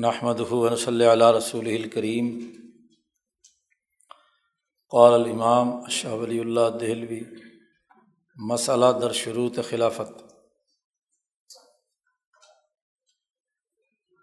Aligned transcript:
نحمد 0.00 0.34
صلی 0.78 1.04
اللہ 1.04 1.30
رسول 1.38 1.66
الکریم 1.66 2.52
قال 4.90 5.14
الامام 5.14 5.88
شاہ 5.88 6.12
ولی 6.12 6.38
اللہ 6.38 6.78
دہلوی، 6.80 7.20
مسئلہ 8.36 8.84
در 9.00 9.12
شروط 9.12 9.58
خلافت. 9.70 10.22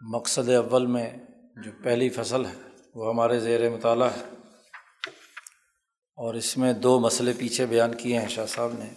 مقصد 0.02 0.50
اول 0.50 0.86
میں 0.86 1.18
جو 1.64 1.72
پہلی 1.84 2.10
فصل 2.10 2.46
ہے، 2.46 2.62
وہ 2.96 3.14
ہمارے 3.14 3.40
زیر 3.40 3.70
مطالعہ 3.70 4.10
ہے۔ 4.18 4.24
اور 6.16 6.34
اس 6.34 6.58
میں 6.58 6.74
دو 6.74 7.00
مسئلے 7.00 7.34
پیچھے 7.38 7.66
بیان 7.66 7.98
کیے 7.98 8.20
ہیں 8.20 8.30
شاہ 8.30 8.46
صاحب 8.46 8.72
نے۔ 8.74 8.90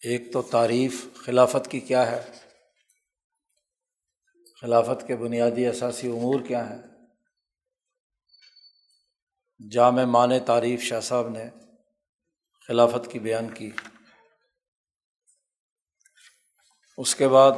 ایک 0.00 0.32
تو 0.32 0.42
تعریف 0.42 1.06
خلافت 1.14 1.70
کی 1.70 1.80
کیا 1.80 2.10
ہے 2.10 2.43
خلافت 4.64 5.06
کے 5.06 5.16
بنیادی 5.16 5.66
اثاثی 5.66 6.08
امور 6.08 6.40
کیا 6.40 6.70
ہیں؟ 6.70 6.82
جامع 9.70 10.04
مان 10.04 10.30
تعریف 10.46 10.82
شاہ 10.82 11.00
صاحب 11.00 11.28
نے 11.28 11.50
خلافت 12.68 13.12
کی 13.12 13.18
بیان 13.18 13.54
کی۔ 13.54 13.70
اس 16.98 17.14
کے 17.14 17.28
بعد 17.28 17.52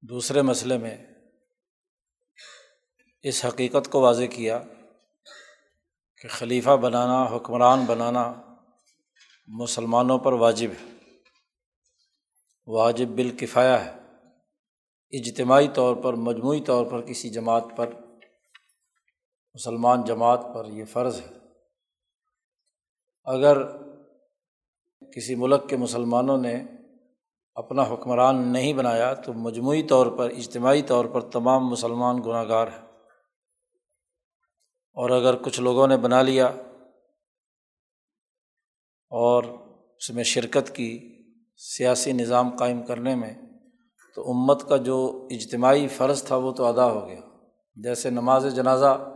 دوسرے 0.00 0.42
مسئلے 0.42 0.78
میں 0.78 1.06
اس 3.22 3.44
حقیقت 3.44 3.92
کو 3.92 4.00
واضح 4.00 4.24
کیا 4.32 4.62
کہ 6.16 6.28
خلیفہ 6.28 6.76
بنانا، 6.76 7.36
حکمران 7.36 7.84
بنانا 7.84 8.34
مسلمانوں 9.46 10.18
پر 10.18 10.32
واجب 10.32 10.70
ہے۔ 10.70 10.98
واجب 12.66 13.06
بالکفایا 13.06 13.84
ہے۔ 13.84 14.01
اجتماعی 15.12 15.68
طور 15.74 15.96
پر، 15.96 16.14
مجموعی 16.14 16.60
طور 16.60 16.86
پر 16.86 17.02
کسی 17.02 17.30
جماعت 17.30 17.64
پر، 17.76 17.90
مسلمان 19.54 20.04
جماعت 20.04 20.46
پر 20.54 20.66
یہ 20.66 20.84
فرض 20.84 21.20
ہے۔ 21.20 21.38
اگر 23.24 23.56
کسی 25.12 25.34
ملک 25.34 25.68
کے 25.68 25.76
مسلمانوں 25.76 26.38
نے 26.38 26.64
اپنا 27.54 27.82
حکمران 27.82 28.52
نہیں 28.52 28.72
بنایا، 28.72 29.14
تو 29.14 29.32
مجموعی 29.32 29.82
طور 29.82 30.06
پر، 30.06 30.30
اجتماعی 30.30 30.82
طور 30.82 31.04
پر 31.04 31.20
تمام 31.20 31.68
مسلمان 31.68 32.22
گناہ 32.26 32.48
گار 32.48 32.66
ہیں۔ 32.66 32.86
اور 34.94 35.10
اگر 35.10 35.42
کچھ 35.42 35.60
لوگوں 35.60 35.86
نے 35.86 35.96
بنا 35.96 36.22
لیا 36.22 36.46
اور 39.10 39.44
اس 39.96 40.10
میں 40.10 40.24
شرکت 40.24 40.76
کی، 40.76 41.18
سیاسی 41.56 42.12
نظام 42.12 42.56
قائم 42.56 42.86
کرنے 42.86 43.14
میں 43.14 43.34
تو 44.14 44.30
امت 44.30 44.68
کا 44.68 44.76
جو 44.76 45.28
اجتماعی 45.30 45.88
فرض 45.88 46.24
تھا 46.24 46.36
وہ 46.36 46.52
تو 46.52 46.64
ادا 46.64 46.92
ہو 46.92 47.06
گیا۔ 47.06 47.20
جیسے 47.76 48.10
نماز 48.10 48.54
جنازہ، 48.56 49.12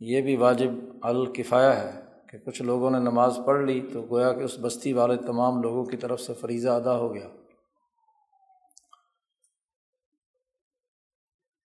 یہ 0.00 0.20
بھی 0.20 0.36
واجب 0.36 0.70
الکفایا 1.02 1.82
ہے 1.82 2.00
کہ 2.28 2.38
کچھ 2.38 2.62
لوگوں 2.62 2.90
نے 2.90 2.98
نماز 2.98 3.38
پڑھ 3.46 3.64
لی 3.64 3.80
تو 3.92 4.02
گویا 4.10 4.32
کہ 4.32 4.42
اس 4.42 4.58
بستی 4.60 4.92
والے 4.92 5.16
تمام 5.16 5.62
لوگوں 5.62 5.84
کی 5.84 5.96
طرف 5.96 6.20
سے 6.20 6.34
فریضہ 6.34 6.68
ادا 6.68 6.96
ہو 6.96 7.14
گیا۔ 7.14 7.28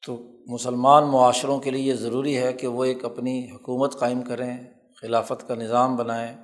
تو 0.06 0.18
مسلمان 0.48 1.04
معاشروں 1.04 1.60
کے 1.60 1.72
لیے 1.72 1.82
یہ 1.82 1.94
ضروری 1.94 2.38
ہے 2.38 2.54
کہ 2.54 2.68
وہ 2.68 2.84
ایک 2.84 3.06
اپنی 3.06 3.52
حکومت 3.52 4.00
قائم 4.00 4.22
کریں، 4.22 4.58
خلافت 5.02 5.48
کا 5.48 5.56
نظام 5.56 5.96
بنائیں، 5.96 6.38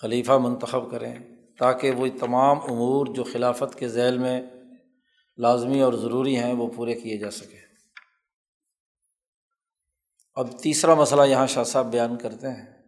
خلیفہ 0.00 0.32
منتخب 0.32 0.90
کریں 0.90 1.14
تاکہ 1.58 1.90
وہ 1.90 2.06
تمام 2.20 2.58
امور 2.58 3.06
جو 3.06 3.24
خلافت 3.24 3.78
کے 3.78 3.88
ذیل 3.88 4.18
میں 4.18 4.42
لازمی 5.36 5.80
اور 5.80 5.92
ضروری 5.92 6.36
ہیں 6.36 6.52
وہ 6.52 6.70
پورے 6.76 6.94
کیے 6.94 7.18
جا 7.18 7.30
سکے 7.30 7.58
اب 10.34 10.58
تیسرا 10.58 10.94
مسئلہ 10.94 11.22
یہاں 11.22 11.46
شاہ 11.46 11.64
صاحب 11.64 11.86
بیان 11.86 12.18
کرتے 12.18 12.48
ہیں 12.48 12.82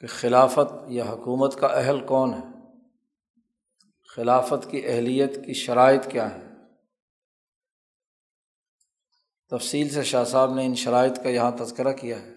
کہ 0.00 0.06
خلافت 0.06 0.72
یا 0.88 1.04
حکومت 1.04 1.60
کا 1.60 1.66
اہل 1.66 2.06
کون 2.06 2.34
ہے؟ 2.34 2.52
خلافت 4.08 4.70
کی 4.70 4.82
اہلیت 4.86 5.46
کی 5.46 5.54
شرائط 5.54 6.10
کیا 6.10 6.34
ہے 6.34 6.52
تفصیل 9.50 9.90
سے 9.90 10.02
شاہ 10.02 10.24
صاحب 10.24 10.54
نے 10.54 10.66
ان 10.66 10.74
شرائط 10.74 11.22
کا 11.22 11.28
یہاں 11.28 11.50
تذکرہ 11.50 11.92
کیا 11.92 12.22
ہے۔ 12.22 12.34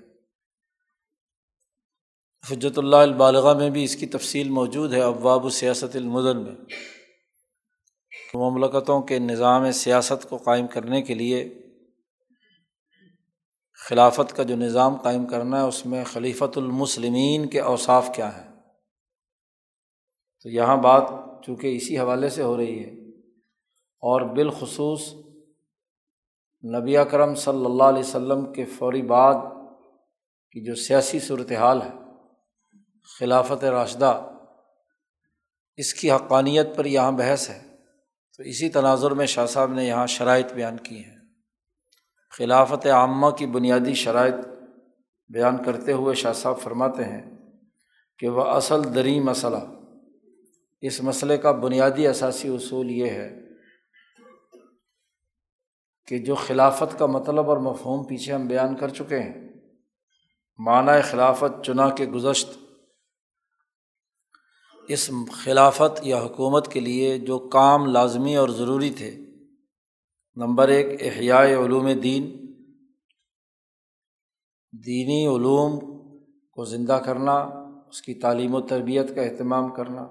حجت 2.51 2.77
اللہ 2.77 2.95
البالغہ 2.95 3.57
میں 3.57 3.69
بھی 3.69 3.83
اس 3.83 3.95
کی 3.95 4.05
تفصیل 4.05 4.49
موجود 4.49 4.93
ہے 4.93 5.01
ابواب 5.01 5.45
و 5.45 5.49
سیاست 5.49 5.95
المدن 5.95 6.43
میں۔ 6.43 6.55
مملکتوں 8.35 9.01
کے 9.01 9.19
نظام 9.19 9.71
سیاست 9.71 10.29
کو 10.29 10.37
قائم 10.37 10.67
کرنے 10.67 11.01
کے 11.01 11.13
لیے 11.13 11.61
خلافت 13.73 14.37
کا 14.37 14.43
جو 14.43 14.55
نظام 14.55 14.95
قائم 14.95 15.25
کرنا 15.25 15.61
ہے، 15.61 15.67
اس 15.67 15.85
میں 15.85 16.03
خلیفۃ 16.03 16.53
المسلمین 16.55 17.47
کے 17.47 17.59
اوصاف 17.59 18.09
کیا 18.15 18.37
ہیں؟ 18.37 18.55
تو 20.43 20.49
یہاں 20.49 20.77
بات 20.77 21.03
چونکہ 21.45 21.75
اسی 21.75 21.99
حوالے 21.99 22.29
سے 22.29 22.43
ہو 22.43 22.57
رہی 22.57 22.85
ہے۔ 22.85 22.89
اور 24.01 24.21
بالخصوص 24.21 25.13
نبی 26.79 26.97
اکرم 26.97 27.35
صلی 27.35 27.65
اللہ 27.65 27.83
علیہ 27.83 27.99
وسلم 27.99 28.53
کے 28.53 28.65
فوری 28.65 29.01
بعد 29.01 29.35
کی 30.51 30.65
جو 30.65 30.75
سیاسی 30.75 31.19
صورتحال 31.19 31.81
ہے، 31.81 31.91
خلافت 33.19 33.63
راشدہ، 33.63 34.29
اس 35.75 35.93
کی 35.93 36.11
حقانیت 36.11 36.67
پر 36.75 36.85
یہاں 36.85 37.11
بحث 37.11 37.49
ہے۔ 37.49 37.64
تو 38.37 38.43
اسی 38.43 38.69
تناظر 38.69 39.11
میں 39.11 39.25
شاہ 39.25 39.45
صاحب 39.45 39.73
نے 39.73 39.85
یہاں 39.85 40.07
شرائط 40.07 40.53
بیان 40.53 40.77
کی 40.77 41.03
ہیں۔ 41.03 41.15
خلافت 42.29 42.85
عامہ 42.85 43.29
کی 43.29 43.45
بنیادی 43.45 43.93
شرائط 43.93 44.35
بیان 45.29 45.63
کرتے 45.63 45.91
ہوئے 45.91 46.15
شاہ 46.15 46.33
صاحب 46.33 46.59
فرماتے 46.59 47.03
ہیں 47.03 47.21
کہ 48.19 48.29
وہ 48.29 48.43
اصل 48.43 48.95
دری 48.95 49.19
مسئلہ، 49.19 49.57
اس 50.81 51.03
مسئلے 51.03 51.37
کا 51.37 51.51
بنیادی 51.51 52.07
اثاثی 52.07 52.55
اصول 52.55 52.91
یہ 52.91 53.09
ہے 53.09 53.29
کہ 56.07 56.17
جو 56.17 56.35
خلافت 56.35 56.99
کا 56.99 57.05
مطلب 57.05 57.49
اور 57.49 57.57
مفہوم 57.57 58.05
پیچھے 58.07 58.33
ہم 58.33 58.47
بیان 58.47 58.75
کر 58.75 58.89
چکے 58.89 59.19
ہیں، 59.19 59.49
معنی 60.57 61.01
خلافت 61.01 61.63
چنا 61.65 61.89
کے 61.89 62.05
گزشت 62.05 62.57
اس 64.87 65.11
خلافت 65.31 65.99
یا 66.01 66.21
حکومت 66.21 66.67
کے 66.67 66.79
لیے 66.79 67.17
جو 67.17 67.39
کام 67.39 67.85
لازمی 67.85 68.35
اور 68.35 68.49
ضروری 68.49 68.89
تھے۔ 68.89 69.17
نمبر 70.35 70.67
ایک، 70.67 71.01
احیاء 71.01 71.65
علوم 71.65 71.91
دین۔ 71.91 72.23
دینی 74.85 75.27
علوم 75.27 75.79
کو 76.51 76.65
زندہ 76.65 77.01
کرنا، 77.05 77.33
اس 77.87 78.01
کی 78.01 78.13
تعلیم 78.13 78.55
و 78.55 78.61
تربیت 78.61 79.15
کا 79.15 79.21
اہتمام 79.21 79.73
کرنا، 79.73 80.07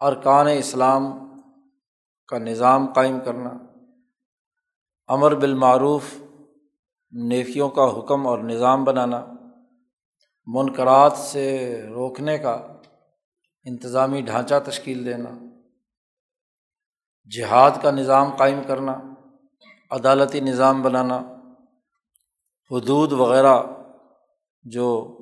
ارکان 0.00 0.46
اسلام 0.46 1.04
کا 2.26 2.38
نظام 2.38 2.92
قائم 2.92 3.18
کرنا، 3.24 3.50
امر 5.08 5.34
بالمعروف، 5.34 6.02
نیکیوں 7.12 7.68
کا 7.68 7.98
حکم 7.98 8.26
اور 8.26 8.38
نظام 8.38 8.84
بنانا 8.84 9.26
منقرات 10.46 11.12
سے 11.12 11.76
روکنے 11.94 12.38
کا 12.38 12.71
انتظامی 13.64 14.20
ڈھانچہ 14.20 14.54
تشکیل 14.66 15.06
دینا، 15.06 15.30
جہاد 17.36 17.70
کا 17.82 17.90
نظام 17.90 18.30
قائم 18.36 18.60
کرنا، 18.66 18.94
عدالتی 19.90 20.40
نظام 20.40 20.82
بنانا، 20.82 21.16
حدود 22.70 23.12
وغیرہ 23.12 23.62
جو 24.62 25.18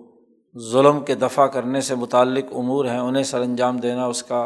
ظلم 0.72 1.04
کے 1.04 1.14
دفاع 1.14 1.46
کرنے 1.46 1.80
سے 1.80 1.94
متعلق 1.94 2.44
امور 2.54 2.84
ہیں، 2.84 2.98
انہیں 2.98 3.22
سر 3.22 3.40
انجام 3.40 3.76
دینا، 3.76 4.06
اس 4.06 4.22
کا 4.22 4.40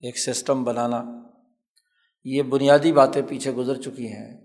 ایک 0.00 0.18
سسٹم 0.18 0.64
بنانا۔ 0.64 1.04
یہ 2.24 2.42
بنیادی 2.42 2.92
باتیں 2.92 3.22
پیچھے 3.28 3.52
گزر 3.52 3.82
چکی 3.82 4.12
ہیں 4.12 4.44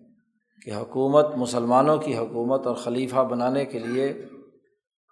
کہ 0.66 0.72
حکومت، 0.72 1.26
مسلمانوں 1.36 1.98
کی 1.98 2.18
حکومت 2.18 2.68
اور 2.68 2.76
خلیفہ 2.76 3.20
بنانے 3.20 3.66
کے 3.66 3.80
لیے 3.80 4.26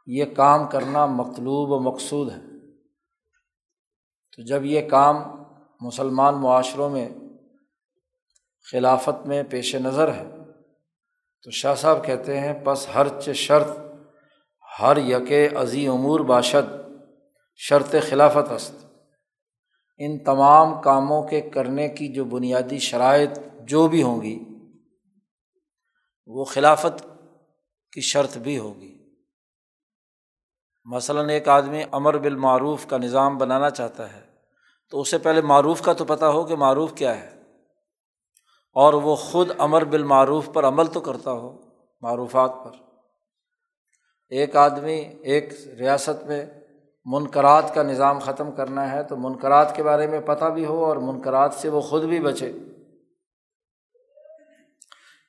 یہ 0.08 0.26
کام 0.26 0.68
کرنا 0.68 1.06
مطلوب 1.06 1.72
و 1.72 1.80
مقصود 1.80 2.32
ہے۔ 2.32 2.53
تو 4.36 4.42
جب 4.42 4.66
یہ 4.66 4.90
کام 4.90 5.16
مسلمان 5.82 6.36
معاشروں 6.36 6.90
میں 6.90 7.10
خلافت 8.72 9.28
میں 9.28 9.44
پیش 9.44 9.76
نظر 9.76 10.14
ہے، 10.14 10.24
تو 11.44 11.52
شاہ 11.52 11.76
صاحب 11.76 12.06
کہتے 12.06 12.40
ہیں 12.40 12.54
بس 12.64 12.88
ہر 12.96 13.20
چ 13.20 13.30
شرط، 13.30 13.78
ہر 14.80 14.98
یک 14.98 15.54
عظی 15.56 15.88
امور 15.88 16.20
باشد، 16.20 16.74
شرط 17.56 17.96
خلافت 18.10 18.52
است۔ 18.52 18.86
ان 19.98 20.24
تمام 20.24 20.82
کاموں 20.82 21.28
کے 21.28 21.42
کرنے 21.42 21.90
کی 21.90 22.08
جو 22.08 22.26
بنیادی 22.26 22.80
شرائط 22.80 23.40
جو 23.64 23.88
بھی 23.88 24.04
ہوں 24.04 24.22
گی، 24.22 24.44
وہ 26.26 26.44
خلافت 26.44 27.06
کی 27.92 28.02
شرط 28.02 28.38
بھی 28.38 28.60
ہوگی۔ 28.60 28.98
مثلاً 30.86 31.30
ایک 31.30 31.48
آدمی 31.48 31.84
امر 31.92 32.18
بالمعروف 32.18 32.86
کا 32.86 32.98
نظام 32.98 33.38
بنانا 33.38 33.70
چاہتا 33.70 34.14
ہے۔ 34.14 34.23
تو 34.90 35.02
اس 35.02 35.12
سے 35.12 35.18
پہلے 35.18 35.42
معروف 35.42 35.82
کا 35.82 35.94
تو 35.94 36.06
پتہ 36.06 36.26
ہو 36.26 36.44
کہ 36.44 36.56
معروف 36.56 36.94
کیا 36.94 37.18
ہے۔ 37.18 37.30
اور 38.74 38.94
وہ 38.94 39.16
خود 39.16 39.52
امر 39.58 39.84
بالمعروف 39.84 40.50
پر 40.54 40.68
عمل 40.68 40.86
تو 40.86 41.00
کرتا 41.00 41.32
ہو 41.32 41.62
معروفات 42.02 42.52
پر۔ 42.66 42.72
ایک 44.30 44.56
آدمی 44.56 45.14
ایک 45.22 45.54
ریاست 45.80 46.26
میں 46.26 46.46
منقرات 47.06 47.76
کا 47.76 47.84
نظام 47.84 48.20
ختم 48.20 48.52
کرنا 48.52 48.92
ہے 48.92 49.04
تو 49.04 49.18
منقرات 49.18 49.76
کے 49.76 49.84
بارے 49.84 50.08
میں 50.08 50.20
پتہ 50.20 50.46
بھی 50.46 50.66
ہو 50.66 50.86
اور 50.86 50.98
منقرات 50.98 51.54
سے 51.54 51.70
وہ 51.70 51.82
خود 51.82 52.04
بھی 52.04 52.20
بچے۔ 52.20 52.52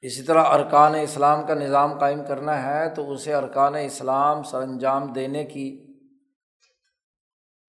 اسی 0.03 0.23
طرح 0.23 0.45
ارکان 0.45 0.95
اسلام 0.95 1.47
کا 1.47 1.55
نظام 1.55 1.99
قائم 1.99 2.25
کرنا 2.29 2.63
ہے 2.63 2.95
تو 2.95 3.13
اسے 3.13 3.35
ارکان 3.35 3.75
اسلام 3.75 4.43
سر 4.43 4.59
انجام 4.59 5.13
دینے 5.13 5.45
کی 5.45 5.94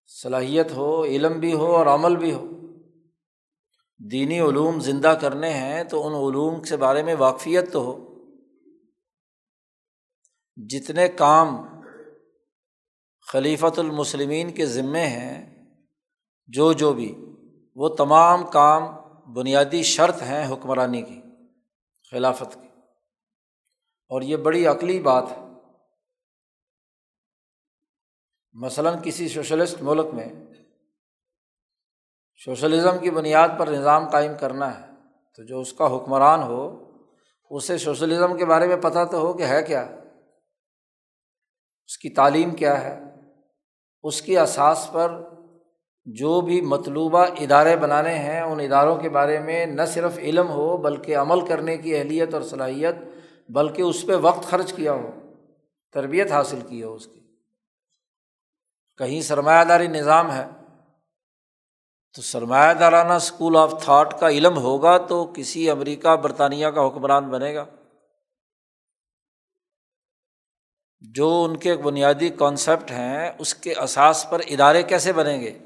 صلاحیت 0.07 0.71
ہو، 0.71 1.03
علم 1.03 1.39
بھی 1.39 1.53
ہو 1.53 1.75
اور 1.75 1.85
عمل 1.85 2.15
بھی 2.15 2.33
ہو۔ 2.33 2.47
دینی 4.11 4.39
علوم 4.39 4.79
زندہ 4.79 5.17
کرنے 5.21 5.49
ہیں 5.49 5.83
تو 5.83 6.07
ان 6.07 6.13
علوم 6.13 6.61
کے 6.61 6.77
بارے 6.77 7.03
میں 7.03 7.15
واقفیت 7.15 7.73
تو 7.73 7.81
ہو۔ 7.81 8.15
جتنے 10.55 11.07
کام 11.07 11.55
خلیفۃ 13.21 13.77
المسلمین 13.77 14.51
کے 14.51 14.65
ذمے 14.65 15.05
ہیں، 15.07 15.65
جو 16.47 16.73
جو 16.73 16.93
بھی، 16.93 17.15
وہ 17.75 17.89
تمام 17.89 18.43
کام 18.43 18.83
بنیادی 19.33 19.83
شرط 19.83 20.21
ہیں 20.21 20.53
حکمرانی 20.53 21.01
کی، 21.01 21.21
خلافت 22.11 22.53
کی۔ 22.53 22.67
اور 24.09 24.21
یہ 24.21 24.37
بڑی 24.37 24.65
عقلی 24.65 24.99
بات 24.99 25.31
ہے۔ 25.31 25.44
مثلاً 28.55 28.97
کسی 29.03 29.27
سوشلسٹ 29.27 29.81
ملک 29.81 30.05
میں 30.13 30.25
سوشلزم 32.45 32.97
کی 33.01 33.09
بنیاد 33.09 33.49
پر 33.59 33.67
نظام 33.67 34.09
قائم 34.09 34.31
کرنا 34.39 34.79
ہے، 34.79 34.85
تو 35.35 35.43
جو 35.43 35.59
اس 35.59 35.73
کا 35.73 35.95
حکمران 35.95 36.43
ہو، 36.43 36.91
اسے 37.49 37.77
سوشلزم 37.77 38.37
کے 38.37 38.45
بارے 38.45 38.67
میں 38.67 38.77
پتہ 38.77 39.05
تو 39.11 39.17
ہو 39.17 39.33
کہ 39.33 39.43
ہے 39.43 39.63
کیا۔ 39.63 39.81
اس 41.85 41.97
کی 41.97 42.09
تعلیم 42.09 42.55
کیا 42.55 42.83
ہے۔ 42.83 43.03
اس 44.03 44.21
کی 44.21 44.37
اساس 44.37 44.89
پر 44.91 45.29
جو 46.05 46.41
بھی 46.41 46.61
مطلوبہ 46.61 47.25
ادارے 47.39 47.75
بنانے 47.75 48.13
ہیں، 48.13 48.41
ان 48.41 48.59
اداروں 48.59 48.95
کے 48.95 49.09
بارے 49.09 49.39
میں 49.39 49.65
نہ 49.65 49.81
صرف 49.87 50.17
علم 50.17 50.49
ہو، 50.49 50.77
بلکہ 50.77 51.17
عمل 51.17 51.45
کرنے 51.45 51.77
کی 51.77 51.95
اہلیت 51.95 52.33
اور 52.33 52.41
صلاحیت، 52.41 52.95
بلکہ 53.49 53.81
اس 53.81 54.05
پہ 54.07 54.15
وقت 54.15 54.43
خرچ 54.45 54.73
کیا 54.73 54.93
ہو، 54.93 55.09
تربیت 55.93 56.31
حاصل 56.31 56.59
کی 56.67 56.83
ہو 56.83 56.93
اس 56.93 57.05
کی۔ 57.05 57.24
کہیں 58.97 59.21
سرمایہ 59.21 59.63
داری 59.63 59.87
نظام 59.87 60.31
ہے، 60.31 60.45
تو 62.15 62.21
سرمایہ 62.21 62.73
دارانہ 62.73 63.13
اسکول 63.13 63.55
آف 63.55 63.83
تھاٹ 63.83 64.19
کا 64.19 64.29
علم 64.29 64.57
ہوگا 64.57 64.97
تو 64.97 65.31
کسی 65.35 65.69
امریکہ، 65.69 66.15
برطانیہ 66.15 66.67
کا 66.67 66.87
حکمران 66.87 67.29
بنے 67.29 67.55
گا۔ 67.55 67.65
جو 71.01 71.43
ان 71.43 71.57
کے 71.57 71.75
بنیادی 71.75 72.29
کانسیپٹ 72.29 72.91
ہیں، 72.91 73.31
اس 73.39 73.55
کے 73.55 73.73
اساس 73.83 74.29
پر 74.29 74.41
ادارے 74.47 74.83
کیسے 74.83 75.13
بنیں 75.13 75.41
گے؟ 75.41 75.57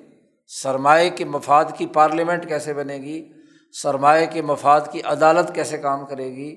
سرمایہ 0.47 1.09
کے 1.09 1.25
مفاد 1.25 1.65
کی 1.77 1.87
پارلیمنٹ 1.87 2.47
کیسے 2.47 2.73
بنے 2.73 2.97
گی؟ 2.97 3.29
سرمایہ 3.71 4.25
کے 4.25 4.41
مفاد 4.41 4.81
کی 4.91 5.01
عدالت 5.01 5.55
کیسے 5.55 5.77
کام 5.77 6.05
کرے 6.05 6.29
گی؟ 6.29 6.55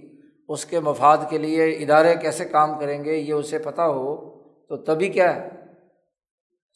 اس 0.48 0.66
کے 0.66 0.80
مفاد 0.80 1.18
کے 1.30 1.38
لیے 1.38 1.70
ادارے 1.70 2.14
کیسے 2.14 2.44
کام 2.44 2.78
کریں 2.78 3.04
گے؟ 3.04 3.16
یہ 3.16 3.32
اسے 3.32 3.58
پتہ 3.58 3.82
ہو 3.82 4.38
تو 4.68 4.76
تبھی 4.76 5.08
کیا 5.08 5.36
ہے؟ 5.36 5.61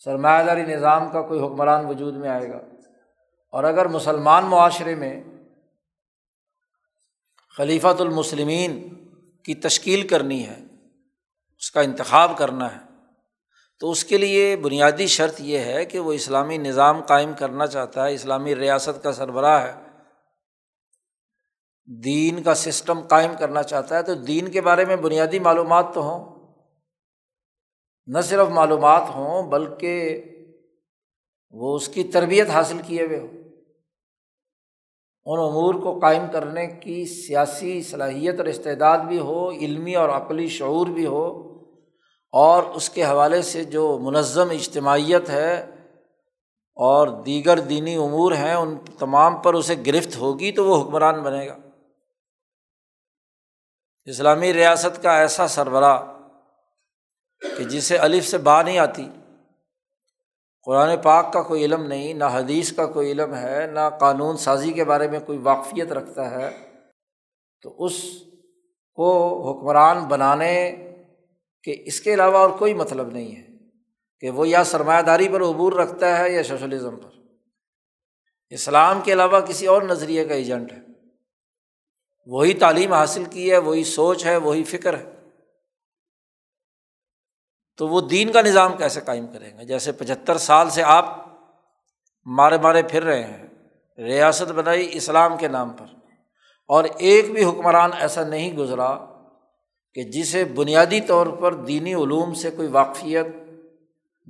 سرمایہ 0.05 0.45
داری 0.45 0.63
نظام 0.63 1.11
کا 1.11 1.23
کوئی 1.23 1.41
حکمران 1.41 1.87
وجود 1.87 2.17
میں 2.17 2.29
آئے 2.29 2.49
گا۔ 2.49 2.59
اور 3.53 3.65
اگر 3.65 3.87
مسلمان 3.87 4.45
معاشرے 4.45 4.95
میں 4.95 5.25
خلیفۃ 7.57 8.01
المسلمین 8.01 8.89
کی 9.45 9.55
تشکیل 9.55 10.09
کرنی 10.09 10.47
ہے، 10.47 10.65
اس 11.59 11.71
کا 11.71 11.81
انتخاب 11.81 12.39
کرنا 12.39 12.75
ہے، 12.75 12.81
تو 13.81 13.91
اس 13.91 14.05
کے 14.05 14.17
لیے 14.17 14.57
بنیادی 14.57 15.07
شرط 15.07 15.35
یہ 15.39 15.59
ہے 15.59 15.85
کہ 15.85 15.99
وہ 15.99 16.13
اسلامی 16.13 16.59
نظام 16.59 17.03
قائم 17.03 17.33
کرنا 17.39 17.67
چاہتا 17.67 18.07
ہے، 18.07 18.15
اسلامی 18.15 18.57
ریاست 18.57 19.03
کا 19.03 19.13
سربراہ 19.13 19.67
ہے۔ 19.67 19.75
دین 22.05 22.43
کا 22.43 22.55
سسٹم 22.55 23.01
قائم 23.01 23.33
کرنا 23.39 23.63
چاہتا 23.63 23.99
ہے، 23.99 24.03
تو 24.03 24.15
دین 24.15 24.49
کے 24.49 24.61
بارے 24.61 24.85
میں 24.85 24.97
بنیادی 24.97 25.39
معلومات 25.39 25.87
تو 25.95 26.03
ہوں۔ 26.03 26.36
نہ 28.07 28.21
صرف 28.21 28.49
معلومات 28.49 29.03
ہوں 29.15 29.43
بلکہ 29.43 30.23
وہ 31.51 31.77
اس 31.77 31.89
کی 31.89 32.05
تربیت 32.05 32.51
حاصل 32.51 32.79
کیے 32.87 33.07
ہوئے 33.07 33.19
ہو 33.19 33.27
ان 35.27 35.41
امور 35.41 35.75
کو 35.75 35.99
قائم 35.99 36.27
کرنے 36.33 36.67
کی 36.67 37.05
سیاسی 37.07 37.83
صلاحیت 37.83 38.39
اور 38.39 38.47
استعداد 38.47 38.99
بھی 38.99 39.19
ہو، 39.19 39.51
علمی 39.51 39.95
اور 39.95 40.09
عقلی 40.09 40.49
شعور 40.49 40.87
بھی 40.87 41.07
ہو، 41.07 41.53
اور 42.33 42.63
اس 42.63 42.91
کے 42.91 43.05
حوالے 43.05 43.43
سے 43.43 43.65
جو 43.65 43.99
منظم 43.99 44.51
اجتماعیت 44.51 45.31
ہے 45.31 45.61
اور 46.75 47.09
دیگر 47.09 47.59
دینی 47.59 47.97
امور 47.97 48.33
ہیں، 48.33 48.55
ان 48.55 48.77
تمام 48.99 49.41
پر 49.43 49.55
اسے 49.55 49.75
گرفت 49.87 50.17
ہوگی 50.17 50.53
تو 50.53 50.65
وہ 50.65 50.83
حکمران 50.83 51.23
بنے 51.23 51.47
گا۔ 51.49 51.57
اسلامی 54.05 54.53
ریاست 54.53 55.03
کا 55.03 55.19
ایسا 55.19 55.49
سربراہ 55.49 56.16
کہ 57.41 57.65
جسے 57.65 57.97
الف 57.97 58.29
سے 58.29 58.39
با 58.39 58.63
نہیں 58.63 58.79
آتی۔ 58.79 59.09
قرآن 60.63 60.99
پاک 61.03 61.33
کا 61.33 61.43
کوئی 61.43 61.65
علم 61.65 61.83
نہیں، 61.87 62.15
نہ 62.15 62.25
حدیث 62.33 62.73
کا 62.73 62.87
کوئی 62.87 63.13
علم 63.13 63.35
ہے، 63.35 63.67
نہ 63.67 63.81
قانون 64.01 64.37
سازی 64.37 64.73
کے 64.73 64.85
بارے 64.85 65.09
میں 65.09 65.21
کوئی 65.21 65.39
واقفیت 65.39 65.93
رکھتا 65.93 66.31
ہے۔ 66.31 66.57
تو 67.63 67.85
اس 67.85 68.03
کو 68.95 69.41
حکمران 69.51 70.05
بنانے 70.05 70.77
کہ 71.63 71.83
اس 71.87 72.01
کے 72.01 72.15
علاوہ 72.15 72.39
اور 72.39 72.51
کوئی 72.51 72.75
مطلب 72.75 73.13
نہیں 73.13 73.37
ہے 73.37 73.47
کہ 74.21 74.31
وہ 74.31 74.49
یا 74.49 74.65
سرمایہ 74.65 75.03
داری 75.03 75.29
پر 75.29 75.43
عبور 75.43 75.73
رکھتا 75.73 76.19
ہے 76.19 76.33
یا 76.33 76.43
سوشلزم 76.43 76.97
پر۔ 76.97 77.11
اسلام 78.51 79.01
کے 79.01 79.13
علاوہ 79.13 79.41
کسی 79.41 79.67
اور 79.67 79.83
نظریے 79.83 80.25
کا 80.25 80.35
ایجنٹ 80.35 80.73
ہے۔ 80.73 80.79
وہی 82.27 82.55
تعلیم 82.55 82.93
حاصل 82.93 83.25
کی 83.25 83.53
ہے، 83.53 83.59
وہی 83.59 83.85
سوچ 83.85 84.27
ہے، 84.27 84.37
وہی 84.37 84.65
فکر 84.65 84.99
ہے۔ 84.99 85.16
تو 87.77 87.89
وہ 87.89 88.01
دین 88.01 88.33
کا 88.33 88.43
نظام 88.43 88.77
کیسے 88.77 89.01
قائم 89.01 89.27
کریں 89.27 89.59
گے؟ 89.59 89.65
جیسے 89.65 89.93
پچہتر 89.93 90.39
سال 90.39 90.71
سے 90.71 90.83
آپ 90.83 91.27
مارے 92.27 92.59
مارے 92.63 92.83
پھر 92.83 93.03
رہے 93.03 93.25
ہیں، 93.25 93.47
ریاست 93.99 94.53
بنائی 94.53 94.89
اسلام 94.93 95.37
کے 95.37 95.49
نام 95.49 95.71
پر۔ 95.71 95.87
اور 96.69 96.85
ایک 96.99 97.31
بھی 97.31 97.45
حکمران 97.45 97.91
ایسا 97.99 98.29
نہیں 98.29 98.57
گزرا 98.57 98.99
کہ 99.95 100.03
جسے 100.03 100.45
بنیادی 100.45 101.01
طور 101.01 101.27
پر 101.27 101.55
دینی 101.55 101.95
علوم 101.95 102.35
سے 102.35 102.51
کوئی 102.51 102.69
واقفیت، 102.69 103.27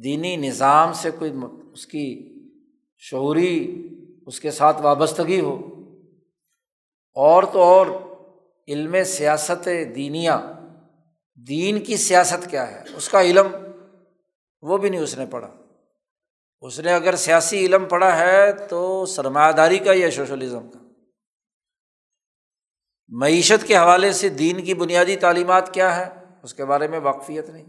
دینی 0.05 0.37
نظام 0.37 0.93
سے 0.93 1.11
کوئی 1.11 1.33
اس 1.73 1.87
کی 1.87 2.35
شعوری، 2.99 3.89
اس 4.27 4.41
کے 4.41 4.51
ساتھ 4.51 4.83
وابستگی 4.83 5.41
ہو۔ 5.41 5.55
اور 7.15 7.43
تو 7.43 7.63
اور، 7.63 7.87
علم 8.69 8.97
سیاست 9.05 9.69
دینیا 9.95 10.53
دین 11.37 11.85
کی 11.85 11.97
سیاست 11.97 12.51
کیا 12.51 12.71
ہے؟ 12.71 12.83
اس 12.97 13.09
کا 13.09 13.23
علم 13.23 13.47
وہ 14.63 14.79
بھی 14.79 14.91
نہیں 14.91 15.01
اس 15.01 15.19
نے 15.19 15.27
پڑھا۔ 15.27 15.49
اس 16.61 16.81
نے 16.81 16.95
اگر 16.95 17.17
سیاسی 17.17 17.67
علم 17.67 17.85
پڑھا 17.85 18.19
ہے 18.19 18.53
تو 18.53 19.07
سرمایہ 19.07 19.53
داری 19.53 19.79
کا 19.79 19.93
یا 19.95 20.11
سوشلزم 20.11 20.71
کا۔ 20.71 20.79
معیشت 23.09 23.67
کے 23.67 23.77
حوالے 23.77 24.13
سے 24.13 24.29
دین 24.29 24.65
کی 24.65 24.75
بنیادی 24.75 25.17
تعلیمات 25.17 25.75
کیا 25.75 25.97
ہے؟ 25.97 26.25
اس 26.43 26.55
کے 26.55 26.65
بارے 26.65 26.89
میں 26.89 26.99
واقفیت 26.99 27.49
نہیں۔ 27.51 27.65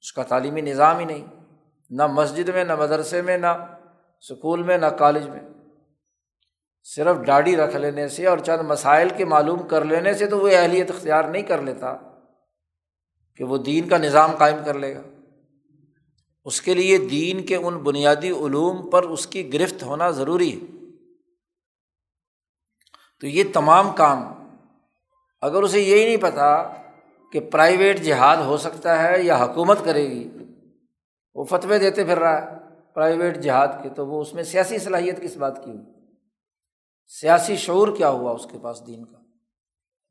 اس 0.00 0.12
کا 0.12 0.22
تعلیمی 0.22 0.60
نظام 0.60 0.98
ہی 0.98 1.04
نہیں۔ 1.04 1.26
نہ 1.90 2.06
مسجد 2.06 2.48
میں، 2.48 2.64
نہ 2.64 2.76
مدرسے 2.76 3.22
میں، 3.22 3.38
نہ 3.38 3.46
اسکول 4.20 4.62
میں، 4.62 4.78
نہ 4.78 4.86
کالج 4.86 5.28
میں۔ 5.28 5.40
صرف 6.82 7.16
ڈاڑی 7.16 7.56
رکھ 7.56 7.76
لینے 7.76 8.08
سے 8.08 8.26
اور 8.26 8.38
چند 8.38 8.60
مسائل 8.60 9.08
کے 9.16 9.24
معلوم 9.24 9.68
کر 9.68 9.84
لینے 9.84 10.14
سے 10.14 10.26
تو 10.26 10.38
وہ 10.38 10.48
اہلیت 10.48 10.90
اختیار 10.90 11.24
نہیں 11.24 11.42
کر 11.42 11.62
لیتا۔ 11.62 12.11
کہ 13.36 13.44
وہ 13.44 13.58
دین 13.58 13.88
کا 13.88 13.98
نظام 13.98 14.30
قائم 14.36 14.56
کر 14.64 14.74
لے 14.74 14.94
گا۔ 14.94 15.02
اس 16.44 16.60
کے 16.60 16.74
لیے 16.74 16.98
دین 16.98 17.46
کے 17.46 17.56
ان 17.56 17.78
بنیادی 17.78 18.30
علوم 18.30 18.90
پر 18.90 19.02
اس 19.02 19.26
کی 19.26 19.52
گرفت 19.52 19.82
ہونا 19.82 20.10
ضروری 20.10 20.60
ہے۔ 20.60 20.66
تو 23.20 23.26
یہ 23.26 23.44
تمام 23.52 23.90
کام، 23.96 24.32
اگر 25.40 25.62
اسے 25.62 25.80
یہی 25.80 26.04
نہیں 26.04 26.16
پتا 26.16 26.62
کہ 27.32 27.40
پرائیویٹ 27.40 28.00
جہاد 28.00 28.36
ہو 28.36 28.56
سکتا 28.56 29.02
ہے 29.02 29.22
یا 29.22 29.44
حکومت 29.44 29.78
کرے 29.84 30.10
گی، 30.10 30.30
وہ 31.34 31.44
فتوے 31.44 31.78
دیتے 31.78 32.04
پھر 32.04 32.18
رہا 32.18 32.42
ہے 32.42 32.58
پرائیویٹ 32.94 33.38
جہاد 33.38 33.68
کے، 33.82 33.88
تو 33.88 34.06
وہ 34.06 34.20
اس 34.20 34.34
میں 34.34 34.42
سیاسی 34.42 34.78
صلاحیت 34.78 35.22
کس 35.22 35.36
بات 35.36 35.64
کی 35.64 35.70
ہوئی؟ 35.70 35.84
سیاسی 37.08 37.56
شعور 37.56 37.88
کیا 37.96 38.10
ہوا 38.10 38.32
اس 38.32 38.46
کے 38.52 38.58
پاس 38.62 38.86
دین 38.86 39.04
کا؟ 39.04 39.21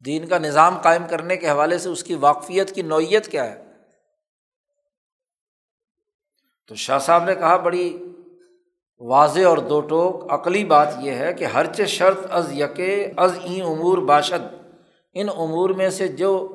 دین 0.05 0.27
کا 0.27 0.38
نظام 0.38 0.77
قائم 0.77 1.03
کرنے 1.10 1.38
کے 1.38 1.50
حوالے 1.50 1.77
سے 1.77 1.89
اس 1.89 2.03
کی 2.03 2.15
واقفیت 2.15 2.75
کی 2.75 2.81
نوعیت 2.81 3.27
کیا 3.27 3.46
ہے؟ 3.46 3.65
تو 6.67 6.75
شاہ 6.75 7.00
صاحب 7.00 7.24
نے 7.24 7.36
کہا، 7.36 7.58
بڑی 7.58 8.05
واضح 9.00 9.41
اور 9.41 9.58
دو 9.58 9.81
ٹوک 9.81 10.31
عقلی 10.31 10.65
بات 10.65 10.88
یہ 11.00 11.12
ہے 11.12 11.34
کہ 11.34 11.46
ہر 11.46 11.74
چ 11.74 11.81
شرط 11.81 12.17
از 12.29 12.51
یکے 12.51 13.12
از 13.17 13.38
این 13.41 13.62
امور 13.62 13.98
باشد۔ 13.98 14.55
ان 15.13 15.29
امور 15.29 15.70
میں 15.70 15.89
سے 15.89 16.08
جو 16.08 16.48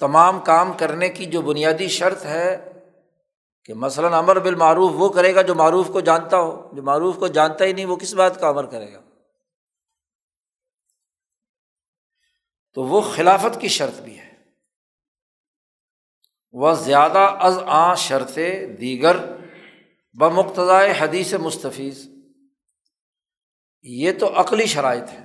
تمام 0.00 0.40
کام 0.40 0.72
کرنے 0.72 1.08
کی 1.08 1.26
جو 1.26 1.42
بنیادی 1.42 1.88
شرط 1.88 2.24
ہے 2.24 2.72
کہ 3.64 3.74
مثلاً 3.74 4.12
امر 4.12 4.38
بالمعروف 4.38 4.90
وہ 4.94 5.08
کرے 5.08 5.34
گا 5.34 5.42
جو 5.42 5.54
معروف 5.54 5.88
کو 5.88 6.00
جانتا 6.00 6.38
ہو، 6.38 6.70
جو 6.72 6.82
معروف 6.82 7.18
کو 7.18 7.26
جانتا 7.26 7.64
ہی 7.64 7.72
نہیں، 7.72 7.86
وہ 7.86 7.96
کس 7.96 8.14
بات 8.14 8.40
کا 8.40 8.48
امر 8.48 8.66
کرے 8.66 8.92
گا؟ 8.92 9.00
تو 12.74 12.82
وہ 12.82 13.00
خلافت 13.00 13.60
کی 13.60 13.68
شرط 13.68 14.00
بھی 14.00 14.18
ہے۔ 14.18 14.32
وہ 16.52 16.72
زیادہ 16.72 17.18
از 17.18 17.58
آ 17.66 17.94
شرط 17.94 18.38
دیگر 18.80 19.16
بمقتضائے 20.12 20.94
حدیث 20.98 21.34
مستفیض۔ 21.34 22.08
یہ 23.82 24.12
تو 24.12 24.40
عقلی 24.40 24.66
شرائط 24.66 25.12
ہے 25.12 25.24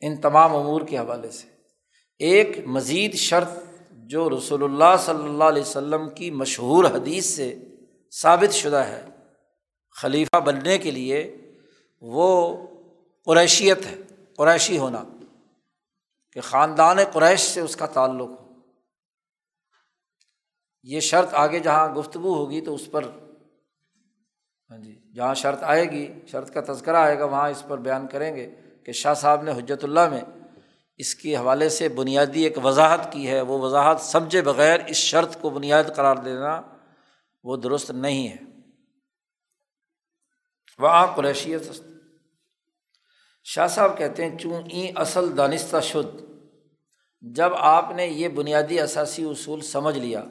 ان 0.00 0.16
تمام 0.16 0.56
امور 0.56 0.80
کے 0.80 0.98
حوالے 0.98 1.30
سے۔ 1.30 1.46
ایک 2.18 2.66
مزید 2.66 3.14
شرط 3.14 3.48
جو 3.90 4.30
رسول 4.30 4.64
اللہ 4.64 4.96
صلی 4.98 5.24
اللہ 5.24 5.44
علیہ 5.44 5.62
وسلم 5.62 6.14
کی 6.14 6.30
مشہور 6.30 6.84
حدیث 6.84 7.26
سے 7.26 7.54
ثابت 8.10 8.52
شدہ 8.52 8.76
ہے، 8.76 9.04
خلیفہ 9.90 10.40
بننے 10.40 10.78
کے 10.78 10.90
لیے، 10.90 11.36
وہ 12.00 12.56
قریشیت 13.24 13.86
ہے، 13.86 13.94
قریشی 14.36 14.78
ہونا۔ 14.78 15.04
کہ 16.38 16.42
خاندان 16.42 16.96
قریش 17.12 17.40
سے 17.40 17.60
اس 17.60 17.76
کا 17.76 17.86
تعلق 17.86 18.40
ہو۔ 18.40 18.48
یہ 20.82 21.00
شرط 21.00 21.28
آگے 21.32 21.58
جہاں 21.58 21.94
گفتگو 21.94 22.34
ہوگی 22.34 22.60
تو 22.60 22.74
اس 22.74 22.90
پر۔ 22.90 23.04
ہاں 24.70 24.78
جی 24.78 25.12
جہاں 25.14 25.34
شرط 25.34 25.62
آئے 25.62 25.84
گی، 25.84 26.12
شرط 26.26 26.54
کا 26.54 26.72
تذکرہ 26.72 26.96
آئے 26.96 27.18
گا، 27.18 27.24
وہاں 27.24 27.50
اس 27.50 27.64
پر 27.68 27.78
بیان 27.78 28.08
کریں 28.08 28.36
گے 28.36 28.54
کہ 28.86 28.92
شاہ 28.92 29.14
صاحب 29.14 29.42
نے 29.42 29.50
حجرت 29.50 29.84
اللہ 29.84 30.08
میں 30.08 30.20
اس 30.96 31.14
کے 31.14 31.36
حوالے 31.36 31.68
سے 31.68 31.88
بنیادی 31.88 32.42
ایک 32.42 32.64
وضاحت 32.64 33.12
کی 33.12 33.30
ہے۔ 33.30 33.40
وہ 33.40 33.58
وضاحت 33.58 34.00
سمجھے 34.00 34.42
بغیر 34.42 34.80
اس 34.86 34.96
شرط 34.96 35.40
کو 35.40 35.50
بنیاد 35.50 35.84
قرار 35.96 36.16
دینا 36.16 36.62
وہ 37.44 37.56
درست 37.56 37.90
نہیں 37.90 38.28
ہے۔ 38.28 38.36
وہاں 40.78 41.06
قریشیت 41.16 41.62
شاہ 43.44 43.66
صاحب 43.66 43.98
کہتے 43.98 44.26
ہیں، 44.26 44.38
چوں 44.38 44.62
این 44.68 44.92
اصل 44.96 45.36
دانستہ 45.36 45.80
شدھ؟ 45.82 46.27
جب 47.20 47.54
آپ 47.54 47.90
نے 47.94 48.06
یہ 48.06 48.28
بنیادی 48.28 48.80
اثاثی 48.80 49.24
اصول 49.24 49.60
سمجھ 49.60 49.98
لیا 49.98 50.24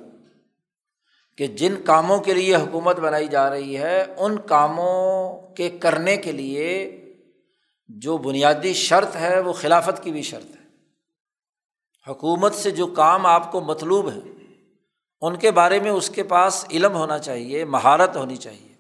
کہ 1.38 1.48
جن 1.48 1.76
کاموں 1.86 2.20
کے 2.20 2.34
لیے 2.34 2.56
حکومت 2.56 3.00
بنائی 3.00 3.28
جا 3.28 3.50
رہی 3.50 3.78
ہے، 3.78 4.06
ان 4.18 4.38
کاموں 4.38 5.42
کے 5.56 5.70
کرنے 5.70 6.18
کے 6.18 6.32
لیے 6.32 7.02
جو 7.88 8.18
بنیادی 8.18 8.74
شرط 8.74 9.16
ہے، 9.16 9.40
وہ 9.40 9.54
خلافت 9.54 10.04
کی 10.04 10.12
بھی 10.12 10.22
شرط 10.22 10.46
ہے۔ 10.46 10.68
حکومت 12.12 12.56
سے 12.56 12.72
جو 12.72 12.88
کام 12.88 13.26
آپ 13.26 13.52
کو 13.52 13.62
مطلوب 13.62 14.12
ہے، 14.12 14.20
ان 15.22 15.38
کے 15.38 15.52
بارے 15.52 15.80
میں 15.80 15.92
اس 15.92 16.10
کے 16.10 16.24
پاس 16.24 16.66
علم 16.72 16.96
ہونا 16.96 17.20
چاہیے، 17.20 17.66
مہارت 17.66 18.18
ہونی 18.18 18.36
چاہیے، 18.36 18.76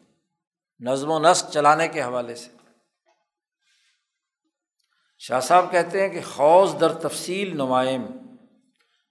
نظم 0.80 1.12
و 1.12 1.20
نسق 1.20 1.52
چلانے 1.52 1.88
کے 1.88 2.02
حوالے 2.02 2.36
سے۔ 2.36 2.57
شاہ 5.20 5.40
صاحب 5.40 5.66
کہتے 5.72 6.02
ہیں 6.02 6.10
کہ 6.10 6.20
خوض 6.36 6.80
در 6.80 6.94
تفصیل 6.94 7.56
نمائم۔ 7.56 8.06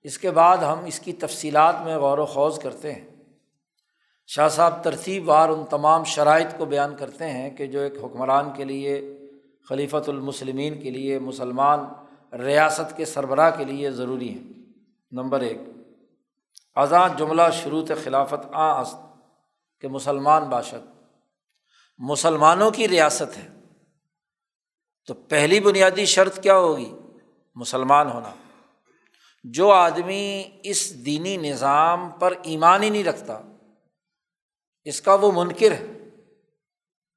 اس 0.03 0.19
کے 0.19 0.31
بعد 0.31 0.57
ہم 0.57 0.85
اس 0.85 1.01
کی 1.01 1.13
تفصیلات 1.13 1.75
میں 1.85 1.97
غور 1.97 2.19
و 2.19 2.27
خوض 2.27 2.59
کرتے 2.59 2.93
ہیں۔ 2.93 3.09
شاہ 4.27 4.49
صاحب 4.49 4.85
ترتیب 4.85 5.29
وار 5.29 5.49
ان 5.49 5.65
تمام 5.65 6.05
شرائط 6.05 6.47
کو 6.59 6.65
بیان 6.65 6.97
کرتے 6.97 7.31
ہیں 7.31 7.51
کہ 7.51 7.67
جو 7.67 7.81
ایک 7.81 7.93
حکمران 8.05 8.53
کے 8.53 8.65
لیے، 8.65 9.19
خلیفۃ 9.69 10.09
المسلمین 10.09 10.81
کے 10.81 10.91
لیے، 10.91 11.19
مسلمان 11.19 11.81
ریاست 12.39 12.97
کے 12.97 13.05
سربراہ 13.05 13.51
کے 13.57 13.65
لیے 13.65 13.91
ضروری 13.91 14.31
ہیں۔ 14.31 14.53
نمبر 15.13 15.41
ایک 15.41 15.61
اذاں 16.75 17.09
جملہ 17.17 17.43
شروط 17.53 17.91
خلافت 18.05 18.47
آ 18.53 18.81
است 18.81 18.97
کہ 19.81 19.89
مسلمان 19.89 20.45
باشد۔ 20.45 21.03
مسلمانوں 21.99 22.71
کی 22.71 22.89
ریاست 22.89 23.37
ہے۔ 23.37 23.56
تو 25.07 25.15
پہلی 25.15 25.61
بنیادی 25.61 26.05
شرط 26.05 26.43
کیا 26.43 26.57
ہوگی؟ 26.57 26.93
مسلمان 27.55 28.11
ہونا۔ 28.11 28.33
جو 29.45 29.71
آدمی 29.71 30.51
اس 30.63 31.07
دینی 31.07 31.37
نظام 31.37 32.11
پر 32.11 32.35
ایمان 32.43 32.83
ہی 32.83 32.91
نہیں 32.91 33.05
رکھتا، 33.05 33.41
اس 34.85 35.01
کا 35.01 35.15
وہ 35.15 35.33
منکر 35.33 35.73
ہے، 35.73 35.87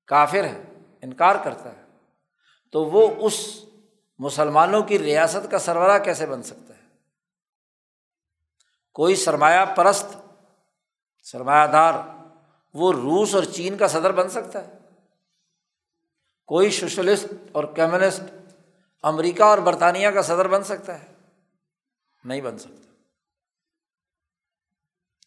کافر 0.08 0.44
ہے، 0.44 0.64
انکار 1.02 1.36
کرتا 1.44 1.78
ہے، 1.78 1.84
تو 2.72 2.86
وہ 2.86 3.08
اس 3.18 3.66
مسلمانوں 4.20 4.84
کی 4.84 5.00
ریاست 5.00 5.52
کا 5.52 5.60
سربراہ 5.60 6.00
کیسے 6.00 6.26
بن 6.26 6.44
سکتا 6.44 6.74
ہے؟ 6.78 6.88
کوئی 8.94 9.16
سرمایہ 9.16 9.66
پرست، 9.66 10.18
سرمایہ 11.24 11.68
دار، 11.68 11.94
وہ 12.74 12.94
روس 12.94 13.36
اور 13.36 13.44
چین 13.44 13.78
کا 13.78 13.88
صدر 13.88 14.12
بن 14.12 14.30
سکتا 14.30 14.68
ہے۔ 14.68 14.79
کوئی 16.50 16.72
سوشلسٹ 16.72 17.26
اور 17.52 17.64
کمیونسٹ 17.64 18.22
امریکہ 19.04 19.44
اور 19.44 19.58
برطانیہ 19.58 20.08
کا 20.08 20.22
صدر 20.22 20.48
بن 20.48 20.64
سکتا 20.64 21.04
ہے؟ 21.04 21.14
نہیں 22.24 22.42
بن 22.42 22.60
سکتا۔ 22.60 22.94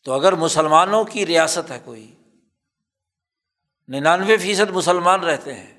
تو 0.04 0.12
اگر 0.12 0.32
مسلمانوں 0.32 1.04
کی 1.04 1.26
ریاست 1.26 1.70
ہے 1.70 1.78
کوئی، 1.84 2.14
ننانوے 3.88 4.36
فیصد 4.36 4.70
مسلمان 4.70 5.20
رہتے 5.20 5.54
ہیں، 5.54 5.78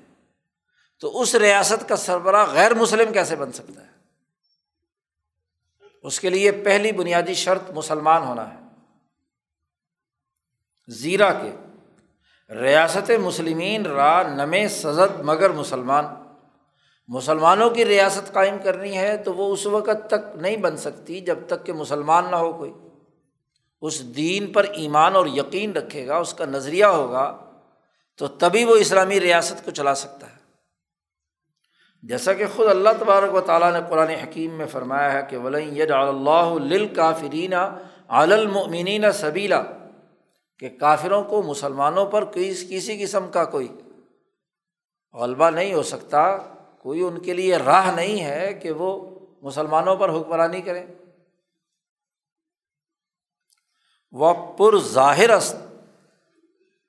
تو 0.98 1.20
اس 1.20 1.34
ریاست 1.34 1.88
کا 1.88 1.96
سربراہ 1.96 2.50
غیر 2.50 2.74
مسلم 2.74 3.12
کیسے 3.12 3.36
بن 3.36 3.52
سکتا 3.52 3.86
ہے؟ 3.86 3.90
اس 6.02 6.20
کے 6.20 6.30
لیے 6.30 6.52
پہلی 6.52 6.92
بنیادی 6.92 7.34
شرط 7.34 7.70
مسلمان 7.70 8.22
ہونا 8.22 8.54
ہے۔ 8.54 8.60
زیرا 10.86 11.32
کے 11.32 11.56
ریاست 12.62 13.10
مسلمین 13.10 13.86
را 13.86 14.22
نمے 14.22 14.68
سزد 14.68 15.20
مگر 15.20 15.50
مسلمان۔ 15.50 16.04
مسلمانوں 17.08 17.70
کی 17.70 17.84
ریاست 17.84 18.32
قائم 18.32 18.56
کرنی 18.64 18.96
ہے 18.96 19.16
تو 19.16 19.34
وہ 19.34 19.52
اس 19.52 19.66
وقت 19.66 20.10
تک 20.10 20.36
نہیں 20.36 20.56
بن 20.56 20.76
سکتی 20.76 21.20
جب 21.20 21.38
تک 21.46 21.66
کہ 21.66 21.72
مسلمان 21.72 22.24
نہ 22.30 22.36
ہو 22.36 22.52
کوئی۔ 22.52 22.72
اس 23.82 24.16
دین 24.16 24.52
پر 24.52 24.64
ایمان 24.64 25.16
اور 25.16 25.26
یقین 25.26 25.72
رکھے 25.72 26.06
گا، 26.06 26.16
اس 26.16 26.34
کا 26.34 26.44
نظریہ 26.44 26.84
ہوگا، 26.84 27.38
تو 28.18 28.26
تبھی 28.26 28.64
وہ 28.64 28.76
اسلامی 28.76 29.20
ریاست 29.20 29.64
کو 29.64 29.70
چلا 29.70 29.94
سکتا 29.94 30.26
ہے۔ 30.26 30.44
جیسا 32.02 32.32
کہ 32.32 32.44
خود 32.56 32.68
اللہ 32.70 32.88
تبارک 33.00 33.34
و 33.34 33.40
تعالیٰ 33.40 33.72
نے 33.72 33.78
قرآن 33.88 34.08
حکیم 34.08 34.54
میں 34.54 34.66
فرمایا 34.66 35.12
ہے 35.12 35.20
کہ 35.28 35.38
ولین 35.38 35.76
یج 35.76 35.92
اللہ 35.92 36.94
کافرین 36.96 37.54
علمین 38.08 39.12
سبیلا 39.12 39.62
کہ 40.64 40.70
کافروں 40.78 41.24
کو 41.24 41.42
مسلمانوں 41.42 42.06
پر 42.06 42.24
کسی 42.24 42.76
کسی 42.76 43.02
قسم 43.02 43.30
کا 43.30 43.44
کوئی 43.44 43.68
غلبہ 45.14 45.50
نہیں 45.50 45.74
ہو 45.74 45.82
سکتا، 45.82 46.36
کوئی 46.78 47.00
ان 47.00 47.18
کے 47.18 47.32
لیے 47.32 47.56
راہ 47.56 47.94
نہیں 47.94 48.24
ہے 48.24 48.54
کہ 48.54 48.70
وہ 48.70 49.18
مسلمانوں 49.42 49.96
پر 49.96 50.08
حکمرانی 50.08 50.60
کریں۔ 50.60 50.86
وہ 54.12 54.34
پر 54.34 54.78
ظاہر 54.78 55.30
است 55.30 55.56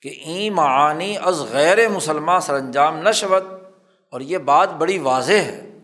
کہ 0.02 0.10
این 0.10 0.54
معانی 0.54 1.18
از 1.18 1.42
غیر 1.42 1.90
مسلمان 1.90 2.42
سر 2.42 2.54
انجام 2.54 2.98
نشوت 2.98 3.44
اور 4.12 4.22
یہ 4.22 4.38
بات 4.38 4.70
بڑی 4.70 5.00
واضح 5.00 5.32
ہے 5.32 5.78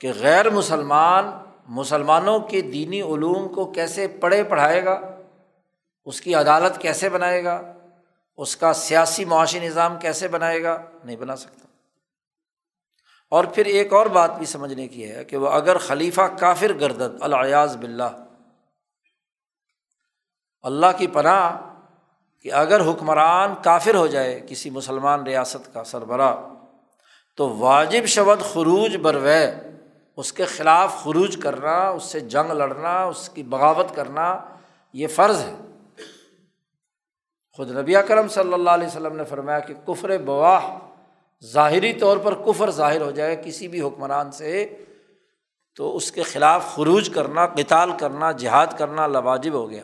کہ 0.00 0.12
غیر 0.16 0.50
مسلمان 0.50 1.24
مسلمانوں 1.68 2.40
کے 2.40 2.60
دینی 2.60 3.02
علوم 3.02 3.54
کو 3.54 3.72
کیسے 3.72 4.08
پڑھے 4.08 4.44
پڑھائے 4.44 4.84
گا۔ 4.84 5.13
اس 6.04 6.20
کی 6.20 6.34
عدالت 6.34 6.80
کیسے 6.80 7.08
بنائے 7.08 7.44
گا؟ 7.44 7.72
اس 8.36 8.56
کا 8.56 8.72
سیاسی 8.72 9.24
معاشی 9.24 9.58
نظام 9.58 9.98
کیسے 9.98 10.28
بنائے 10.28 10.62
گا؟ 10.62 10.82
نہیں 11.04 11.16
بنا 11.16 11.36
سکتا۔ 11.36 11.66
اور 13.30 13.44
پھر 13.44 13.66
ایک 13.66 13.92
اور 13.92 14.06
بات 14.06 14.38
بھی 14.38 14.46
سمجھنے 14.46 14.88
کی 14.88 15.12
ہے 15.12 15.24
کہ 15.24 15.36
وہ 15.36 15.48
اگر 15.48 15.78
خلیفہ 15.78 16.20
کافر 16.20 16.72
گردد 16.80 17.22
الیاز 17.22 17.76
بلّہ 17.76 18.26
اللہ 20.62 20.86
کی 20.98 21.06
پناہ 21.06 21.74
کہ 22.40 22.52
اگر 22.52 22.80
حکمران 22.80 23.54
کافر 23.62 23.94
ہو 23.94 24.06
جائے 24.06 24.40
کسی 24.48 24.70
مسلمان 24.70 25.22
ریاست 25.22 25.74
کا 25.74 25.84
سربراہ، 25.84 26.36
تو 27.36 27.56
واجب 27.56 28.06
شبد 28.06 28.42
خروج 28.52 28.96
بروے، 28.96 29.46
اس 30.16 30.32
کے 30.32 30.44
خلاف 30.44 30.94
خروج 31.02 31.38
کرنا، 31.42 31.88
اس 31.88 32.04
سے 32.04 32.20
جنگ 32.20 32.50
لڑنا، 32.50 33.04
اس 33.04 33.30
کی 33.34 33.42
بغاوت 33.42 33.86
کرنا، 33.94 34.40
یہ 34.92 35.06
فرض 35.06 35.40
ہے۔ 35.40 35.73
خود 37.56 37.70
نبی 37.70 37.94
کرم 38.08 38.28
صلی 38.28 38.52
اللہ 38.52 38.70
علیہ 38.70 38.86
وسلم 38.86 39.16
نے 39.16 39.24
فرمایا 39.24 39.60
کہ 39.60 39.74
کفر 39.86 40.18
بواہ 40.18 40.78
ظاہری 41.44 41.92
طور 41.92 42.16
پر 42.16 42.34
کفر 42.34 42.70
ظاہر 42.70 43.00
ہو 43.00 43.10
جائے 43.10 43.42
کسی 43.44 43.68
بھی 43.68 43.82
حکمران 43.82 44.32
سے، 44.32 44.84
تو 45.76 45.96
اس 45.96 46.12
کے 46.12 46.22
خلاف 46.22 46.74
خروج 46.74 47.10
کرنا، 47.14 47.46
قتال 47.46 47.90
کرنا، 47.98 48.32
جہاد 48.32 48.66
کرنا 48.78 49.06
لواجب 49.06 49.52
ہو 49.52 49.70
گیا۔ 49.70 49.82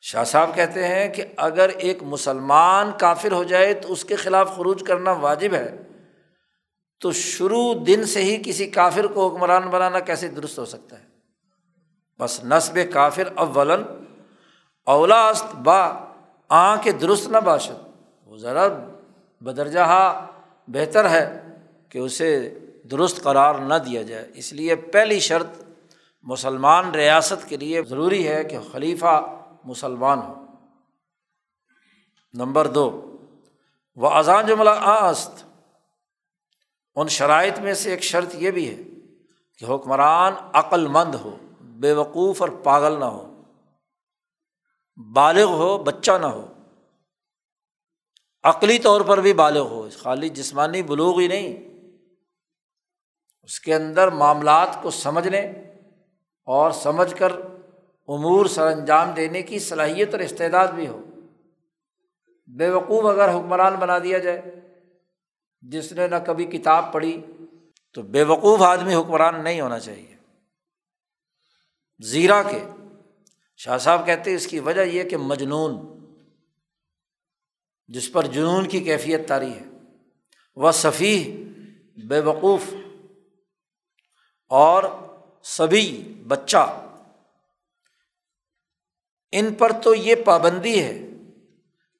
شاہ 0.00 0.24
صاحب 0.24 0.54
کہتے 0.54 0.88
ہیں 0.88 1.08
کہ 1.14 1.24
اگر 1.36 1.68
ایک 1.68 2.02
مسلمان 2.02 2.90
کافر 2.98 3.32
ہو 3.32 3.44
جائے 3.44 3.74
تو 3.74 3.92
اس 3.92 4.04
کے 4.04 4.16
خلاف 4.16 4.56
خروج 4.56 4.84
کرنا 4.86 5.12
واجب 5.12 5.54
ہے۔ 5.54 5.76
تو 7.00 7.12
شروع 7.12 7.74
دن 7.86 8.04
سے 8.04 8.22
ہی 8.22 8.42
کسی 8.46 8.66
کافر 8.66 9.04
کو 9.04 9.28
حکمران 9.28 9.62
بنانا 9.62 10.00
کیسے 10.00 10.28
درست 10.28 10.58
ہو 10.58 10.64
سکتا 10.64 10.98
ہے؟ 10.98 11.04
بس 12.18 12.44
نصب 12.44 12.78
کافر 12.92 13.28
اولن 13.34 13.82
اولا 14.86 15.28
است 15.28 15.54
با 15.54 15.92
آ 16.48 16.76
کے 16.76 16.92
درست 16.92 17.28
نہ 17.28 17.38
باشد۔ 17.38 17.90
وہ 18.26 18.36
ذرا 18.36 18.68
بدرجہ 19.40 20.26
بہتر 20.68 21.10
ہے 21.10 21.46
کہ 21.88 21.98
اسے 21.98 22.58
درست 22.90 23.22
قرار 23.22 23.54
نہ 23.54 23.74
دیا 23.74 24.02
جائے۔ 24.02 24.30
اس 24.34 24.52
لیے 24.52 24.76
پہلی 24.76 25.20
شرط 25.20 25.46
مسلمان 26.22 26.90
ریاست 26.90 27.48
کے 27.48 27.56
لیے 27.56 27.82
ضروری 27.82 28.28
ہے 28.28 28.44
کہ 28.44 28.58
خلیفہ 28.72 29.36
مسلمان 29.64 30.18
ہو۔ 30.18 30.44
نمبر 32.34 32.66
دو، 32.66 33.16
وہ 33.96 34.10
اذان 34.10 34.46
جملہ 34.46 34.70
آست، 34.80 35.44
ان 36.96 37.08
شرائط 37.08 37.58
میں 37.58 37.74
سے 37.74 37.90
ایک 37.90 38.02
شرط 38.02 38.34
یہ 38.34 38.50
بھی 38.50 38.70
ہے 38.70 38.82
کہ 39.58 39.64
حکمران 39.64 40.32
عقل 40.52 40.86
مند 40.86 41.14
ہو، 41.14 41.36
بے 41.60 41.92
وقوف 41.92 42.40
اور 42.40 42.48
پاگل 42.48 43.00
نہ 43.00 43.04
ہو۔ 43.04 43.29
بالغ 45.00 45.44
ہو، 45.44 45.78
بچہ 45.78 46.12
نہ 46.20 46.26
ہو۔ 46.26 46.52
عقلی 48.42 48.78
طور 48.78 49.00
پر 49.00 49.20
بھی 49.20 49.32
بالغ 49.32 49.60
ہو۔ 49.60 49.88
خالی 49.98 50.28
جسمانی 50.28 50.82
بلوغ 50.82 51.18
ہی 51.18 51.28
نہیں۔ 51.28 51.56
اس 53.42 53.60
کے 53.60 53.74
اندر 53.74 54.08
معاملات 54.08 54.82
کو 54.82 54.90
سمجھنے 54.90 55.40
اور 56.44 56.70
سمجھ 56.70 57.14
کر 57.16 57.32
امور 58.08 58.46
سر 58.46 58.66
انجام 58.66 59.10
دینے 59.10 59.42
کی 59.42 59.58
صلاحیت 59.58 60.08
اور 60.12 60.20
استعداد 60.20 60.68
بھی 60.68 60.86
ہو۔ 60.86 61.02
بے 62.46 62.70
وقوف 62.70 63.04
اگر 63.04 63.30
حکمران 63.30 63.74
بنا 63.74 63.98
دیا 63.98 64.18
جائے، 64.18 64.42
جس 65.60 65.92
نے 65.92 66.08
نہ 66.08 66.16
کبھی 66.26 66.44
کتاب 66.44 66.92
پڑھی، 66.92 67.22
تو 67.94 68.02
بے 68.02 68.22
وقوف 68.22 68.62
آدمی 68.62 68.94
حکمران 68.94 69.44
نہیں 69.44 69.60
ہونا 69.60 69.78
چاہیے۔ 69.78 70.16
زیرہ 71.98 72.42
کے 72.42 72.79
شاہ 73.62 73.78
صاحب 73.78 74.06
کہتے 74.06 74.34
اس 74.34 74.46
کی 74.46 74.60
وجہ 74.60 74.80
یہ 74.80 75.04
کہ 75.04 75.16
مجنون، 75.16 76.00
جس 77.88 78.12
پر 78.12 78.26
جنون 78.26 78.68
کی 78.68 78.80
کیفیت 78.80 79.28
تاری 79.28 79.52
ہے۔ 79.52 79.64
وہ 80.56 80.72
صفیح، 80.72 81.44
بے 82.08 82.20
وقوف 82.20 82.62
اور 84.48 84.84
سبھی 85.42 86.14
بچہ۔ 86.26 86.86
ان 89.32 89.54
پر 89.54 89.72
تو 89.72 89.94
یہ 89.94 90.14
پابندی 90.14 90.82
ہے 90.82 91.00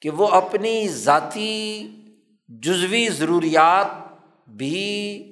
کہ 0.00 0.10
وہ 0.10 0.28
اپنی 0.28 0.88
ذاتی 0.88 1.88
جزوی 2.48 3.08
ضروریات 3.08 3.86
بھی 4.48 5.22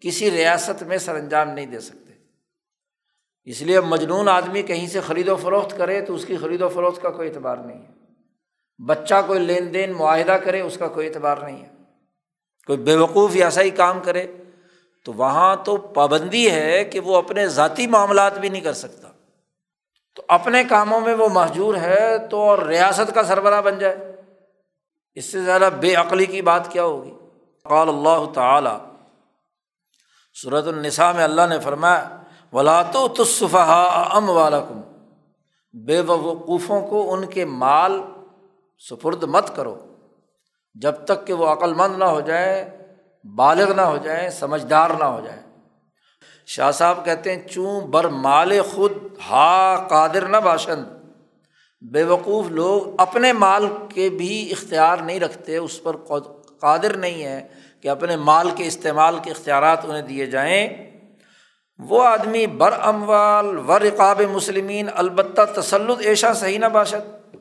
کسی 0.00 0.30
ریاست 0.30 0.82
میں 0.82 0.98
سر 0.98 1.14
انجام 1.14 1.50
نہیں 1.50 1.66
دے 1.66 1.80
سکتے۔ 1.80 2.05
اس 3.46 3.62
لیے 3.62 3.80
مجنون 3.80 4.28
آدمی 4.28 4.62
کہیں 4.62 4.86
سے 4.86 5.00
خرید 5.00 5.28
و 5.28 5.36
فروخت 5.36 5.76
کرے 5.76 6.00
تو 6.00 6.14
اس 6.14 6.24
کی 6.24 6.36
خرید 6.36 6.62
و 6.62 6.68
فروخت 6.68 7.02
کا 7.02 7.10
کوئی 7.10 7.28
اعتبار 7.28 7.56
نہیں 7.56 7.82
ہے۔ 7.82 7.92
بچہ 8.86 9.14
کوئی 9.26 9.40
لین 9.40 9.74
دین 9.74 9.92
معاہدہ 9.92 10.32
کرے 10.32 10.60
اس 10.60 10.78
کا 10.78 10.88
کوئی 10.88 11.08
اعتبار 11.08 11.36
نہیں 11.36 11.62
ہے۔ 11.62 11.68
کوئی 12.66 12.78
بے 12.78 12.96
وقوف 12.96 13.30
ایسا 13.34 13.62
ہی 13.62 13.70
کام 13.70 14.00
کرے 14.00 14.26
تو 15.04 15.12
وہاں 15.12 15.56
تو 15.64 15.76
پابندی 15.76 16.50
ہے 16.50 16.84
کہ 16.84 17.00
وہ 17.00 17.16
اپنے 17.16 17.48
ذاتی 17.48 17.86
معاملات 17.86 18.38
بھی 18.38 18.48
نہیں 18.48 18.60
کر 18.60 18.72
سکتا۔ 18.72 19.08
تو 20.14 20.22
اپنے 20.28 20.64
کاموں 20.64 21.00
میں 21.00 21.14
وہ 21.14 21.28
محجور 21.28 21.74
ہے 21.74 22.18
تو 22.30 22.40
اور 22.40 22.58
ریاست 22.58 23.14
کا 23.14 23.22
سربراہ 23.22 23.60
بن 23.60 23.78
جائے۔ 23.78 23.96
اس 25.14 25.24
سے 25.24 25.42
زیادہ 25.42 25.70
بے 25.80 25.94
عقلی 25.94 26.26
کی 26.26 26.42
بات 26.42 26.72
کیا 26.72 26.84
ہوگی؟ 26.84 27.12
قال 27.62 27.88
اللہ 27.88 28.32
تعالیٰ 28.34 28.78
صورت 30.42 30.66
النساء 30.66 31.12
میں 31.12 31.24
اللہ 31.24 31.42
نے 31.48 31.60
فرمایا 31.60 32.15
ولا 32.52 32.82
تو 32.82 33.08
تصفہ 33.08 34.08
ام 34.10 34.30
والا 34.30 34.60
کم 34.60 34.80
بے 35.84 36.00
وقوفوں 36.00 36.80
کو 36.80 37.12
ان 37.12 37.26
کے 37.26 37.44
مال 37.44 38.00
سپرد 38.90 39.22
مت 39.22 39.56
کرو۔ 39.56 39.74
جب 40.74 40.92
تک 41.04 41.26
کہ 41.26 41.32
وہ 41.32 41.46
عقل 41.46 41.74
مند 41.74 41.98
نہ 41.98 42.04
ہو 42.04 42.20
جائے، 42.20 42.78
بالغ 43.36 43.72
نہ 43.72 43.80
ہو 43.80 43.96
جائیں 43.96 44.30
سمجھدار 44.30 44.90
نہ 44.90 45.04
ہو 45.04 45.20
جائیں 45.24 45.42
شاہ 46.46 46.70
صاحب 46.70 47.04
کہتے 47.04 47.34
ہیں، 47.34 47.48
چوں 47.48 47.80
بر 47.80 48.08
مال 48.08 48.52
خود 48.74 48.92
ہا 49.30 49.86
قادر 49.90 50.28
نہ 50.28 50.36
باشند۔ 50.36 50.84
بے 51.92 52.04
وقوف 52.04 52.46
لوگ 52.48 52.94
اپنے 52.98 53.32
مال 53.32 53.66
کے 53.94 54.08
بھی 54.10 54.52
اختیار 54.52 54.96
نہیں 54.96 55.20
رکھتے، 55.20 55.56
اس 55.56 55.82
پر 55.82 55.96
قادر 56.60 56.96
نہیں 56.96 57.24
ہے 57.24 57.48
کہ 57.80 57.88
اپنے 57.88 58.16
مال 58.16 58.50
کے 58.50 58.66
استعمال 58.66 59.18
کے 59.22 59.30
اختیارات 59.30 59.84
انہیں 59.84 60.02
دیے 60.02 60.26
جائیں۔ 60.26 60.95
وہ 61.78 62.04
آدمی 62.04 62.46
بر 62.46 62.72
اموال 62.82 63.58
و 63.58 63.78
رقاب 63.78 64.20
مسلمین، 64.20 64.88
البتہ 64.94 65.60
تسلط 65.60 65.98
ایشا 66.00 66.34
صحیح 66.34 66.58
نہ 66.58 66.66
باشد۔ 66.66 67.34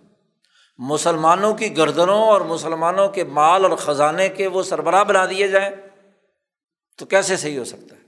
مسلمانوں 0.77 1.53
کی 1.53 1.77
گردنوں 1.77 2.21
اور 2.21 2.41
مسلمانوں 2.41 3.09
کے 3.09 3.23
مال 3.23 3.65
اور 3.65 3.77
خزانے 3.77 4.29
کے 4.29 4.47
وہ 4.47 4.63
سربراہ 4.63 5.03
بنا 5.03 5.25
دیے 5.25 5.47
جائیں 5.47 5.75
تو 6.97 7.05
کیسے 7.05 7.37
صحیح 7.37 7.59
ہو 7.59 7.63
سکتا 7.63 7.95
ہے؟ 7.95 8.01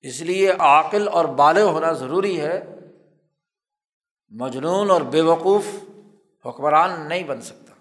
اس 0.00 0.20
لیے 0.20 0.52
عاقل 0.58 1.08
اور 1.08 1.24
بالغ 1.24 1.62
ہونا 1.62 1.92
ضروری 1.92 2.40
ہے۔ 2.40 2.64
مجنون 4.28 4.90
اور 4.90 5.00
بے 5.00 5.20
وقوف 5.20 5.64
حکمران 6.46 7.08
نہیں 7.08 7.24
بن 7.24 7.40
سکتا۔ 7.40 7.74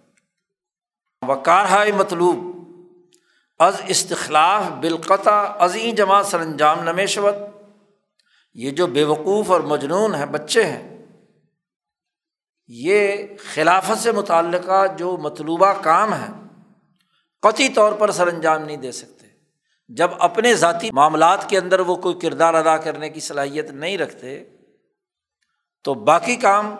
وکار 1.27 1.65
مطلوب۔ 1.97 2.56
از 3.59 3.81
استخلاف 3.87 4.63
بالقطع 4.79 5.45
ازیں 5.59 5.91
جماعت 5.91 6.25
سر 6.25 6.39
انجام 6.39 6.83
نمیشوت 6.83 7.35
یہ 8.53 8.71
جو 8.71 8.87
بے 8.87 9.03
وقوف 9.03 9.51
اور 9.51 9.61
مجنون 9.61 10.15
ہیں، 10.15 10.25
بچے 10.25 10.63
ہیں۔ 10.63 11.05
یہ 12.67 13.17
خلافت 13.53 13.97
سے 13.97 14.11
متعلقہ 14.11 14.87
جو 14.97 15.17
مطلوبہ 15.17 15.73
کام 15.81 16.13
ہے 16.13 16.27
قطعی 17.41 17.69
طور 17.69 17.93
پر 17.93 18.11
سر 18.11 18.27
انجام 18.27 18.61
نہیں 18.61 18.77
دے 18.77 18.91
سکتے۔ 18.91 19.27
جب 19.87 20.11
اپنے 20.19 20.55
ذاتی 20.55 20.89
معاملات 20.91 21.49
کے 21.49 21.57
اندر 21.57 21.79
وہ 21.79 21.95
کوئی 21.95 22.15
کردار 22.15 22.53
ادا 22.53 22.77
کرنے 22.77 23.09
کی 23.09 23.19
صلاحیت 23.19 23.71
نہیں 23.71 23.97
رکھتے، 23.97 24.43
تو 25.83 25.93
باقی 25.93 26.35
کام 26.35 26.75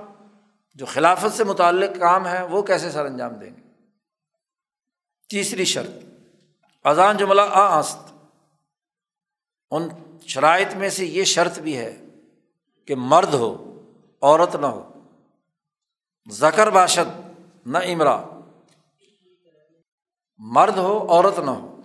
جو 0.74 0.86
خلافت 0.86 1.38
سے 1.38 1.44
متعلق 1.44 2.00
کام 2.00 2.28
ہے 2.28 2.44
وہ 2.44 2.62
کیسے 2.62 2.92
سر 2.92 3.06
انجام 3.06 3.34
دیں 3.34 3.50
گے؟ 3.50 3.62
تیسری 5.30 5.66
شرط۔ 5.66 6.07
اذان 6.88 7.18
جملہ 7.18 7.42
آست۔ 7.52 8.14
ان 9.72 9.90
شرائط 10.28 10.76
میں 10.76 10.90
سے 10.90 11.06
یہ 11.06 11.24
شرط 11.24 11.60
بھی 11.60 11.78
ہے 11.78 12.02
کہ 12.88 12.96
مرد 12.96 13.34
ہو، 13.34 13.82
عورت 14.22 14.56
نہ 14.56 14.66
ہو۔ 14.66 14.92
زکر 16.32 16.70
باشد، 16.70 17.32
نہ 17.66 17.78
امرا۔ 17.78 18.24
مرد 20.38 20.78
ہو، 20.78 21.08
عورت 21.10 21.40
نہ 21.40 21.52
ہو۔ 21.52 21.82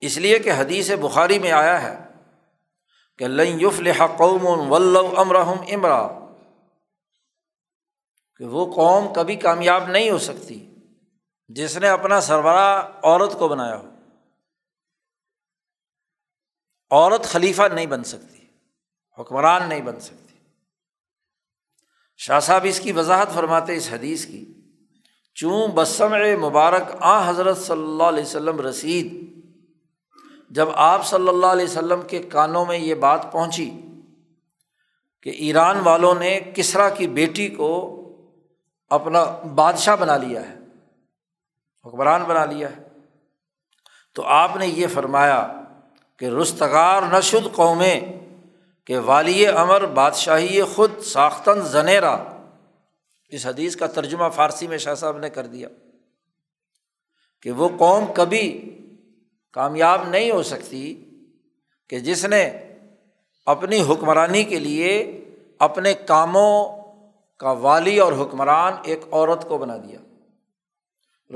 اس 0.00 0.18
لیے 0.18 0.38
کہ 0.38 0.52
حدیث 0.52 0.90
بخاری 0.90 1.38
میں 1.38 1.52
آیا 1.52 1.82
ہے 1.82 2.06
کہ 3.18 3.28
لن 3.28 3.60
یف 3.60 3.98
قوم 4.18 4.72
امرحم 5.18 5.60
امرا۔ 5.72 6.08
کہ 8.36 8.44
وہ 8.44 8.74
قوم 8.74 9.12
کبھی 9.14 9.36
کامیاب 9.36 9.88
نہیں 9.88 10.10
ہو 10.10 10.18
سکتی۔ 10.18 10.74
جس 11.48 11.76
نے 11.78 11.88
اپنا 11.88 12.20
سربراہ 12.20 12.82
عورت 13.02 13.38
کو 13.38 13.48
بنایا 13.48 13.76
ہو۔ 13.76 13.88
عورت 16.90 17.24
خلیفہ 17.24 17.62
نہیں 17.74 17.86
بن 17.86 18.04
سکتی، 18.04 18.46
حکمران 19.18 19.68
نہیں 19.68 19.82
بن 19.82 20.00
سکتی۔ 20.00 20.36
شاہ 22.16 22.40
صاحب 22.40 22.60
اس 22.64 22.80
کی 22.80 22.92
وضاحت 22.92 23.34
فرماتے 23.34 23.76
اس 23.76 23.88
حدیث 23.92 24.26
کی، 24.26 24.54
چوں 25.34 25.68
بسم 25.68 26.14
مبارک 26.40 26.82
آ 27.00 27.30
حضرت 27.30 27.58
صلی 27.58 27.82
اللہ 27.82 28.02
علیہ 28.02 28.22
وسلم 28.22 28.60
رسید، 28.60 29.28
جب 30.50 30.68
آپ 30.74 31.06
صلی 31.06 31.28
اللہ 31.28 31.46
علیہ 31.46 31.64
وسلم 31.64 32.02
کے 32.02 32.22
کانوں 32.22 32.66
میں 32.66 32.78
یہ 32.78 32.94
بات 32.94 33.32
پہنچی 33.32 33.70
کہ 35.22 35.30
ایران 35.30 35.78
والوں 35.78 36.14
نے 36.14 36.40
کسرا 36.56 36.88
کی 36.88 37.06
بیٹی 37.06 37.48
کو 37.48 37.70
اپنا 38.90 39.24
بادشاہ 39.54 39.96
بنا 39.96 40.16
لیا 40.16 40.48
ہے۔ 40.48 40.57
حکمران 41.88 42.24
بنا 42.24 42.44
لیا 42.44 42.76
ہے۔ 42.76 42.88
تو 44.14 44.22
آپ 44.24 44.56
نے 44.56 44.66
یہ 44.66 44.86
فرمایا 44.86 45.52
کہ 46.16 46.24
رستگار 46.24 47.02
نشد 47.12 47.54
قومیں 47.54 48.00
کہ 48.86 48.98
والی 48.98 49.46
امر 49.46 49.86
بادشاہی 49.86 50.62
خود 50.62 51.00
ساختن 51.00 51.62
زنیرا 51.62 52.24
اس 53.28 53.46
حدیث 53.46 53.76
کا 53.76 53.86
ترجمہ 53.86 54.28
فارسی 54.28 54.66
میں 54.66 54.78
شاہ 54.78 54.94
صاحب 54.94 55.18
نے 55.18 55.30
کر 55.30 55.46
دیا 55.46 55.68
کہ 57.42 57.50
وہ 57.50 57.68
قوم 57.78 58.04
کبھی 58.14 58.74
کامیاب 59.52 60.08
نہیں 60.08 60.30
ہو 60.30 60.42
سکتی 60.42 61.04
کہ 61.88 62.00
جس 62.00 62.24
نے 62.24 62.50
اپنی 63.46 63.82
حکمرانی 63.82 64.44
کے 64.44 64.58
لیے 64.58 65.20
اپنے 65.58 65.94
کاموں 65.94 66.68
کا 67.38 67.50
والی 67.50 67.98
اور 67.98 68.12
حکمران 68.12 68.72
ایک 68.84 69.00
عورت 69.12 69.48
کو 69.48 69.58
بنا 69.58 69.76
دیا۔ 69.76 69.98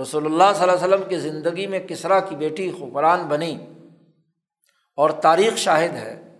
رسول 0.01 0.25
اللہ 0.25 0.53
صلی 0.55 0.63
اللہ 0.63 0.85
علیہ 0.85 0.95
وسلم 0.95 1.09
کی 1.09 1.19
زندگی 1.19 1.67
میں 1.67 1.81
کسرا 1.81 2.21
کی 2.21 2.37
بیٹی 2.37 2.71
حکمران 2.71 3.23
بنی؟ 3.23 3.67
اور 4.95 5.11
تاریخ 5.11 5.57
شاہد 5.57 5.95
ہے 5.95 6.39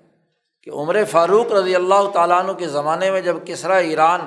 کہ 0.63 0.71
عمر 0.71 1.05
فاروق 1.05 1.53
رضی 1.53 1.75
اللہ 1.75 2.11
تعالیٰ 2.11 2.39
عنہ 2.39 2.53
کے 2.53 2.69
زمانے 2.69 3.11
میں 3.11 3.21
جب 3.21 3.37
کسرا 3.47 3.77
ایران 3.77 4.21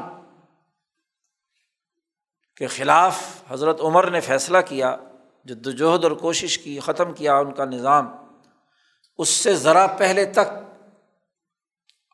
کے 2.56 2.68
خلاف 2.68 3.42
حضرت 3.50 3.82
عمر 3.82 4.10
نے 4.10 4.20
فیصلہ 4.20 4.58
کیا، 4.68 4.98
جدوجہد 5.44 6.04
اور 6.04 6.12
کوشش 6.12 6.58
کی، 6.58 6.80
ختم 6.80 7.14
کیا 7.14 7.36
ان 7.38 7.52
کا 7.52 7.66
نظام، 7.66 8.08
اس 9.18 9.30
سے 9.30 9.56
ذرا 9.56 9.88
پہلے 9.88 10.26
تک 10.26 10.48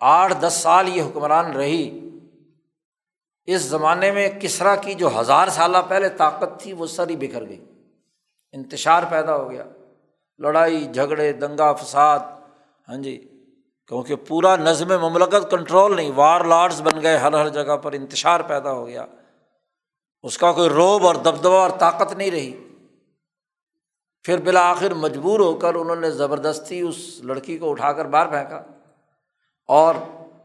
آٹھ 0.01 0.33
دس 0.41 0.53
سال 0.53 0.97
یہ 0.97 1.03
حکمران 1.03 1.51
رہی۔ 1.51 2.10
اس 3.45 3.61
زمانے 3.61 4.11
میں 4.11 4.29
کسرا 4.41 4.75
کی 4.75 4.93
جو 4.93 5.19
ہزار 5.19 5.47
سالہ 5.47 5.77
پہلے 5.87 6.09
طاقت 6.09 6.59
تھی 6.59 6.73
وہ 6.73 6.87
ساری 6.87 7.15
بکھر 7.15 7.49
گئی۔ 7.49 7.65
انتشار 8.51 9.03
پیدا 9.09 9.35
ہو 9.35 9.51
گیا۔ 9.51 9.63
لڑائی، 10.39 10.85
جھگڑے، 10.93 11.33
دنگا 11.33 11.73
فساد 11.73 12.19
ہاں 12.87 12.97
جی 12.97 13.27
کیونکہ 13.87 14.15
پورا 14.15 14.55
نظم 14.55 15.01
مملکت 15.01 15.51
کنٹرول 15.51 15.95
نہیں، 15.95 16.11
وار 16.15 16.41
لارڈس 16.41 16.81
بن 16.81 17.01
گئے 17.01 17.17
ہر 17.17 17.33
ہر 17.33 17.49
جگہ 17.49 17.77
پر 17.77 17.91
انتشار 17.91 18.39
پیدا 18.39 18.71
ہو 18.71 18.87
گیا۔ 18.87 19.05
اس 20.23 20.37
کا 20.37 20.51
کوئی 20.51 20.69
روب 20.69 21.07
اور 21.07 21.15
دبدبہ 21.15 21.57
اور 21.57 21.69
طاقت 21.69 22.13
نہیں 22.13 22.31
رہی۔ 22.31 22.67
پھر 24.23 24.37
بالآخر 24.41 24.93
مجبور 24.93 25.39
ہو 25.39 25.55
کر 25.55 25.75
انہوں 25.75 25.95
نے 25.95 26.11
زبردستی 26.11 26.81
اس 26.81 27.19
لڑکی 27.23 27.57
کو 27.57 27.71
اٹھا 27.71 27.93
کر 27.93 28.05
باہر 28.05 28.27
پھینکا 28.27 28.61
اور 29.67 29.95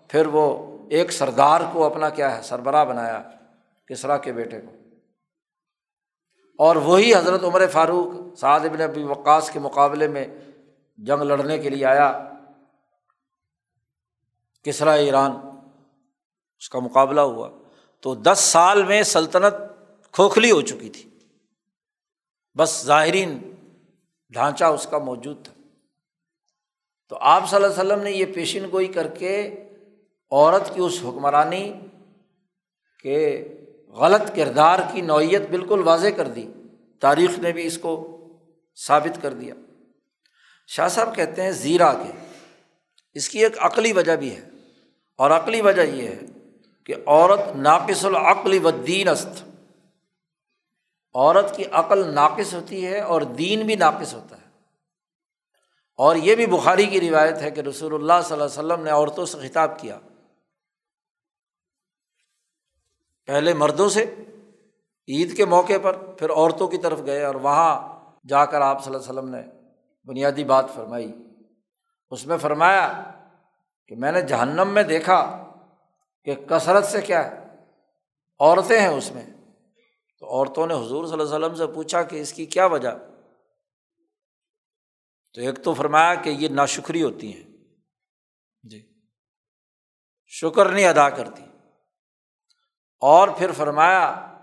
پھر 0.09 0.27
وہ 0.27 0.76
ایک 0.91 1.13
سردار 1.13 1.61
کو 1.73 1.85
اپنا 1.85 2.09
کیا 2.09 2.37
ہے، 2.37 2.43
سربراہ 2.43 2.85
بنایا 2.85 3.23
کسرا 3.87 4.17
کے 4.17 4.33
بیٹے 4.33 4.61
کو۔ 4.61 4.73
اور 6.59 6.77
وہی 6.77 7.15
حضرت 7.15 7.43
عمر 7.43 7.67
فاروق 7.67 8.39
سعد 8.39 8.61
ابن 8.61 8.81
ابی 8.81 9.03
وقاص 9.03 9.51
کے 9.51 9.59
مقابلے 9.59 10.09
میں 10.09 10.27
جنگ 10.97 11.23
لڑنے 11.23 11.59
کے 11.59 11.69
لیے 11.69 11.85
آیا۔ 11.85 12.33
کسرا 14.65 14.93
ایران 14.93 15.31
اس 16.59 16.69
کا 16.69 16.79
مقابلہ 16.79 17.21
ہوا۔ 17.21 17.51
تو 18.01 18.15
دس 18.15 18.39
سال 18.39 18.85
میں 18.85 19.03
سلطنت 19.03 19.55
کھوکھلی 20.13 20.51
ہو 20.51 20.61
چکی 20.61 20.91
تھی۔ 20.91 21.11
بس 22.59 22.85
ظاہرین 22.85 23.55
ڈھانچہ 24.29 24.65
اس 24.65 24.87
کا 24.91 24.99
موجود 24.99 25.45
تھا۔ 25.45 25.53
تو 27.09 27.17
آپ 27.21 27.51
صلی 27.51 27.57
اللہ 27.57 27.81
علیہ 27.81 27.93
وسلم 27.93 28.03
نے 28.03 28.11
یہ 28.11 28.27
پیشین 28.35 28.67
گوئی 28.73 28.87
کر 28.87 29.09
کے 29.09 29.63
عورت 30.31 30.75
کی 30.75 30.81
اس 30.81 30.99
حکمرانی 31.03 31.73
کے 33.03 33.49
غلط 33.89 34.37
کردار 34.37 34.79
کی 34.93 35.01
نوعیت 35.01 35.43
بالکل 35.51 35.81
واضح 35.81 36.07
کر 36.17 36.29
دی۔ 36.29 36.53
تاریخ 37.01 37.39
نے 37.39 37.53
بھی 37.53 37.67
اس 37.67 37.79
کو 37.79 38.13
ثابت 38.87 39.23
کر 39.23 39.35
دیا۔ 39.35 39.55
شاہ 40.67 40.89
صاحب 40.89 41.15
کہتے 41.15 41.43
ہیں 41.43 41.51
زیرا 41.51 41.93
کے۔ 41.93 42.13
اس 43.13 43.29
کی 43.29 43.39
ایک 43.39 43.53
عقلی 43.59 43.93
وجہ 43.93 44.17
بھی 44.17 44.37
ہے۔ 44.37 44.41
اور 45.19 45.31
عقلی 45.31 45.61
وجہ 45.61 45.83
یہ 45.83 46.09
ہے 46.09 46.21
کہ 46.85 46.95
عورت 47.07 47.57
ناقص 47.57 48.05
العقلی 48.05 48.59
و 48.59 48.71
دین 48.71 49.09
است۔ 49.09 49.45
عورت 51.15 51.57
کی 51.57 51.65
عقل 51.73 52.15
ناقص 52.15 52.55
ہوتی 52.55 52.87
ہے 52.87 53.01
اور 53.01 53.23
دین 53.23 53.67
بھی 53.67 53.75
ناقص 53.75 54.15
ہوتا 54.15 54.37
ہے۔ 54.37 54.47
اور 55.97 56.17
یہ 56.17 56.35
بھی 56.35 56.47
بخاری 56.47 56.87
کی 56.87 57.11
روایت 57.11 57.37
ہے 57.37 57.51
کہ 57.51 57.61
رسول 57.61 57.95
اللہ 57.95 58.13
صلی 58.25 58.33
اللہ 58.33 58.45
علیہ 58.45 58.73
وسلم 58.73 58.85
نے 58.85 58.91
عورتوں 58.91 59.27
سے 59.27 59.49
خطاب 59.49 59.79
کیا۔ 59.79 59.99
پہلے 63.27 63.55
مردوں 63.55 63.89
سے، 63.89 64.15
عید 65.09 65.37
کے 65.37 65.45
موقع 65.45 65.73
پر، 65.83 65.97
پھر 66.13 66.31
عورتوں 66.31 66.69
کی 66.69 66.79
طرف 66.79 67.01
گئے 67.07 67.25
اور 67.25 67.35
وہاں 67.35 67.97
جا 68.29 68.45
کر 68.45 68.61
آپ 68.61 68.85
صلی 68.85 68.95
اللہ 68.95 69.11
علیہ 69.11 69.21
وسلم 69.21 69.35
نے 69.35 69.71
بنیادی 70.05 70.45
بات 70.45 70.65
فرمائی۔ 70.75 71.13
اس 72.11 72.27
میں 72.27 72.37
فرمایا 72.37 73.13
کہ 73.89 73.97
میں 73.97 74.13
نے 74.13 74.23
جہنم 74.23 74.69
میں 74.69 74.83
دیکھا 74.83 75.47
کہ 76.25 76.35
کثرت 76.35 76.85
سے 76.85 77.01
کیا 77.01 77.31
ہے، 77.31 77.45
عورتیں 78.39 78.81
ہیں 78.81 78.89
اس 78.89 79.13
میں۔ 79.13 79.27
تو 80.19 80.27
عورتوں 80.27 80.67
نے 80.67 80.75
حضور 80.75 81.05
صلی 81.05 81.21
اللہ 81.21 81.37
علیہ 81.37 81.47
وسلم 81.47 81.55
سے 81.55 81.67
پوچھا 81.67 82.03
کہ 82.03 82.21
اس 82.21 82.33
کی 82.33 82.47
کیا 82.47 82.67
وجہ؟ 82.67 82.91
تو 85.35 85.41
ایک 85.41 85.65
تو 85.65 85.75
فرمایا 85.75 86.15
کہ 86.15 86.31
یہ 86.31 86.49
ناشکری 86.49 87.03
ہوتی 87.03 87.35
ہیں۔ 87.35 87.57
جی۔ 88.63 88.93
شکر 90.27 90.69
نہیں 90.69 90.87
ادا 90.87 91.11
کرتی۔ 91.11 91.43
اور 93.01 93.29
پھر 93.29 93.53
فرمایا 93.53 94.37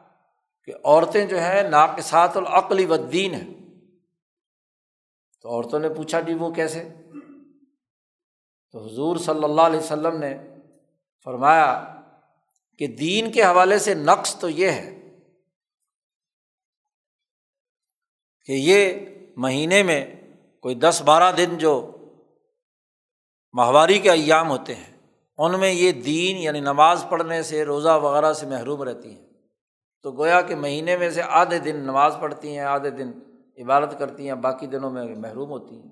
کہ 0.64 0.74
عورتیں 0.84 1.26
جو 1.26 1.40
ہیں 1.40 1.64
ناقصات 1.64 2.38
العقلی 2.38 2.86
و 2.86 2.98
دین 2.98 3.34
ہیں۔ 3.34 3.54
تو 5.42 5.50
عورتوں 5.50 5.80
نے 5.80 5.90
پوچھا 5.90 6.20
جی 6.20 6.34
وہ 6.34 6.52
کیسے؟ 6.52 6.90
تو 8.72 8.86
حضور 8.86 9.18
صلی 9.18 9.44
اللہ 9.44 9.62
علیہ 9.62 9.80
وسلم 9.80 10.18
نے 10.18 10.38
فرمایا 11.24 11.98
کہ 12.78 12.88
دین 12.88 13.32
کے 13.32 13.44
حوالے 13.44 13.80
سے 13.80 13.94
نقص 13.94 14.36
تو 14.36 14.50
یہ 14.50 14.70
ہے 14.70 15.00
کہ 18.46 18.52
یہ 18.52 19.00
مہینے 19.38 19.84
میں 19.84 20.16
کوئی 20.60 20.76
دس 20.76 21.02
بارہ 21.06 21.36
دن 21.36 21.58
جو 21.58 21.98
ماہواری 23.54 24.00
کے 24.00 24.12
ایام 24.12 24.50
ہوتے 24.50 24.76
ہیں 24.76 24.93
ان 25.44 25.60
میں 25.60 25.72
یہ 25.72 25.92
دین 25.92 26.38
یعنی 26.38 26.60
نماز 26.60 27.06
پڑھنے 27.10 27.44
سے 27.44 27.66
روزہ 27.66 27.90
وغیرہ 27.90 28.34
سے 28.34 28.46
محروم 28.46 28.84
رہتی 28.84 29.18
ہیں۔ 29.18 29.28
تو 30.02 30.12
گویا 30.12 30.42
کہ 30.42 30.56
مہینے 30.56 30.98
میں 30.98 31.10
سے 31.10 31.22
آدھے 31.24 31.60
دن 31.60 31.76
نماز 31.76 32.16
پڑھتی 32.20 32.52
ہیں، 32.52 32.66
آدھے 32.66 32.90
دن 32.90 33.12
عبادت 33.64 34.00
کرتی 34.00 34.28
ہیں، 34.28 34.36
باقی 34.36 34.68
دنوں 34.68 34.90
میں 34.90 35.16
محروم 35.16 35.50
ہوتی 35.50 35.76
ہیں۔ 35.76 35.92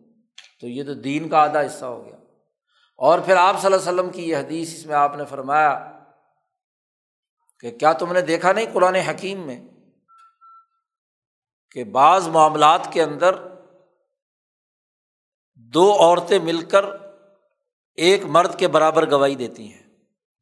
تو 0.61 0.67
یہ 0.67 0.83
تو 0.83 0.93
دین 0.93 1.29
کا 1.29 1.37
آدھا 1.37 1.61
حصہ 1.61 1.85
ہو 1.85 2.05
گیا۔ 2.05 2.15
اور 2.97 3.19
پھر 3.19 3.35
آپ 3.35 3.61
صلی 3.61 3.73
اللہ 3.73 3.89
علیہ 3.89 4.01
وسلم 4.01 4.09
کی 4.09 4.29
یہ 4.29 4.37
حدیث 4.37 4.75
اس 4.75 4.85
میں 4.85 4.95
آپ 4.95 5.15
نے 5.15 5.25
فرمایا 5.25 5.99
کہ 7.59 7.71
کیا 7.71 7.93
تم 7.93 8.13
نے 8.13 8.21
دیکھا 8.21 8.53
نہیں 8.53 8.65
قرآن 8.73 8.95
حکیم 8.95 9.39
میں 9.39 9.67
کہ 11.71 11.83
بعض 11.83 12.27
معاملات 12.27 12.87
کے 12.91 13.03
اندر 13.03 13.35
دو 15.55 15.93
عورتیں 15.93 16.39
مل 16.39 16.61
کر 16.61 16.85
ایک 17.95 18.25
مرد 18.25 18.59
کے 18.59 18.67
برابر 18.67 19.11
گواہی 19.11 19.35
دیتی 19.35 19.73
ہیں۔ 19.73 19.83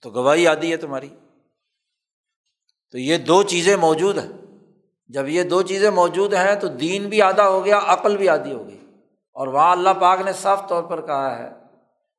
تو 0.02 0.10
گواہی 0.10 0.48
آدھی 0.48 0.72
ہے 0.72 0.78
تمہاری۔ 0.78 1.10
تو 2.92 2.98
یہ 2.98 3.18
دو 3.18 3.44
چیزیں 3.44 3.76
موجود 3.76 4.18
ہیں۔ 4.18 4.32
جب 5.08 5.28
یہ 5.28 5.44
دو 5.44 5.62
چیزیں 5.62 5.92
موجود 5.92 6.34
ہیں 6.34 6.56
تو 6.56 6.68
دین 6.68 7.10
بھی 7.10 7.22
آدھا 7.22 7.48
ہو 7.48 7.66
گیا، 7.66 7.80
عقل 7.84 8.18
بھی 8.18 8.30
آدھی 8.30 8.54
ہو 8.54 8.68
گئی۔ 8.68 8.80
اور 9.32 9.48
وہاں 9.48 9.72
اللہ 9.72 9.90
پاک 10.02 10.22
نے 10.22 10.34
صاف 10.34 10.70
طور 10.70 10.84
پر 10.84 11.06
کہا 11.06 11.38
ہے 11.38 11.50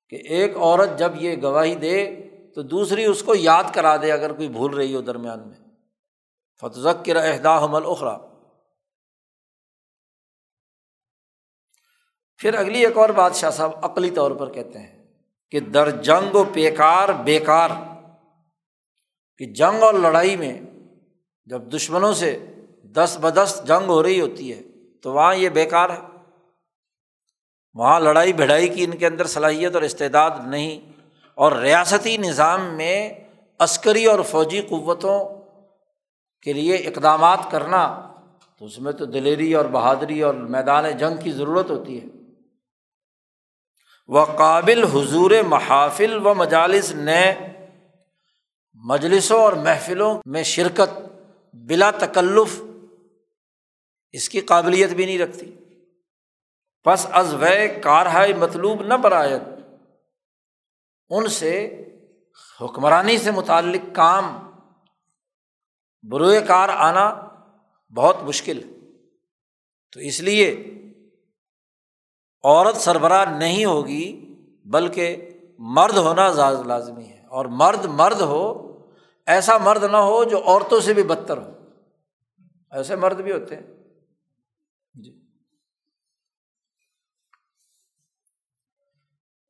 کہ 0.08 0.16
ایک 0.16 0.56
عورت 0.56 0.98
جب 0.98 1.12
یہ 1.14 1.36
گواہی 1.42 1.74
دے 1.74 2.28
تو 2.54 2.62
دوسری 2.62 3.04
اس 3.04 3.22
کو 3.22 3.34
یاد 3.34 3.64
کرا 3.74 3.96
دے 3.96 4.12
اگر 4.12 4.32
کوئی 4.32 4.48
بھول 4.48 4.74
رہی 4.74 4.94
ہو 4.94 5.00
درمیان 5.00 5.48
میں۔ 5.48 5.56
فتوق 6.60 7.04
کے 7.04 7.14
رہدا 7.14 7.64
حمل 7.64 7.82
اخرا 7.86 8.18
پھر 12.36 12.54
اگلی 12.54 12.86
ایک 12.86 12.96
اور 12.96 13.08
بات 13.08 13.34
شاہ 13.34 13.50
صاحب 13.50 13.70
عقلی 13.82 14.10
طور 14.10 14.30
پر 14.30 14.52
کہتے 14.52 14.78
ہیں۔ 14.78 14.99
کہ 15.52 15.60
در 15.60 15.90
جنگ 16.02 16.34
و 16.34 16.42
بیکار 16.44 17.08
بیکار، 17.24 17.70
کہ 19.40 19.46
جنگ 19.52 19.82
اور 19.82 19.94
لڑائی 19.94 20.36
میں 20.36 20.52
جب 21.48 21.62
دشمنوں 21.72 22.12
سے 22.12 22.36
دس 22.94 23.16
بدس 23.20 23.60
جنگ 23.66 23.88
ہو 23.88 24.02
رہی 24.02 24.20
ہوتی 24.20 24.52
ہے، 24.52 24.60
تو 25.04 25.12
وہاں 25.12 25.34
یہ 25.34 25.48
بیکار 25.48 25.90
ہے۔ 25.90 26.00
وہاں 27.74 27.98
لڑائی 28.00 28.32
بھڑائی 28.32 28.68
کی 28.68 28.84
ان 28.84 28.96
کے 28.96 29.06
اندر 29.06 29.26
صلاحیت 29.26 29.74
اور 29.74 29.82
استعداد 29.82 30.30
نہیں، 30.46 30.78
اور 31.34 31.52
ریاستی 31.52 32.16
نظام 32.16 32.64
میں 32.76 33.12
عسکری 33.60 34.04
اور 34.06 34.20
فوجی 34.22 34.60
قوتوں 34.60 35.18
کے 36.46 36.52
لیے 36.52 36.76
اقدامات 36.76 37.50
کرنا، 37.50 37.84
تو 38.60 38.64
اس 38.64 38.78
میں 38.78 38.92
تو 38.92 39.04
دلیری 39.04 39.52
اور 39.54 39.64
بہادری 39.64 40.20
اور 40.22 40.34
میدان 40.34 40.90
جنگ 40.98 41.16
کی 41.16 41.30
ضرورت 41.32 41.70
ہوتی 41.70 42.00
ہے۔ 42.00 42.06
وہ 44.12 44.24
قابل 44.24 44.84
حضور 44.84 45.30
محافل 45.46 46.26
و 46.26 46.34
مجالس 46.34 46.90
نئے 46.90 47.34
مجلسوں 48.74 49.40
اور 49.40 49.52
محفلوں 49.52 50.18
میں 50.24 50.42
شرکت 50.42 50.98
بلا 51.54 51.90
تکلف 51.90 52.62
اس 54.12 54.28
کی 54.28 54.40
قابلیت 54.40 54.90
بھی 54.90 55.06
نہیں 55.06 55.18
رکھتی۔ 55.18 55.56
بس 56.86 57.06
از 57.12 57.34
و 57.34 57.44
کارہائے 57.82 58.32
مطلوب 58.32 58.82
نہ 58.82 58.94
برآت 58.94 59.40
ان 61.08 61.28
سے 61.28 61.84
حکمرانی 62.60 63.18
سے 63.18 63.30
متعلق 63.30 63.94
کام، 63.94 64.50
بروئے 66.02 66.40
کار 66.40 66.68
آنا 66.68 67.28
بہت 67.94 68.16
مشکل 68.22 68.58
ہے۔ 68.58 68.96
تو 69.92 70.00
اس 70.00 70.20
لیے 70.20 70.64
عورت 72.44 72.76
سربراہ 72.76 73.24
نہیں 73.38 73.64
ہوگی، 73.64 74.34
بلکہ 74.64 75.30
مرد 75.58 75.96
ہونا 75.96 76.32
لازمی 76.66 77.04
ہے۔ 77.04 77.26
اور 77.26 77.44
مرد 77.44 77.84
مرد 77.84 78.20
ہو، 78.20 78.66
ایسا 79.26 79.58
مرد 79.58 79.84
نہ 79.84 79.96
ہو 79.96 80.24
جو 80.24 80.42
عورتوں 80.44 80.80
سے 80.80 80.94
بھی 80.94 81.02
بدتر 81.02 81.38
ہو۔ 81.38 81.50
ایسے 82.70 82.96
مرد 82.96 83.20
بھی 83.20 83.32
ہوتے 83.32 83.56
ہیں۔ 83.56 83.62
جی۔ 84.94 85.20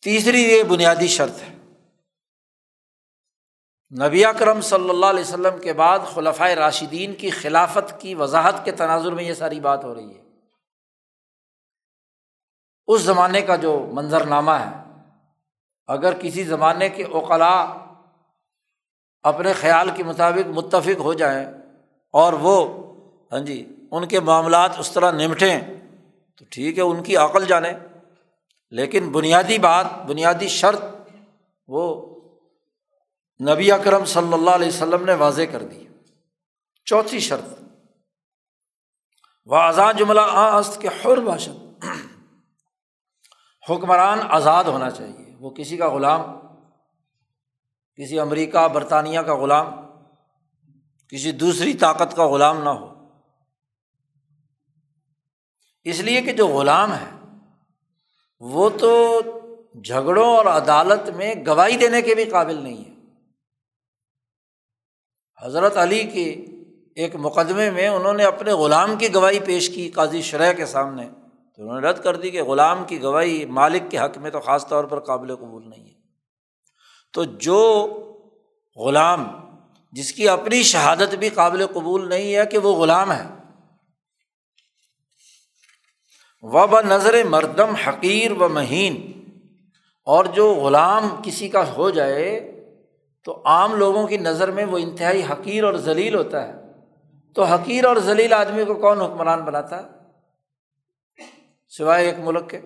تیسری 0.02 0.42
یہ 0.42 0.62
بنیادی 0.62 1.06
شرط 1.06 1.42
ہے۔ 1.42 1.56
نبی 4.06 4.22
کرم 4.38 4.60
صلی 4.60 4.90
اللہ 4.90 5.06
علیہ 5.06 5.20
وسلم 5.20 5.58
کے 5.58 5.72
بعد 5.72 5.98
خلفۂ 6.14 6.50
راشدین 6.50 7.14
کی 7.14 7.30
خلافت 7.30 8.00
کی 8.00 8.14
وضاحت 8.14 8.64
کے 8.64 8.72
تناظر 8.72 9.12
میں 9.12 9.24
یہ 9.24 9.34
ساری 9.34 9.60
بات 9.60 9.84
ہو 9.84 9.94
رہی 9.94 10.14
ہے۔ 10.14 10.29
اس 12.90 13.00
زمانے 13.00 13.42
کا 13.42 13.56
جو 13.56 13.88
منظرنامہ 13.92 14.50
ہے، 14.50 15.00
اگر 15.86 16.14
کسی 16.20 16.44
زمانے 16.44 16.88
کے 16.88 17.04
اوقلا 17.04 17.74
اپنے 19.22 19.52
خیال 19.52 19.90
کے 19.94 20.04
مطابق 20.04 20.48
متفق 20.48 21.00
ہو 21.00 21.14
جائیں 21.14 21.46
اور 22.12 22.32
وہ 22.32 22.56
ہاں 23.32 23.40
جی 23.40 23.76
ان 23.90 24.08
کے 24.08 24.20
معاملات 24.20 24.78
اس 24.78 24.92
طرح 24.92 25.10
نمٹیں، 25.10 25.60
تو 26.36 26.44
ٹھیک 26.50 26.78
ہے، 26.78 26.82
ان 26.82 27.02
کی 27.02 27.16
عقل 27.16 27.44
جانے۔ 27.44 27.72
لیکن 28.70 29.12
بنیادی 29.12 29.58
بات، 29.58 29.86
بنیادی 30.06 30.48
شرط 30.48 30.82
وہ 31.68 32.06
نبی 33.48 33.72
اکرم 33.72 34.04
صلی 34.04 34.32
اللہ 34.32 34.50
علیہ 34.50 34.68
وسلم 34.68 35.04
نے 35.04 35.14
واضح 35.14 35.42
کر 35.52 35.62
دی۔ 35.62 35.86
چوتھی 36.84 37.20
شرط 37.20 37.44
وہ 39.46 39.56
آزاد 39.56 39.94
جملہ 39.94 40.20
آست 40.32 40.80
کے 40.80 40.88
حر 40.88 41.16
باشد 41.16 41.84
حکمران 43.68 44.18
آزاد 44.22 44.64
ہونا 44.64 44.90
چاہیے۔ 44.90 45.36
وہ 45.40 45.50
کسی 45.50 45.76
کا 45.76 45.94
غلام، 45.94 46.22
کسی 47.96 48.20
امریکہ، 48.20 48.68
برطانیہ 48.68 49.20
کا 49.20 49.36
غلام، 49.36 49.66
کسی 51.08 51.32
دوسری 51.32 51.74
طاقت 51.74 52.16
کا 52.16 52.28
غلام 52.28 52.62
نہ 52.62 52.68
ہو۔ 52.68 53.08
اس 55.84 56.00
لیے 56.00 56.22
کہ 56.22 56.32
جو 56.32 56.46
غلام 56.46 56.92
ہے، 56.92 57.38
وہ 58.40 58.70
تو 58.70 59.20
جھگڑوں 59.84 60.36
اور 60.36 60.46
عدالت 60.46 61.10
میں 61.10 61.34
گواہی 61.46 61.76
دینے 61.76 62.02
کے 62.02 62.14
بھی 62.14 62.24
قابل 62.24 62.56
نہیں 62.56 62.84
ہے۔ 62.84 62.94
حضرت 65.42 65.76
علی 65.76 66.04
کے 66.04 66.30
ایک 66.94 67.16
مقدمے 67.16 67.70
میں 67.70 67.88
انہوں 67.88 68.14
نے 68.14 68.24
اپنے 68.24 68.52
غلام 68.52 68.96
کی 68.96 69.14
گواہی 69.14 69.40
پیش 69.40 69.74
کی، 69.74 69.90
قاضی 69.90 70.22
شرح 70.22 70.52
کے 70.52 70.66
سامنے۔ 70.66 71.08
تو 71.60 71.68
انہوں 71.68 71.80
نے 71.80 71.88
رد 71.88 71.98
کر 72.00 72.16
دی 72.16 72.30
کہ 72.30 72.42
غلام 72.42 72.84
کی 72.84 73.02
گواہی 73.02 73.46
مالک 73.46 73.82
کے 73.90 73.98
حق 73.98 74.18
میں 74.18 74.30
تو 74.30 74.40
خاص 74.40 74.66
طور 74.66 74.84
پر 74.84 75.00
قابل 75.00 75.36
قبول 75.36 75.70
نہیں 75.70 75.84
ہے۔ 75.84 75.94
تو 77.12 77.24
جو 77.24 77.86
غلام 78.76 79.24
جس 79.92 80.12
کی 80.12 80.28
اپنی 80.28 80.62
شہادت 80.62 81.14
بھی 81.14 81.28
قابل 81.28 81.66
قبول 81.66 82.08
نہیں 82.08 82.34
ہے 82.34 82.46
کہ 82.46 82.58
وہ 82.58 82.72
غلام 82.74 83.12
ہے۔ 83.12 83.28
و 86.42 86.66
ب 86.66 86.80
نظر 86.80 87.24
مردم 87.24 87.74
حقیر 87.74 88.32
و 88.32 88.48
مہین 88.48 89.12
اور 90.04 90.24
جو 90.24 90.54
غلام 90.54 91.08
کسی 91.24 91.48
کا 91.48 91.76
ہو 91.76 91.90
جائے 91.90 92.52
تو 93.24 93.42
عام 93.44 93.74
لوگوں 93.74 94.06
کی 94.06 94.16
نظر 94.16 94.50
میں 94.50 94.64
وہ 94.64 94.78
انتہائی 94.78 95.22
حقیر 95.30 95.64
اور 95.64 95.74
ذلیل 95.74 96.14
ہوتا 96.14 96.48
ہے۔ 96.48 96.54
تو 97.34 97.44
حقیر 97.44 97.84
اور 97.84 97.96
ذلیل 97.96 98.32
آدمی 98.32 98.64
کو 98.64 98.74
کون 98.74 99.00
حکمران 99.00 99.40
بناتا 99.40 99.82
ہے؟ 99.82 99.99
سوائے 101.76 102.06
ایک 102.06 102.18
ملک 102.18 102.50
کے۔ 102.50 102.60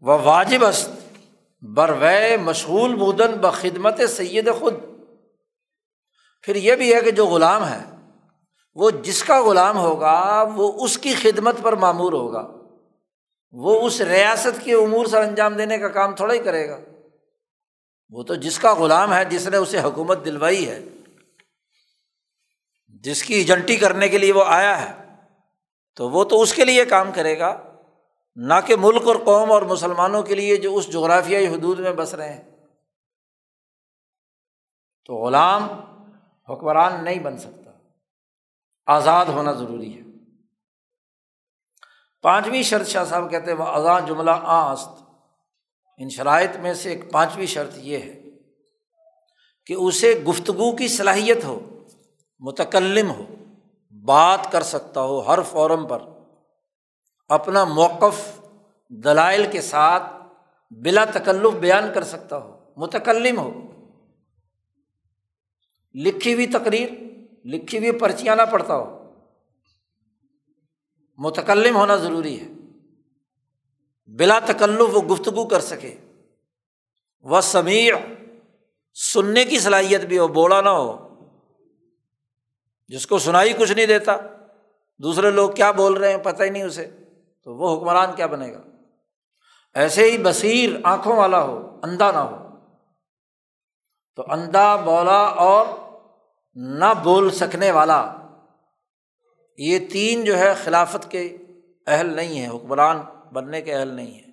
وہ 0.00 0.18
واجب 0.18 0.64
است 0.64 0.90
بروے 1.62 2.36
مشغول 2.36 2.94
بودن 2.94 3.32
بخدمت 3.32 4.00
سید 4.16 4.48
خود۔ 4.58 4.74
پھر 6.42 6.56
یہ 6.56 6.74
بھی 6.74 6.94
ہے 6.94 7.00
کہ 7.00 7.10
جو 7.10 7.26
غلام 7.26 7.68
ہے، 7.68 8.10
وہ 8.74 8.90
جس 8.90 9.24
کا 9.24 9.42
غلام 9.42 9.76
ہوگا، 9.76 10.44
وہ 10.54 10.84
اس 10.84 10.98
کی 10.98 11.14
خدمت 11.14 11.56
پر 11.62 11.72
معمور 11.72 12.12
ہوگا۔ 12.12 12.48
وہ 13.50 13.86
اس 13.86 14.00
ریاست 14.00 14.64
کے 14.64 14.74
امور 14.74 15.06
سے 15.06 15.18
انجام 15.18 15.54
دینے 15.54 15.78
کا 15.78 15.88
کام 15.88 16.16
تھوڑا 16.16 16.34
ہی 16.34 16.38
کرے 16.38 16.68
گا۔ 16.68 16.80
وہ 18.10 18.22
تو 18.22 18.34
جس 18.34 18.58
کا 18.58 18.74
غلام 18.74 19.14
ہے، 19.14 19.24
جس 19.24 19.48
نے 19.48 19.56
اسے 19.56 19.80
حکومت 19.80 20.24
دلوائی 20.24 20.68
ہے، 20.68 20.84
جس 22.88 23.22
کی 23.22 23.34
ایجنٹی 23.34 23.76
کرنے 23.76 24.08
کے 24.08 24.18
لیے 24.18 24.32
وہ 24.32 24.44
آیا 24.46 24.80
ہے۔ 24.80 25.03
تو 25.96 26.10
وہ 26.10 26.24
تو 26.24 26.40
اس 26.40 26.54
کے 26.54 26.64
لیے 26.64 26.84
کام 26.84 27.12
کرے 27.12 27.38
گا، 27.38 27.62
نہ 28.36 28.54
کہ 28.66 28.76
ملک 28.76 29.02
اور 29.06 29.16
قوم 29.24 29.52
اور 29.52 29.62
مسلمانوں 29.62 30.22
کے 30.22 30.34
لیے 30.34 30.56
جو 30.56 30.76
اس 30.76 30.92
جغرافیائی 30.92 31.46
حدود 31.46 31.80
میں 31.80 31.92
بس 31.92 32.14
رہے 32.14 32.32
ہیں۔ 32.32 32.50
تو 35.04 35.14
غلام 35.14 35.62
حکمران 36.48 37.04
نہیں 37.04 37.18
بن 37.18 37.38
سکتا۔ 37.38 37.70
آزاد 38.86 39.26
ہونا 39.26 39.52
ضروری 39.52 39.98
ہے۔ 39.98 40.04
پانچویں 42.22 42.62
شرط 42.62 42.86
شاہ 42.86 43.04
صاحب 43.04 43.30
کہتے 43.30 43.50
ہیں 43.50 43.58
وہ 43.58 43.64
آزاد 43.64 44.02
جملہ 44.06 44.30
آست 44.42 45.02
ان 45.98 46.08
شرائط 46.08 46.56
میں 46.56 46.74
سے 46.74 46.90
ایک 46.90 47.12
پانچویں 47.12 47.46
شرط 47.46 47.70
یہ 47.76 47.98
ہے 47.98 48.22
کہ 49.66 49.74
اسے 49.74 50.24
گفتگو 50.28 50.76
کی 50.76 50.88
صلاحیت 50.88 51.44
ہو، 51.44 51.84
متکلم 52.38 53.10
ہو۔ 53.10 53.43
بات 54.02 54.52
کر 54.52 54.62
سکتا 54.62 55.02
ہو 55.02 55.20
ہر 55.20 55.38
فورم 55.42 55.86
پر، 55.86 55.98
اپنا 57.28 57.64
موقف 57.64 58.40
دلائل 58.88 59.46
کے 59.52 59.60
ساتھ 59.60 60.02
بلا 60.70 61.04
تکلف 61.04 61.54
بیان 61.54 61.84
کر 61.94 62.04
سکتا 62.04 62.38
ہو، 62.38 62.58
متکلم 62.76 63.38
ہو۔ 63.38 63.60
لکھی 65.94 66.34
ہوئی 66.34 66.46
تقریر، 66.46 66.88
لکھی 67.44 67.78
ہوئی 67.78 67.92
پرچیاں 67.92 68.36
نہ 68.36 68.42
پڑھتا 68.50 68.76
ہو۔ 68.76 69.12
متکلم 71.18 71.76
ہونا 71.76 71.96
ضروری 71.96 72.40
ہے۔ 72.40 72.46
بلا 74.06 74.38
تکلف 74.38 74.96
وہ 74.96 75.02
گفتگو 75.02 75.48
کر 75.48 75.60
سکے۔ 75.60 75.94
وہ 77.22 77.40
سمیع، 77.40 77.94
سننے 78.94 79.44
کی 79.44 79.58
صلاحیت 79.58 80.00
بھی 80.00 80.18
ہو 80.18 80.28
بوڑھا 80.28 80.60
نہ 80.60 80.68
ہو۔ 80.68 81.03
جس 82.88 83.06
کو 83.06 83.18
سنائی 83.18 83.52
کچھ 83.52 83.72
نہیں 83.72 83.86
دیتا، 83.86 84.16
دوسرے 84.98 85.30
لوگ 85.30 85.50
کیا 85.50 85.70
بول 85.70 85.92
رہے 85.92 86.10
ہیں 86.10 86.18
پتہ 86.18 86.42
ہی 86.42 86.50
نہیں 86.50 86.62
اسے، 86.62 86.90
تو 87.42 87.56
وہ 87.56 87.76
حکمران 87.76 88.16
کیا 88.16 88.26
بنے 88.26 88.52
گا؟ 88.52 88.60
ایسے 89.74 90.10
ہی 90.10 90.18
بصیر 90.18 90.70
آنکھوں 90.84 91.16
والا 91.16 91.42
ہو، 91.42 91.80
اندھا 91.82 92.10
نہ 92.10 92.18
ہو۔ 92.18 92.48
تو 94.16 94.24
اندھا 94.28 94.76
بولا 94.76 95.20
اور 95.20 95.66
نہ 96.54 96.94
بول 97.02 97.30
سکنے 97.30 97.70
والا، 97.70 98.14
یہ 99.56 99.78
تین 99.92 100.24
جو 100.24 100.38
ہے 100.38 100.54
خلافت 100.64 101.10
کے 101.10 101.36
اہل 101.86 102.06
نہیں 102.06 102.40
ہے 102.40 102.46
حکمران 102.46 103.00
بننے 103.32 103.62
کے 103.62 103.74
اہل 103.74 103.88
نہیں 103.88 104.18
ہے 104.18 104.24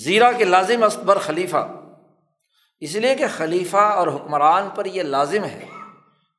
زیرہ 0.00 0.32
کے 0.38 0.44
لازم 0.44 0.84
اصبر 0.84 1.18
خلیفہ۔ 1.18 1.68
اس 2.80 2.94
لیے 2.94 3.14
کہ 3.14 3.26
خلیفہ 3.36 3.76
اور 3.76 4.08
حکمران 4.08 4.68
پر 4.74 4.84
یہ 4.84 5.02
لازم 5.02 5.44
ہے۔ 5.44 5.64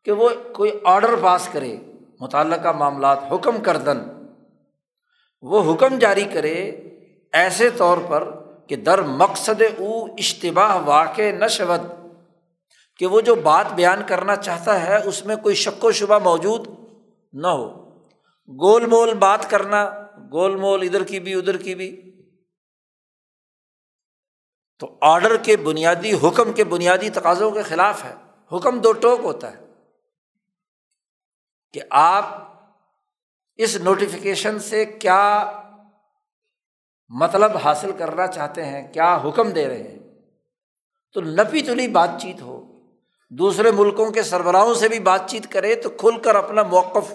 کہ 0.05 0.11
وہ 0.11 0.29
کوئی 0.53 0.71
آڈر 0.83 1.15
پاس 1.23 1.49
کرے، 1.51 1.77
متعلقہ 2.19 2.67
معاملات 2.67 3.19
حکم 3.31 3.61
کردن، 3.63 3.99
وہ 5.41 5.73
حکم 5.73 5.99
جاری 5.99 6.23
کرے 6.23 6.53
ایسے 7.33 7.69
طور 7.69 7.97
پر 8.09 8.31
کہ 8.67 8.75
در 8.75 9.01
مقصد 9.01 9.61
او 9.77 10.05
اشتباہ 10.05 10.77
واقع 10.85 11.21
نشود 11.21 11.81
کہ 12.97 13.05
وہ 13.05 13.21
جو 13.21 13.35
بات 13.35 13.73
بیان 13.73 14.01
کرنا 14.07 14.35
چاہتا 14.35 14.83
ہے 14.83 15.07
اس 15.07 15.25
میں 15.25 15.35
کوئی 15.35 15.55
شک 15.55 15.85
و 15.85 15.91
شبہ 15.91 16.19
موجود 16.19 16.67
نہ 17.33 17.47
ہو۔ 17.47 17.89
گول 18.47 18.85
مول 18.85 19.13
بات 19.13 19.49
کرنا، 19.49 20.07
گول 20.31 20.55
مول 20.55 20.81
ادھر 20.81 21.03
کی 21.03 21.19
بھی، 21.19 21.33
ادھر 21.33 21.57
کی 21.57 21.75
بھی۔ 21.75 22.15
تو 24.79 24.97
آڈر 25.01 25.37
کے 25.37 25.57
بنیادی، 25.57 26.13
حکم 26.23 26.53
کے 26.53 26.63
بنیادی 26.63 27.09
تقاضوں 27.09 27.51
کے 27.51 27.61
خلاف 27.61 28.05
ہے۔ 28.05 28.13
حکم 28.57 28.79
دو 28.79 28.91
ٹوک 28.91 29.19
ہوتا 29.23 29.51
ہے۔ 29.51 29.70
کہ 31.73 31.81
آپ 31.89 32.25
اس 33.55 33.75
نوٹیفیکیشن 33.75 34.59
سے 34.59 34.85
کیا 34.85 35.51
مطلب 37.09 37.57
حاصل 37.57 37.91
کرنا 37.97 38.27
چاہتے 38.27 38.65
ہیں، 38.65 38.93
کیا 38.93 39.19
حکم 39.23 39.49
دے 39.49 39.67
رہے 39.67 39.83
ہیں؟ 39.83 39.99
تو 41.13 41.21
نپی 41.21 41.61
تلی 41.61 41.87
بات 41.87 42.09
چیت 42.21 42.41
ہو۔ 42.41 42.79
دوسرے 43.29 43.71
ملکوں 43.71 44.11
کے 44.11 44.23
سربراہوں 44.23 44.73
سے 44.73 44.87
بھی 44.87 44.99
بات 44.99 45.29
چیت 45.29 45.51
کرے 45.51 45.75
تو 45.75 45.89
کھل 45.89 46.19
کر 46.19 46.35
اپنا 46.35 46.63
موقف 46.63 47.13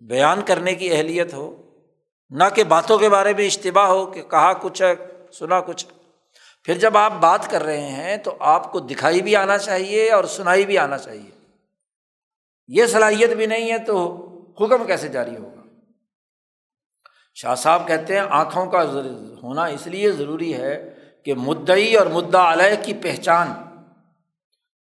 بیان 0.00 0.42
کرنے 0.42 0.74
کی 0.74 0.92
اہلیت 0.92 1.34
ہو۔ 1.34 1.62
نہ 2.30 2.44
کہ 2.54 2.64
باتوں 2.64 2.98
کے 2.98 3.08
بارے 3.08 3.34
میں 3.34 3.46
اشتباہ 3.46 3.86
ہو 3.86 4.06
کہ 4.06 4.22
کہا 4.22 4.52
کچھ 4.52 4.82
ہے، 4.82 4.94
سنا 5.32 5.60
کچھ۔ 5.60 5.86
پھر 6.64 6.74
جب 6.74 6.96
آپ 6.96 7.12
بات 7.20 7.50
کر 7.50 7.62
رہے 7.62 7.88
ہیں 7.88 8.16
تو 8.16 8.36
آپ 8.40 8.72
کو 8.72 8.80
دکھائی 8.80 9.22
بھی 9.22 9.36
آنا 9.36 9.58
چاہیے 9.58 10.12
اور 10.12 10.24
سنائی 10.24 10.66
بھی 10.66 10.78
آنا 10.78 10.98
چاہیے۔ 10.98 11.35
یہ 12.68 12.86
صلاحیت 12.86 13.30
بھی 13.30 13.46
نہیں 13.46 13.72
ہے 13.72 13.78
تو 13.78 14.26
حکم 14.60 14.86
کیسے 14.86 15.08
جاری 15.08 15.36
ہوگا؟ 15.36 15.62
شاہ 17.34 17.54
صاحب 17.54 17.88
کہتے 17.88 18.14
ہیں 18.14 18.26
آنکھوں 18.30 18.66
کا 18.66 18.82
ہونا 19.42 19.64
اس 19.64 19.86
لیے 19.86 20.10
ضروری 20.10 20.54
ہے 20.54 20.94
کہ 21.24 21.34
مدعی 21.34 21.94
اور 21.94 22.06
مدعا 22.06 22.52
علیہ 22.52 22.84
کی 22.84 22.94
پہچان 22.94 23.48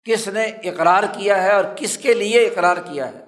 کس 0.04 0.28
نے 0.28 0.44
اقرار 0.44 1.02
کیا 1.02 1.42
ہے 1.42 1.52
اور 1.52 1.64
کس 1.76 1.98
کے 1.98 2.14
لیے 2.14 2.40
اقرار 2.40 2.76
کیا 2.76 3.12
ہے۔ 3.12 3.24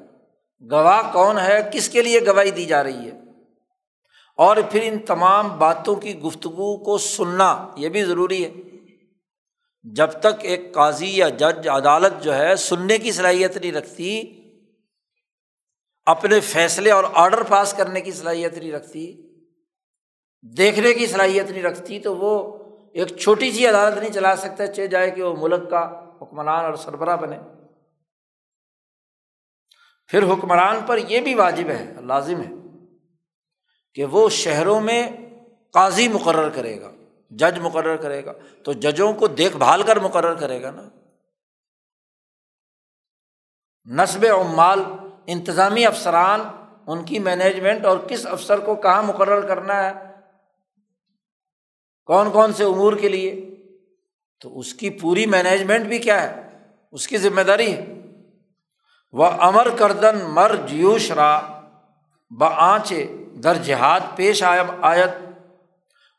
گواہ 0.70 1.12
کون 1.12 1.38
ہے؟ 1.38 1.70
کس 1.72 1.88
کے 1.88 2.02
لیے 2.02 2.20
گواہی 2.26 2.50
دی 2.50 2.64
جا 2.64 2.84
رہی 2.84 3.10
ہے؟ 3.10 3.20
اور 4.36 4.56
پھر 4.70 4.80
ان 4.82 4.98
تمام 4.98 5.58
باتوں 5.58 5.96
کی 5.96 6.18
گفتگو 6.18 6.84
کو 6.84 6.98
سننا 6.98 7.68
یہ 7.76 7.88
بھی 7.88 8.04
ضروری 8.04 8.44
ہے۔ 8.44 8.50
جب 9.82 10.06
تک 10.06 10.42
ایک 10.42 10.74
قاضی 10.74 11.16
یا 11.16 11.28
جج 11.28 11.68
عدالت 11.68 12.24
جو 12.24 12.34
ہے 12.34 12.56
سننے 12.56 12.98
کی 12.98 13.12
صلاحیت 13.12 13.56
نہیں 13.56 13.72
رکھتی 13.72 14.37
اپنے 16.08 16.40
فیصلے 16.40 16.90
اور 16.90 17.04
آڈر 17.12 17.42
پاس 17.42 17.74
کرنے 17.76 18.00
کی 18.00 18.12
صلاحیت 18.12 18.58
نہیں 18.58 18.72
رکھتی، 18.72 19.28
دیکھنے 20.42 20.94
کی 20.94 21.06
صلاحیت 21.06 21.50
نہیں 21.50 21.62
رکھتی، 21.62 22.00
تو 22.00 22.16
وہ 22.16 22.58
ایک 22.94 23.16
چھوٹی 23.16 23.52
سی 23.52 23.66
عدالت 23.66 23.96
نہیں 23.96 24.12
چلا 24.12 24.36
سکتا، 24.36 24.66
چہ 24.66 24.86
جائے 24.86 25.10
کہ 25.10 25.22
وہ 25.22 25.36
ملک 25.38 25.70
کا 25.70 26.10
حکمران 26.22 26.64
اور 26.64 26.74
سربراہ 26.74 27.16
بنے۔ 27.16 27.38
پھر 30.06 30.22
حکمران 30.22 30.80
پر 30.86 30.98
یہ 30.98 31.20
بھی 31.20 31.34
واجب 31.34 31.68
ہے، 31.68 31.94
لازم 32.00 32.42
ہے 32.42 32.52
کہ 33.94 34.04
وہ 34.04 34.28
شہروں 34.28 34.80
میں 34.80 35.10
قاضی 35.72 36.08
مقرر 36.08 36.48
کرے 36.48 36.80
گا، 36.80 36.90
جج 37.30 37.58
مقرر 37.58 37.96
کرے 37.96 38.24
گا۔ 38.24 38.32
تو 38.64 38.72
ججوں 38.72 39.12
کو 39.12 39.26
دیکھ 39.26 39.56
بھال 39.56 39.82
کر 39.82 39.98
مقرر 39.98 40.34
کرے 40.34 40.62
گا 40.62 40.70
نا۔ 40.70 40.88
نصب 43.84 44.26
عمال 44.40 44.80
انتظامی 45.28 45.86
افسران، 45.86 46.40
ان 46.86 47.04
کی 47.04 47.18
مینجمنٹ 47.18 47.86
اور 47.86 47.98
کس 47.98 48.26
افسر 48.26 48.58
کو 48.58 48.74
کہاں 48.74 49.02
مقرر 49.02 49.40
کرنا 49.40 49.84
ہے، 49.84 49.92
کون 52.06 52.30
کون 52.30 52.52
سے 52.52 52.64
امور 52.64 52.92
کے 52.92 53.08
لیے، 53.08 53.56
تو 54.40 54.58
اس 54.58 54.74
کی 54.74 54.90
پوری 54.90 55.26
مینجمنٹ 55.26 55.86
بھی 55.86 55.98
کیا 55.98 56.22
ہے، 56.22 56.48
اس 56.92 57.08
کی 57.08 57.18
ذمہ 57.18 57.40
داری 57.40 57.72
ہے۔ 57.72 57.86
وہ 59.12 59.26
امر 59.26 59.68
کردن 59.78 60.18
مر 60.22 60.54
جیوش 60.66 61.10
را 61.10 61.40
بآچ 62.38 62.92
در 63.44 63.54
جہاد 63.54 64.00
پیش 64.16 64.42
آیا 64.42 64.62
آیت۔ 64.80 65.10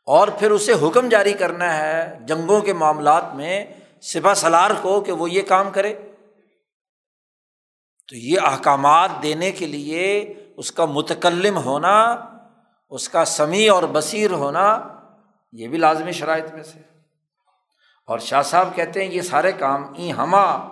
اور 0.06 0.28
پھر 0.28 0.50
اسے 0.50 0.72
حکم 0.72 1.08
جاری 1.08 1.32
کرنا 1.32 1.76
ہے 1.76 2.18
جنگوں 2.20 2.60
کے 2.60 2.72
معاملات 2.72 3.34
میں 3.34 3.66
سپا 4.02 4.34
سلار 4.34 4.70
کو 4.82 5.00
کہ 5.00 5.12
وہ 5.12 5.30
یہ 5.30 5.42
کام 5.42 5.70
کرے۔ 5.70 5.94
تو 8.10 8.16
یہ 8.16 8.40
احکامات 8.40 9.10
دینے 9.22 9.52
کے 9.52 9.66
لیے 9.66 10.34
اس 10.56 10.72
کا 10.72 10.84
متکلم 10.84 11.56
ہونا، 11.56 12.16
اس 12.90 13.08
کا 13.08 13.24
سمیع 13.24 13.74
اور 13.74 13.82
بصیر 13.92 14.30
ہونا 14.30 14.88
یہ 15.52 15.68
بھی 15.68 15.78
لازمی 15.78 16.12
شرائط 16.12 16.52
میں 16.52 16.62
سے۔ 16.62 16.78
اور 18.06 18.18
شاہ 18.18 18.42
صاحب 18.42 18.68
کہتے 18.74 19.04
ہیں 19.04 19.12
یہ 19.12 19.20
سارے 19.20 19.52
کام 19.52 19.92
ای 19.96 20.12
ہما 20.12 20.68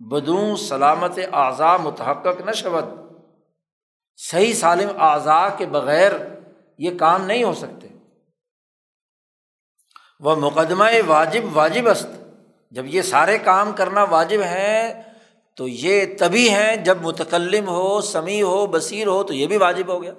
بدوں 0.00 0.56
سلامت 0.56 1.18
اعضاء 1.32 1.76
متحق 1.76 2.26
نہ 2.44 2.52
شبد 2.52 3.12
صحیح 4.16 4.52
سالم 4.52 5.02
اعضاء 5.02 5.48
کے 5.58 5.66
بغیر 5.66 6.12
یہ 6.78 6.98
کام 6.98 7.24
نہیں 7.24 7.44
ہو 7.44 7.54
سکتے۔ 7.54 7.88
وہ 10.20 10.36
مقدمہ 10.36 10.84
واجب 11.06 11.42
واجب 11.54 11.88
است۔ 11.88 12.06
جب 12.70 12.86
یہ 12.86 13.02
سارے 13.02 13.38
کام 13.38 13.72
کرنا 13.72 14.02
واجب 14.02 14.40
ہیں 14.40 15.02
تو 15.58 15.68
یہ 15.68 16.16
تبھی 16.18 16.50
ہیں 16.50 16.76
جب 16.76 16.98
متکلم 17.02 17.68
ہو، 17.68 18.00
سمیع 18.00 18.44
ہو، 18.44 18.66
بصیر 18.66 19.06
ہو، 19.06 19.22
تو 19.24 19.34
یہ 19.34 19.46
بھی 19.46 19.56
واجب 19.56 19.88
ہو 19.88 20.02
گیا۔ 20.02 20.14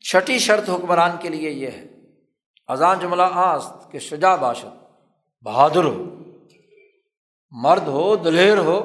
چھٹی 0.00 0.38
شرط 0.38 0.70
حکمران 0.70 1.10
کے 1.22 1.28
لیے 1.28 1.50
یہ 1.50 1.70
ہے، 1.70 1.86
اذان 2.68 2.98
جملہ 2.98 3.22
آست 3.22 3.92
کہ 3.92 3.98
شجا 3.98 4.36
باشد، 4.36 4.74
بہادر 5.44 5.84
ہو، 5.84 6.04
مرد 7.50 7.88
ہو 7.88 8.16
دلیر 8.16 8.58
ہو، 8.58 8.78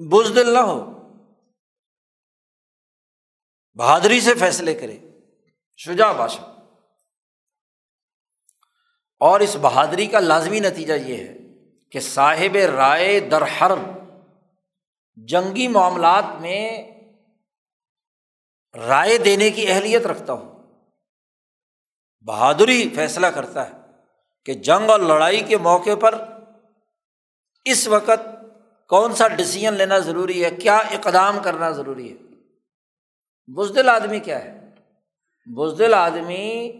بزدل 0.00 0.52
نہ 0.54 0.58
ہو، 0.58 0.80
بہادری 3.74 4.20
سے 4.20 4.34
فیصلے 4.34 4.74
کرے 4.74 4.98
شجا 5.76 6.12
باشد۔ 6.12 6.57
اور 9.18 9.40
اس 9.40 9.56
بہادری 9.60 10.06
کا 10.06 10.20
لازمی 10.20 10.60
نتیجہ 10.60 10.92
یہ 10.92 11.16
ہے 11.16 11.38
کہ 11.90 12.00
صاحب 12.00 12.56
رائے 12.76 13.20
در 13.20 13.42
حرب 13.42 13.78
جنگی 15.16 15.68
معاملات 15.68 16.24
میں 16.40 16.90
رائے 18.76 19.18
دینے 19.18 19.50
کی 19.50 19.68
اہلیت 19.68 20.06
رکھتا 20.06 20.32
ہوں۔ 20.32 20.62
بہادری 22.26 22.88
فیصلہ 22.94 23.26
کرتا 23.26 23.66
ہے 23.66 23.72
کہ 24.44 24.54
جنگ 24.54 24.90
اور 24.90 25.00
لڑائی 25.00 25.40
کے 25.40 25.56
موقع 25.56 25.94
پر 26.00 26.24
اس 27.64 27.88
وقت 27.88 28.28
کون 28.88 29.14
سا 29.14 29.28
ڈسیزن 29.28 29.74
لینا 29.74 29.98
ضروری 29.98 30.44
ہے، 30.44 30.50
کیا 30.50 30.76
اقدام 30.76 31.38
کرنا 31.44 31.70
ضروری 31.70 32.12
ہے۔ 32.12 32.16
بزدل 33.46 33.88
آدمی 33.88 34.20
کیا 34.20 34.44
ہے؟ 34.44 34.70
بزدل 35.46 35.94
آدمی 35.94 36.72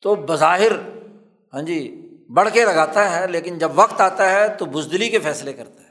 تو 0.00 0.14
بظاہر 0.14 0.72
ہاں 1.54 1.62
جی 1.62 2.08
بڑھ 2.30 2.48
کے 2.52 2.64
لگاتا 2.64 3.20
ہے، 3.20 3.26
لیکن 3.26 3.58
جب 3.58 3.70
وقت 3.74 4.00
آتا 4.00 4.30
ہے 4.30 4.48
تو 4.48 4.64
بزدلی 4.64 5.08
کے 5.08 5.18
فیصلے 5.18 5.52
کرتا 5.52 5.82
ہے۔ 5.82 5.88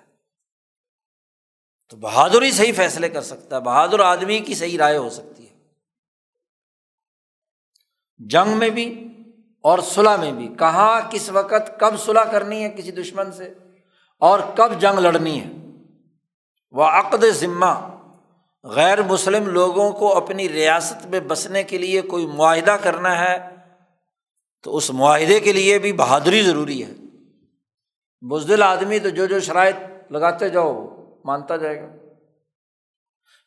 تو 1.89 1.97
بہادر 1.97 2.41
ہی 2.41 2.51
صحیح 2.51 2.71
فیصلے 2.75 3.09
کر 3.09 3.21
سکتا 3.21 3.55
ہے، 3.55 3.61
بہادر 3.61 3.99
آدمی 3.99 4.39
کی 4.39 4.53
صحیح 4.53 4.77
رائے 4.77 4.97
ہو 4.97 5.09
سکتی 5.09 5.49
ہے۔ 5.49 5.53
جنگ 8.17 8.57
میں 8.57 8.69
بھی 8.69 9.07
اور 9.63 9.79
صلاح 9.79 10.15
میں 10.15 10.31
بھی، 10.31 10.47
کہاں، 10.59 11.01
کس 11.11 11.29
وقت، 11.29 11.79
کب 11.79 11.99
صلاح 11.99 12.23
کرنی 12.23 12.63
ہے 12.63 12.69
کسی 12.69 12.91
دشمن 12.91 13.31
سے 13.31 13.53
اور 14.19 14.39
کب 14.55 14.79
جنگ 14.79 14.99
لڑنی 14.99 15.41
ہے۔ 15.41 15.51
وہ 16.71 16.83
عقد 16.83 17.23
ذمہ، 17.25 17.97
غیر 18.63 19.01
مسلم 19.01 19.45
لوگوں 19.45 19.91
کو 19.91 20.17
اپنی 20.17 20.49
ریاست 20.49 21.05
میں 21.05 21.19
بسنے 21.19 21.63
کے 21.63 21.77
لیے 21.77 22.01
کوئی 22.01 22.25
معاہدہ 22.25 22.77
کرنا 22.83 23.19
ہے 23.19 23.56
تو 24.67 24.77
اس 24.77 24.89
معاہدے 24.89 25.39
کے 25.39 25.53
لیے 25.53 25.79
بھی 25.79 25.93
بہادری 25.93 26.41
ضروری 26.41 26.85
ہے۔ 26.85 26.91
بزدل 28.29 28.63
آدمی 28.63 28.99
تو 28.99 29.09
جو 29.09 29.25
جو 29.25 29.39
شرائط 29.39 29.75
لگاتے 30.11 30.49
جاؤ 30.49 30.87
مانتا 31.25 31.55
جائے 31.55 31.81
گا۔ 31.81 31.87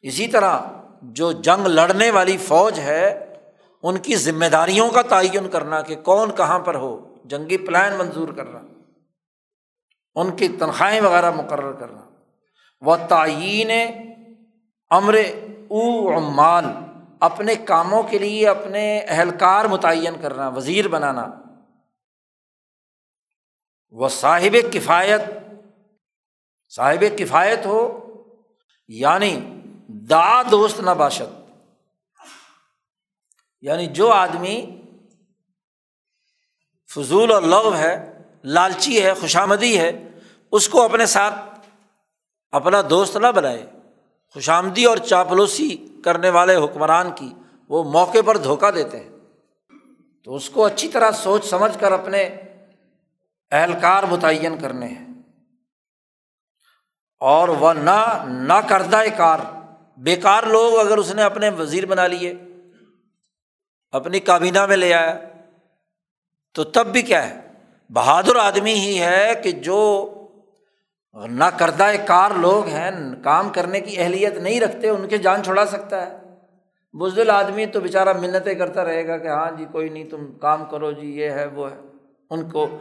اسی 0.03 0.27
طرح 0.27 0.59
جو 1.03 1.33
جنگ 1.33 1.67
لڑنے 1.67 2.11
والی 2.11 2.37
فوج 2.37 2.79
ہے، 2.79 3.35
ان 3.83 3.99
کی 3.99 4.17
ذمہ 4.17 4.45
داریوں 4.45 4.91
کا 4.91 5.03
تعین 5.03 5.49
کرنا 5.49 5.83
کہ 5.83 5.97
کون 5.97 6.31
کہاں 6.37 6.59
پر 6.59 6.75
ہو، 6.75 7.17
جنگی 7.25 7.57
پلان 7.57 7.93
منظور 7.99 8.29
کرنا، 8.29 8.59
ان 10.15 10.37
کی 10.37 10.49
تنخواہیں 10.49 11.01
وغیرہ 11.01 11.31
مقرر 11.31 11.73
کرنا۔ 11.73 12.01
وہ 12.81 12.97
تعین 13.09 13.71
امر 14.91 15.15
او 15.69 16.17
عمال 16.17 16.65
اپنے 17.21 17.55
کاموں 17.55 18.03
کے 18.03 18.19
لیے 18.19 18.49
اپنے 18.49 19.01
اہلکار 19.01 19.65
متعین 19.65 20.23
کرنا، 20.23 20.49
وزیر 20.49 20.89
بنانا۔ 20.89 21.27
وہ 23.91 24.09
صاحب 24.09 24.57
کفایت 24.73 25.21
صاحب 26.69 27.05
کفایت 27.19 27.67
ہو 27.67 28.07
یعنی 28.89 29.61
دا 29.89 30.43
دوست 30.43 30.81
نہ 30.81 30.91
باشد۔ 30.91 31.51
یعنی 33.61 33.87
جو 33.87 34.11
آدمی 34.11 34.81
فضول 36.95 37.33
اور 37.33 37.43
لغ 37.43 37.75
ہے، 37.75 38.23
لالچی 38.45 39.05
ہے، 39.05 39.15
خوشامدی 39.15 39.81
ہے، 39.81 40.09
اس 40.53 40.69
کو 40.69 40.83
اپنے 40.83 41.07
ساتھ 41.07 41.35
اپنا 42.51 42.83
دوست 42.91 43.17
نہ 43.17 43.27
بنائے۔ 43.27 43.67
خوشامدی 44.35 44.85
اور 44.85 44.97
چاپلوسی 44.97 45.87
کرنے 46.05 46.31
والے 46.31 46.57
حکمران 46.57 47.11
کی 47.17 47.35
وہ 47.69 47.85
موقع 47.85 48.19
پر 48.27 48.37
دھوکہ 48.37 48.71
دیتے 48.71 49.01
ہیں۔ 49.01 49.11
تو 50.25 50.37
اس 50.37 50.51
کو 50.51 50.65
اچھی 50.65 50.89
طرح 50.89 51.11
سوچ 51.11 51.45
سمجھ 51.45 51.79
کر 51.81 51.93
اپنے 51.93 52.23
اہلکار 53.51 54.03
متعین 54.03 54.59
کرنے 54.59 54.87
ہیں۔ 54.87 55.07
اور 57.21 57.49
وہ 57.49 57.73
نہ 57.73 58.25
نہ 58.29 58.69
کردہ 58.69 59.01
کار، 59.17 59.39
بیکار 59.97 60.43
لوگ 60.43 60.79
اگر 60.79 60.99
اس 60.99 61.15
نے 61.15 61.23
اپنے 61.23 61.49
وزیر 61.49 61.87
بنا 61.87 62.07
لیے، 62.07 62.35
اپنی 63.91 64.21
کابینہ 64.21 64.67
میں 64.67 64.77
لے 64.77 64.95
آیا، 64.95 65.21
تو 66.55 66.65
تب 66.65 66.87
بھی 66.87 67.03
کیا 67.03 67.31
ہے؟ 67.31 67.41
بہادر 67.93 68.37
آدمی 68.37 68.75
ہی 68.75 69.01
ہے 69.01 69.33
کہ 69.45 69.53
جو 69.53 70.07
نہ 71.15 71.45
کردہ 71.45 71.89
کار 72.07 72.31
لوگ 72.31 72.67
ہیں، 72.67 72.91
کام 73.23 73.49
کرنے 73.49 73.81
کی 73.81 74.01
اہلیت 74.01 74.37
نہیں 74.37 74.61
رکھتے، 74.61 74.89
ان 74.89 75.09
کے 75.09 75.19
جان 75.19 75.45
چھڑا 75.45 75.67
سکتا 75.67 76.07
ہے۔ 76.07 76.17
بزدل 76.93 77.31
آدمی 77.31 77.67
تو 77.67 77.81
بےچارا 77.81 78.13
منتیں 78.13 78.55
کرتا 78.55 78.85
رہے 78.85 79.07
گا 79.07 79.19
کہ 79.19 79.29
ہاں 79.29 79.51
جی 79.59 79.65
کوئی 79.73 79.89
نہیں، 79.89 80.05
تم 80.05 80.39
کام 80.39 80.65
کرو 80.65 80.93
جی 80.93 81.07
یہ 81.07 81.31
ہے، 81.31 81.47
وہ 81.47 81.71
ہے۔ 81.71 81.77
ان 82.31 82.51
کو 82.51 82.81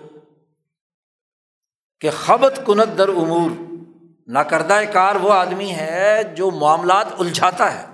کہ 2.00 2.10
خبت 2.12 2.60
کنت 2.66 2.98
در 2.98 3.10
امور۔ 3.10 3.52
ناکردہ 4.28 4.80
کار 4.94 5.16
وہ 5.16 5.34
آدمی 5.34 5.72
ہے 5.72 6.24
جو 6.24 6.52
معاملات 6.52 7.06
الجھاتا 7.20 7.82
ہے۔ 7.82 7.86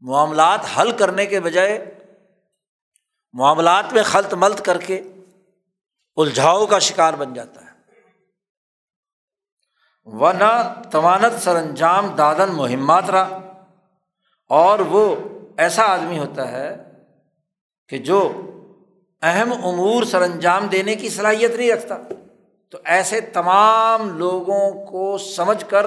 معاملات 0.00 0.60
حل 0.78 0.92
کرنے 0.92 1.26
کے 1.26 1.40
بجائے 1.40 1.94
معاملات 3.32 3.92
میں 3.92 4.02
خلط 4.02 4.34
ملت 4.34 4.64
کر 4.64 4.78
کے 4.78 5.02
الجھاؤ 6.16 6.66
کا 6.66 6.78
شکار 6.78 7.14
بن 7.14 7.34
جاتا 7.34 7.60
ہے۔ 7.60 7.73
وہ 10.06 10.32
نہ 10.32 10.80
توانت 10.92 11.42
سر 11.42 11.56
انجام 11.56 12.06
دادن 12.06 12.52
مہمات 12.52 13.10
رہا 13.10 13.40
اور 14.48 14.78
وہ 14.78 15.16
ایسا 15.56 15.84
آدمی 15.84 16.18
ہوتا 16.18 16.52
ہے 16.52 16.92
کہ 17.88 17.98
جو 17.98 18.32
اہم 19.22 19.52
امور 19.52 20.02
سر 20.02 20.22
انجام 20.22 20.66
دینے 20.66 20.94
کی 20.94 21.08
صلاحیت 21.08 21.50
نہیں 21.50 21.72
رکھتا، 21.72 21.96
تو 22.70 22.78
ایسے 22.84 23.20
تمام 23.20 24.18
لوگوں 24.18 24.86
کو 24.86 25.18
سمجھ 25.18 25.64
کر 25.68 25.86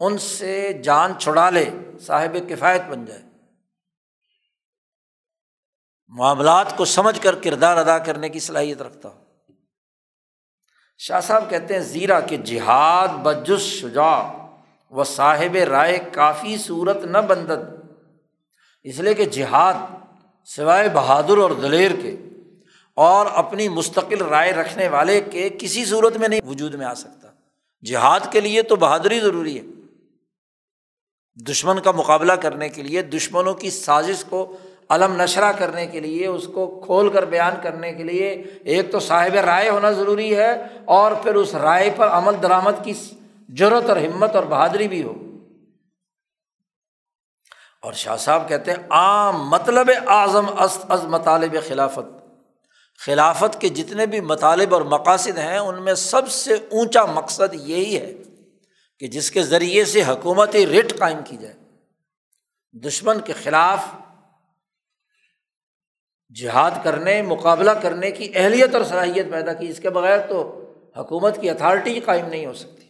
ان 0.00 0.18
سے 0.18 0.72
جان 0.72 1.12
چھڑا 1.18 1.50
لے، 1.50 1.70
صاحب 2.00 2.36
کفایت 2.48 2.82
بن 2.82 3.04
جائے۔ 3.04 3.22
معاملات 6.08 6.76
کو 6.76 6.84
سمجھ 6.84 7.20
کر 7.20 7.34
کردار 7.34 7.76
ادا 7.76 7.98
کرنے 7.98 8.28
کی 8.28 8.38
صلاحیت 8.38 8.82
رکھتا 8.82 9.08
ہو 9.08 9.27
شاہ 10.98 11.20
صاحب 11.20 11.50
کہتے 11.50 11.74
ہیں 11.74 11.80
زیرا 11.80 12.20
کہ 12.20 12.36
جہاد 12.36 13.08
بجس 13.08 13.60
شجا 13.60 14.46
و 14.90 15.04
صاحب 15.04 15.56
رائے 15.56 15.98
کافی 16.12 16.56
صورت 16.58 17.04
نہ 17.04 17.18
بندد۔ 17.18 17.74
اس 18.82 18.98
لیے 18.98 19.14
کہ 19.14 19.24
جہاد 19.24 19.74
سوائے 20.44 20.88
بہادر 20.88 21.38
اور 21.38 21.50
دلیر 21.50 21.90
کے 22.02 22.16
اور 22.94 23.26
اپنی 23.26 23.68
مستقل 23.68 24.22
رائے 24.22 24.52
رکھنے 24.52 24.88
والے 24.88 25.20
کے 25.20 25.48
کسی 25.58 25.84
صورت 25.84 26.16
میں 26.16 26.28
نہیں 26.28 26.40
وجود 26.46 26.74
میں 26.74 26.86
آ 26.86 26.94
سکتا۔ 26.94 27.28
جہاد 27.84 28.20
کے 28.30 28.40
لیے 28.40 28.62
تو 28.62 28.76
بہادری 28.76 29.20
ضروری 29.20 29.58
ہے۔ 29.58 29.64
دشمن 31.34 31.80
کا 31.80 31.90
مقابلہ 31.90 32.32
کرنے 32.32 32.68
کے 32.68 32.82
لیے 32.82 33.02
دشمنوں 33.02 33.54
کی 33.54 33.70
سازش 33.70 34.24
کو 34.24 34.56
علم 34.90 35.22
نشرہ 35.22 35.52
کرنے 35.52 35.86
کے 35.86 36.00
لیے، 36.00 36.26
اس 36.26 36.48
کو 36.54 36.82
کھول 36.84 37.10
کر 37.10 37.24
بیان 37.24 37.52
کرنے 37.62 37.92
کے 37.92 38.02
لیے 38.02 38.44
ایک 38.64 38.92
تو 38.92 39.00
صاحب 39.00 39.34
رائے 39.34 39.68
ہونا 39.68 39.90
ضروری 39.90 40.36
ہے 40.36 40.66
اور 40.84 41.12
پھر 41.12 41.34
اس 41.34 41.54
رائے 41.54 41.90
پر 41.96 42.08
عمل 42.08 42.32
درآمد 42.42 42.84
کی 42.84 42.92
ضرورت 43.58 43.88
اور 43.88 43.96
ہمت 43.96 44.36
اور 44.36 44.44
بہادری 44.44 44.88
بھی 44.88 45.02
ہو۔ 45.02 45.14
اور 47.82 47.92
شاہ 47.92 48.16
صاحب 48.16 48.48
کہتے 48.48 48.70
ہیں، 48.70 48.78
عام 48.90 49.48
مطلب 49.48 49.90
اعظم 50.06 50.46
از 50.88 51.04
مطالب 51.04 51.56
خلافت۔ 51.68 52.24
خلافت 53.06 53.60
کے 53.60 53.68
جتنے 53.68 54.06
بھی 54.06 54.20
مطالب 54.20 54.74
اور 54.74 54.82
مقاصد 54.82 55.38
ہیں، 55.38 55.58
ان 55.58 55.82
میں 55.82 55.94
سب 55.94 56.28
سے 56.28 56.54
اونچا 56.54 57.04
مقصد 57.04 57.54
یہی 57.54 57.98
ہے 57.98 58.12
کہ 58.98 59.06
جس 59.06 59.30
کے 59.30 59.42
ذریعے 59.42 59.84
سے 59.84 60.02
حکومتی 60.02 60.66
رٹ 60.66 60.98
قائم 60.98 61.18
کی 61.24 61.36
جائے۔ 61.36 61.54
دشمن 62.72 63.20
کے 63.20 63.32
خلاف 63.32 63.78
جہاد 66.34 66.70
کرنے، 66.84 67.22
مقابلہ 67.22 67.70
کرنے 67.70 68.10
کی 68.10 68.32
اہلیت 68.34 68.74
اور 68.74 68.84
صلاحیت 68.84 69.26
پیدا 69.32 69.52
کی۔ 69.52 69.68
اس 69.68 69.80
کے 69.80 69.90
بغیر 69.90 70.26
تو 70.26 70.64
حکومت 70.96 71.40
کی 71.40 71.50
اتھارٹی 71.50 72.00
قائم 72.00 72.26
نہیں 72.26 72.46
ہو 72.46 72.54
سکتی۔ 72.54 72.86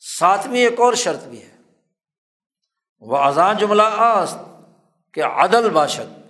ساتویں 0.00 0.60
ایک 0.60 0.80
اور 0.80 0.92
شرط 0.92 1.24
بھی 1.24 1.42
ہے۔ 1.42 1.56
وہ 3.00 3.16
اذان 3.16 3.56
جملہ 3.56 3.82
آست 3.96 4.38
کہ 5.14 5.24
عدل 5.24 5.70
باشد۔ 5.70 6.20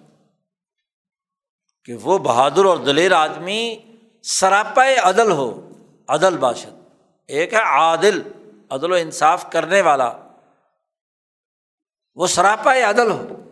کہ 1.85 1.95
وہ 2.03 2.19
بہادر 2.19 2.65
اور 2.65 2.77
دلیر 2.77 3.13
آدمی 3.13 3.79
سراپا 4.23 4.87
عدل 5.03 5.31
ہو، 5.31 5.69
عدل 6.09 6.39
باشد۔ 6.39 6.89
ایک 7.27 7.55
ہے 7.55 7.59
عادل، 7.59 8.23
عدل 8.71 8.93
و 8.93 8.95
انصاف 8.95 9.53
کرنے 9.53 9.81
والا۔ 9.81 10.13
وہ 12.15 12.27
سراپا 12.27 12.75
عدل 12.75 13.11
ہو۔ 13.11 13.50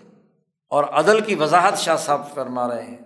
اور 0.73 0.85
عدل 0.85 1.21
کی 1.21 1.35
وضاحت 1.35 1.79
شاہ 1.79 1.97
صاحب 1.97 2.31
فرما 2.35 2.69
رہے 2.69 2.83
ہیں 2.83 2.97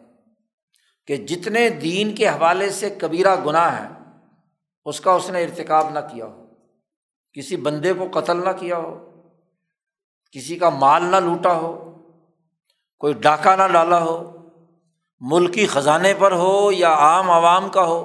کہ 1.09 1.17
جتنے 1.17 1.69
دین 1.69 2.15
کے 2.15 2.29
حوالے 2.29 2.71
سے 2.71 2.91
کبیرہ 2.91 3.35
گناہ 3.47 3.81
ہے 3.81 3.89
اس 4.85 5.01
کا 5.01 5.13
اس 5.13 5.31
نے 5.31 5.43
ارتکاب 5.43 5.91
نہ 5.91 5.99
کیا 6.13 6.27
ہو۔ 6.27 6.47
کسی 7.33 7.57
بندے 7.57 7.93
کو 7.93 8.09
قتل 8.13 8.45
نہ 8.45 8.51
کیا 8.59 8.77
ہو، 8.77 8.95
کسی 10.35 10.57
کا 10.57 10.69
مال 10.69 11.05
نہ 11.05 11.17
لوٹا 11.17 11.53
ہو، 11.53 11.73
کوئی 13.01 13.15
ڈاکہ 13.15 13.57
نہ 13.57 13.67
ڈالا 13.73 14.03
ہو 14.03 14.17
ملکی 15.21 15.67
خزانے 15.67 16.15
پر 16.19 16.33
ہو 16.33 16.73
یا 16.73 16.93
عام 16.93 17.31
عوام 17.31 17.69
کا 17.69 17.85
ہو 17.85 18.01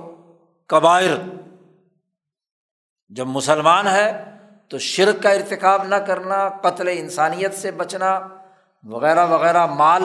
قبائر 0.70 1.16
جب 3.12 3.28
مسلمان 3.28 3.88
ہے 3.88 4.12
تو 4.70 4.78
شرک 4.78 5.24
کا 5.24 5.30
ارتکاب 5.30 5.84
نہ 5.84 5.96
کرنا، 5.96 6.50
قتل 6.50 6.88
انسانیت 6.92 7.54
سے 7.54 7.72
بچنا 7.72 8.20
وغیرہ 8.88 9.28
وغیرہ 9.28 9.66
مال، 9.66 10.04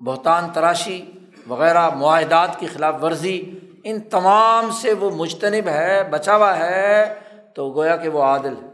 بہتان 0.00 0.50
تراشی، 0.50 1.12
وغیرہ 1.48 1.90
معاہدات 1.90 2.58
کی 2.58 2.66
خلاف 2.66 2.94
ورزی، 3.02 3.58
ان 3.84 4.00
تمام 4.00 4.70
سے 4.70 4.92
وہ 4.92 5.10
مجتنب 5.10 5.68
ہے، 5.68 6.04
بچا 6.04 6.36
ہوا 6.36 6.58
ہے، 6.58 7.20
تو 7.54 7.72
گویا 7.72 7.96
کہ 7.96 8.08
وہ 8.08 8.22
عادل 8.22 8.54
ہے۔ 8.62 8.68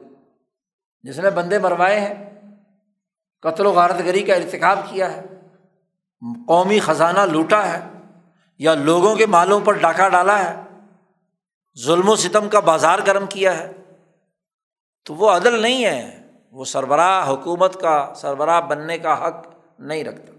جس 1.03 1.19
نے 1.19 1.31
بندے 1.31 1.59
مروائے 1.59 2.01
ہیں، 2.01 2.31
قتل 3.41 3.67
و 3.67 3.73
غارت 3.73 3.99
گری 3.99 4.23
کا 4.23 4.35
ارتکاب 4.35 4.79
کیا 4.91 5.13
ہے، 5.13 5.23
قومی 6.47 6.81
خزانہ 6.81 7.21
لوٹا 7.21 7.67
ہے، 7.67 7.81
یا 8.59 8.75
لوگوں 8.75 9.17
کے 9.17 9.27
مالوں 9.27 9.61
پر 9.61 9.73
ڈاکہ 9.73 10.09
ڈالا 10.09 10.39
ہے، 10.45 10.63
ظلم 11.85 12.09
و 12.09 12.17
ستم 12.17 12.49
کا 12.49 12.61
بازار 12.61 12.99
گرم 13.07 13.27
کیا 13.27 13.59
ہے، 13.59 13.73
تو 15.05 15.15
وہ 15.15 15.31
عدل 15.31 15.63
نہیں 15.63 15.85
ہے۔ 15.85 16.22
وہ 16.53 16.65
سربراہ 16.65 17.29
حکومت 17.29 17.81
کا، 17.81 18.13
سربراہ 18.17 18.61
بننے 18.61 18.99
کا 18.99 19.27
حق 19.27 19.47
نہیں 19.79 20.05
رکھتا۔ 20.05 20.33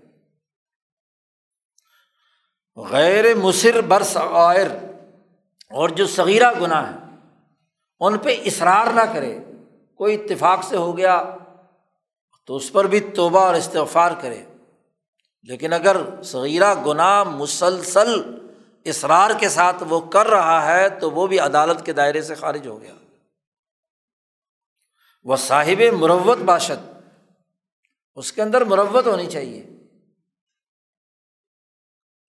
غیر 2.75 3.35
مصر 3.35 3.81
برس 3.81 4.17
اور 4.17 5.89
جو 5.89 6.07
صغیرہ 6.07 6.51
گناہ 6.61 6.91
ہے 6.91 6.97
ان 7.99 8.17
پہ 8.17 8.41
اصرار 8.45 8.93
نہ 8.93 9.13
کرے۔ 9.13 9.39
کوئی 9.95 10.15
اتفاق 10.15 10.63
سے 10.63 10.77
ہو 10.77 10.97
گیا 10.97 11.23
تو 12.47 12.55
اس 12.55 12.71
پر 12.71 12.87
بھی 12.87 12.99
توبہ 12.99 13.39
اور 13.39 13.55
استغفار 13.55 14.11
کرے۔ 14.21 14.43
لیکن 15.43 15.73
اگر 15.73 15.97
صغیرہ 16.23 16.73
گناہ 16.85 17.23
مسلسل 17.23 18.21
اصرار 18.85 19.31
کے 19.39 19.49
ساتھ 19.49 19.83
وہ 19.89 19.99
کر 19.99 20.27
رہا 20.27 20.65
ہے 20.65 20.89
تو 20.89 21.11
وہ 21.11 21.27
بھی 21.27 21.39
عدالت 21.39 21.85
کے 21.85 21.93
دائرے 21.93 22.21
سے 22.21 22.35
خارج 22.35 22.67
ہو 22.67 22.81
گیا۔ 22.81 22.93
وہ 25.23 25.35
صاحب 25.35 25.93
مروت 25.93 26.37
باشد۔ 26.37 26.99
اس 28.15 28.31
کے 28.31 28.41
اندر 28.41 28.63
مروت 28.63 29.07
ہونی 29.07 29.25
چاہیے۔ 29.25 29.65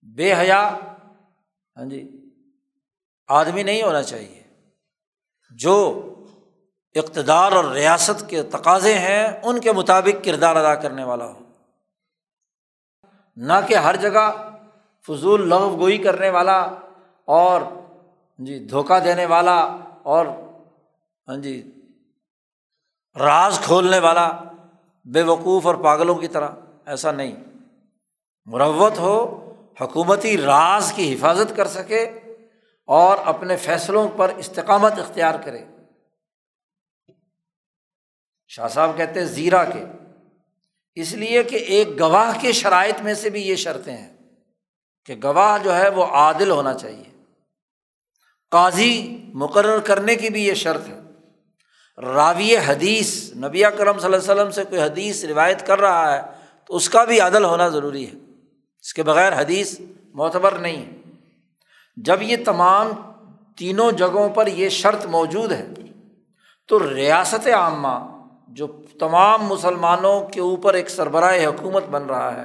بے 0.02 0.34
حیا 0.34 0.78
ہاں 1.76 1.84
جی 1.84 2.30
آدمی 3.28 3.62
نہیں 3.62 3.82
ہونا 3.82 4.02
چاہیے۔ 4.02 4.42
جو 5.50 6.00
اقتدار 6.94 7.52
اور 7.52 7.64
ریاست 7.64 8.28
کے 8.28 8.42
تقاضے 8.42 8.98
ہیں، 8.98 9.40
ان 9.42 9.60
کے 9.60 9.72
مطابق 9.72 10.24
کردار 10.24 10.56
ادا 10.56 10.74
کرنے 10.74 11.04
والا 11.04 11.26
ہو۔ 11.26 11.38
نہ 13.36 13.52
کہ 13.68 13.74
ہر 13.74 13.96
جگہ 13.96 14.52
فضول 15.06 15.48
لغو 15.48 15.76
گوئی 15.76 15.98
کرنے 15.98 16.30
والا 16.30 16.60
اور 17.24 17.60
ہاں 17.60 18.44
جی 18.44 18.64
دھوکہ 18.64 19.00
دینے 19.00 19.26
والا 19.26 19.60
اور 20.02 20.26
ہاں 21.28 21.36
جی 21.36 21.73
راز 23.18 23.60
کھولنے 23.62 23.98
والا، 23.98 24.32
بے 25.04 25.22
وقوف 25.22 25.66
اور 25.66 25.74
پاگلوں 25.74 26.14
کی 26.14 26.28
طرح، 26.28 26.48
ایسا 26.86 27.10
نہیں۔ 27.10 27.36
مروت 28.44 28.98
ہو، 28.98 29.40
حکومتی 29.80 30.38
راز 30.38 30.92
کی 30.96 31.14
حفاظت 31.14 31.56
کر 31.56 31.66
سکے 31.66 32.02
اور 32.86 33.18
اپنے 33.24 33.56
فیصلوں 33.56 34.08
پر 34.16 34.28
استقامت 34.36 34.92
اختیار 34.98 35.34
کرے۔ 35.44 35.64
شاہ 38.48 38.68
صاحب 38.68 38.90
کہتے 38.96 39.20
ہیں 39.20 39.26
زیرا 39.26 39.64
کے۔ 39.64 39.84
اس 40.94 41.12
لیے 41.12 41.42
کہ 41.42 41.56
ایک 41.56 42.00
گواہ 42.00 42.38
کے 42.40 42.52
شرائط 42.52 43.00
میں 43.00 43.14
سے 43.14 43.30
بھی 43.30 43.48
یہ 43.48 43.56
شرطیں 43.56 43.96
ہیں 43.96 44.16
کہ 45.04 45.14
گواہ 45.22 45.58
جو 45.64 45.76
ہے 45.76 45.88
وہ 45.88 46.04
عادل 46.04 46.50
ہونا 46.50 46.74
چاہیے۔ 46.74 47.22
قاضی 48.50 49.24
مقرر 49.34 49.78
کرنے 49.78 50.14
کی 50.14 50.30
بھی 50.30 50.46
یہ 50.46 50.54
شرط 50.54 50.88
ہے۔ 50.88 51.00
راوی 52.02 52.56
حدیث، 52.56 53.36
نبی 53.36 53.62
کرم 53.62 53.98
صلی 53.98 54.04
اللہ 54.04 54.16
علیہ 54.16 54.16
وسلم 54.16 54.50
سے 54.50 54.64
کوئی 54.64 54.80
حدیث 54.80 55.24
روایت 55.24 55.66
کر 55.66 55.80
رہا 55.80 56.16
ہے، 56.16 56.22
تو 56.66 56.76
اس 56.76 56.88
کا 56.88 57.04
بھی 57.04 57.20
عدل 57.20 57.44
ہونا 57.44 57.68
ضروری 57.68 58.06
ہے۔ 58.06 58.16
اس 58.80 58.94
کے 58.94 59.02
بغیر 59.02 59.40
حدیث 59.40 59.80
معتبر 60.14 60.52
نہیں۔ 60.52 60.76
ہے 60.76 60.90
جب 61.96 62.22
یہ 62.22 62.36
تمام 62.44 62.88
تینوں 63.56 63.92
جگہوں 63.92 64.28
پر 64.28 64.46
یہ 64.46 64.68
شرط 64.68 65.06
موجود 65.06 65.52
ہے، 65.52 65.68
تو 66.68 66.94
ریاست 66.94 67.48
عامہ، 67.48 68.22
جو 68.48 68.66
تمام 69.00 69.42
مسلمانوں 69.42 70.20
کے 70.20 70.40
اوپر 70.40 70.74
ایک 70.74 70.90
سربراہ 70.90 71.46
حکومت 71.46 71.84
بن 71.84 72.06
رہا 72.06 72.36
ہے، 72.36 72.44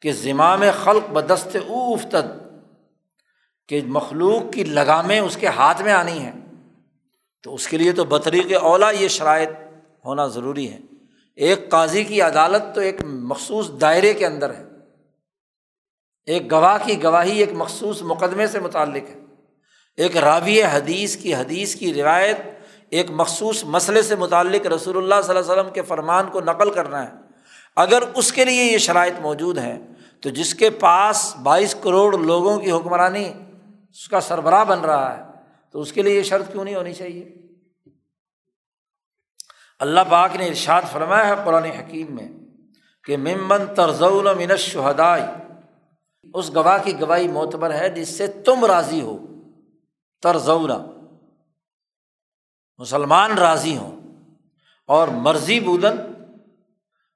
کہ 0.00 0.12
زمام 0.12 0.62
خلق 0.84 1.10
بدست 1.10 1.56
او 1.66 1.94
افتد 1.94 2.42
کہ 3.68 3.80
مخلوق 3.86 4.52
کی 4.52 4.64
لگامیں 4.64 5.20
اس 5.20 5.36
کے 5.36 5.46
ہاتھ 5.46 5.82
میں 5.82 5.92
آنی 5.92 6.18
ہیں۔ 6.18 6.41
تو 7.42 7.54
اس 7.54 7.68
کے 7.68 7.76
لیے 7.76 7.92
تو 7.92 8.04
بطریق 8.04 8.52
اولا 8.62 8.90
یہ 8.90 9.08
شرائط 9.08 9.50
ہونا 10.04 10.26
ضروری 10.26 10.72
ہے۔ 10.72 10.78
ایک 11.36 11.70
قاضی 11.70 12.04
کی 12.04 12.22
عدالت 12.22 12.74
تو 12.74 12.80
ایک 12.80 13.04
مخصوص 13.04 13.70
دائرے 13.80 14.14
کے 14.14 14.26
اندر 14.26 14.54
ہے۔ 14.54 14.64
ایک 16.26 16.52
گواہ 16.52 16.78
کی 16.84 17.02
گواہی 17.02 17.38
ایک 17.38 17.52
مخصوص 17.52 18.02
مقدمے 18.02 18.46
سے 18.46 18.60
متعلق 18.60 19.10
ہے۔ 19.10 19.18
ایک 19.96 20.16
راوی 20.16 20.62
حدیث 20.62 21.16
کی 21.16 21.34
حدیث 21.34 21.74
کی 21.74 21.94
روایت 21.94 22.36
ایک 22.90 23.06
مخصوص 23.10 23.64
مسئلے 23.64 24.02
سے 24.02 24.16
متعلق 24.16 24.66
رسول 24.66 24.96
اللہ 24.96 25.14
صلی 25.24 25.36
اللہ 25.36 25.52
علیہ 25.52 25.60
وسلم 25.60 25.72
کے 25.72 25.82
فرمان 25.82 26.26
کو 26.30 26.40
نقل 26.40 26.70
کرنا 26.70 27.08
ہے۔ 27.08 27.12
اگر 27.76 28.02
اس 28.14 28.32
کے 28.32 28.44
لیے 28.44 28.64
یہ 28.64 28.78
شرائط 28.78 29.14
موجود 29.20 29.58
ہیں 29.58 29.78
تو 30.20 30.30
جس 30.30 30.54
کے 30.54 30.70
پاس 30.70 31.36
بائیس 31.42 31.76
کروڑ 31.80 32.18
لوگوں 32.18 32.58
کی 32.58 32.72
حکمرانی 32.72 33.32
اس 33.90 34.08
کا 34.08 34.20
سربراہ 34.20 34.64
بن 34.64 34.80
رہا 34.80 35.18
ہے۔ 35.18 35.31
تو 35.72 35.80
اس 35.80 35.92
کے 35.92 36.02
لیے 36.02 36.14
یہ 36.14 36.22
شرط 36.22 36.52
کیوں 36.52 36.64
نہیں 36.64 36.74
ہونی 36.74 36.94
چاہیے؟ 36.94 37.34
اللہ 39.78 40.00
پاک 40.10 40.36
نے 40.36 40.46
ارشاد 40.46 40.82
فرمایا 40.92 41.28
ہے 41.28 41.34
قرآن 41.44 41.64
حکیم 41.64 42.14
میں 42.14 42.28
کہ 43.04 43.16
ممن 43.16 43.74
ترزول 43.74 44.34
من 44.34 44.56
شہدائی 44.56 45.22
اس 46.34 46.54
گواہ 46.54 46.78
کی 46.84 47.00
گواہی 47.00 47.28
معتبر 47.28 47.74
ہے 47.74 47.88
جس 47.88 48.08
سے 48.08 48.26
تم 48.26 48.64
راضی 48.64 49.00
ہو 49.00 49.18
ترزولا 50.22 50.78
مسلمان 52.78 53.38
راضی 53.38 53.76
ہوں 53.76 54.00
اور 54.86 55.08
مرضی 55.08 55.60
بودن 55.60 55.96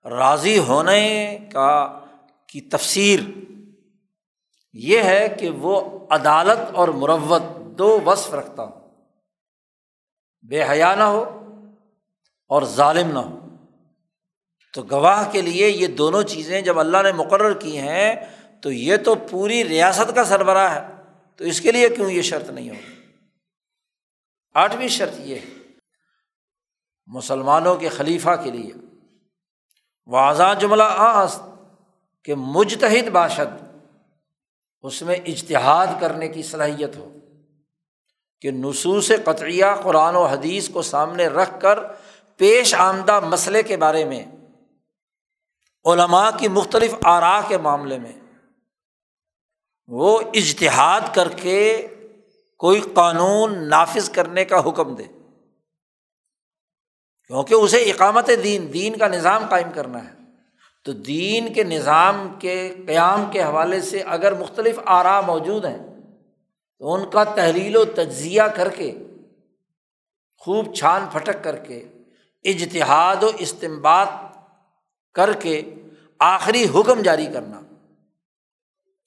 راضی 0.04 0.58
ہونے 0.58 1.38
کا 1.52 2.00
کی 2.46 2.60
تفسیر 2.60 3.20
یہ 4.72 5.02
ہے 5.02 5.36
کہ 5.40 5.50
وہ 5.50 5.98
عدالت 6.10 6.74
اور 6.74 6.88
مروت 6.88 7.55
دو 7.78 8.00
وصف 8.06 8.34
رکھتا 8.34 8.62
ہو 8.62 8.86
بے 10.42 10.68
حیا 10.68 10.94
نہ 10.94 11.02
ہو 11.02 11.40
اور 12.48 12.62
ظالم 12.62 13.10
نہ 13.10 13.18
ہو۔ 13.18 13.48
تو 14.74 14.82
گواہ 14.82 15.30
کے 15.32 15.42
لیے 15.42 15.68
یہ 15.68 15.86
دونوں 15.86 16.22
چیزیں 16.22 16.62
جب 16.62 16.78
اللہ 16.78 17.02
نے 17.02 17.12
مقرر 17.12 17.58
کی 17.58 17.78
ہیں، 17.78 18.14
تو 18.62 18.72
یہ 18.72 18.96
تو 18.96 19.14
پوری 19.14 19.68
ریاست 19.68 20.14
کا 20.14 20.24
سربراہ 20.24 20.74
ہے۔ 20.74 21.02
تو 21.36 21.44
اس 21.44 21.60
کے 21.60 21.72
لیے 21.72 21.88
کیوں 21.88 22.10
یہ 22.10 22.22
شرط 22.22 22.50
نہیں 22.50 22.70
ہوگی؟ 22.70 23.12
آٹھویں 24.54 24.88
شرط 24.88 25.18
یہ 25.18 25.34
ہے، 25.34 25.50
مسلمانوں 27.06 27.76
کے 27.76 27.88
خلیفہ 27.88 28.30
کے 28.44 28.50
لیے۔ 28.50 28.72
واضح 30.06 30.54
جملہ 30.60 30.82
آست 30.88 31.42
کہ 32.24 32.34
مجتحد 32.34 33.08
باشد، 33.08 33.78
اس 34.82 35.02
میں 35.02 35.16
اجتہاد 35.16 35.86
کرنے 36.00 36.28
کی 36.28 36.42
صلاحیت 36.42 36.96
ہو۔ 36.96 37.12
کہ 38.40 38.50
نصوص 38.50 39.12
قطعیہ 39.24 39.64
قرآن 39.82 40.16
و 40.16 40.24
حدیث 40.24 40.68
کو 40.68 40.82
سامنے 40.82 41.26
رکھ 41.26 41.60
کر 41.60 41.78
پیش 42.36 42.74
آمدہ 42.74 43.20
مسئلے 43.20 43.62
کے 43.62 43.76
بارے 43.76 44.04
میں، 44.04 44.24
علماء 45.84 46.30
کی 46.38 46.48
مختلف 46.48 46.94
آرا 47.04 47.40
کے 47.48 47.58
معاملے 47.58 47.98
میں 47.98 48.12
وہ 49.86 50.20
اجتہاد 50.34 51.00
کر 51.14 51.28
کے 51.28 51.86
کوئی 52.58 52.80
قانون 52.94 53.68
نافذ 53.68 54.10
کرنے 54.10 54.44
کا 54.44 54.68
حکم 54.68 54.94
دے۔ 54.94 55.02
کیونکہ 57.26 57.54
اسے 57.54 57.76
اقامت 57.76 58.30
دین 58.42 58.72
دین 58.72 58.98
کا 58.98 59.08
نظام 59.08 59.46
قائم 59.50 59.70
کرنا 59.74 60.04
ہے۔ 60.04 60.16
تو 60.84 60.92
دین 60.92 61.54
کے 61.54 61.64
نظام 61.64 62.34
کے 62.38 62.74
قیام 62.86 63.30
کے 63.32 63.42
حوالے 63.42 63.80
سے 63.80 64.02
اگر 64.02 64.34
مختلف 64.34 64.78
آرا 64.86 65.20
موجود 65.20 65.64
ہیں 65.64 65.95
تو 66.78 66.94
ان 66.94 67.10
کا 67.10 67.24
تحلیل 67.24 67.76
و 67.76 67.84
تجزیہ 67.84 68.42
کر 68.42 68.68
کے، 68.68 68.98
خوب 70.38 70.74
چھان 70.74 71.06
پھٹک 71.12 71.44
کر 71.44 71.56
کے، 71.56 71.88
اجتہاد 72.44 73.22
و 73.22 73.30
استمباد 73.38 74.06
کر 75.14 75.32
کے 75.32 75.74
آخری 76.18 76.66
حکم 76.74 77.02
جاری 77.02 77.26
کرنا۔ 77.26 77.60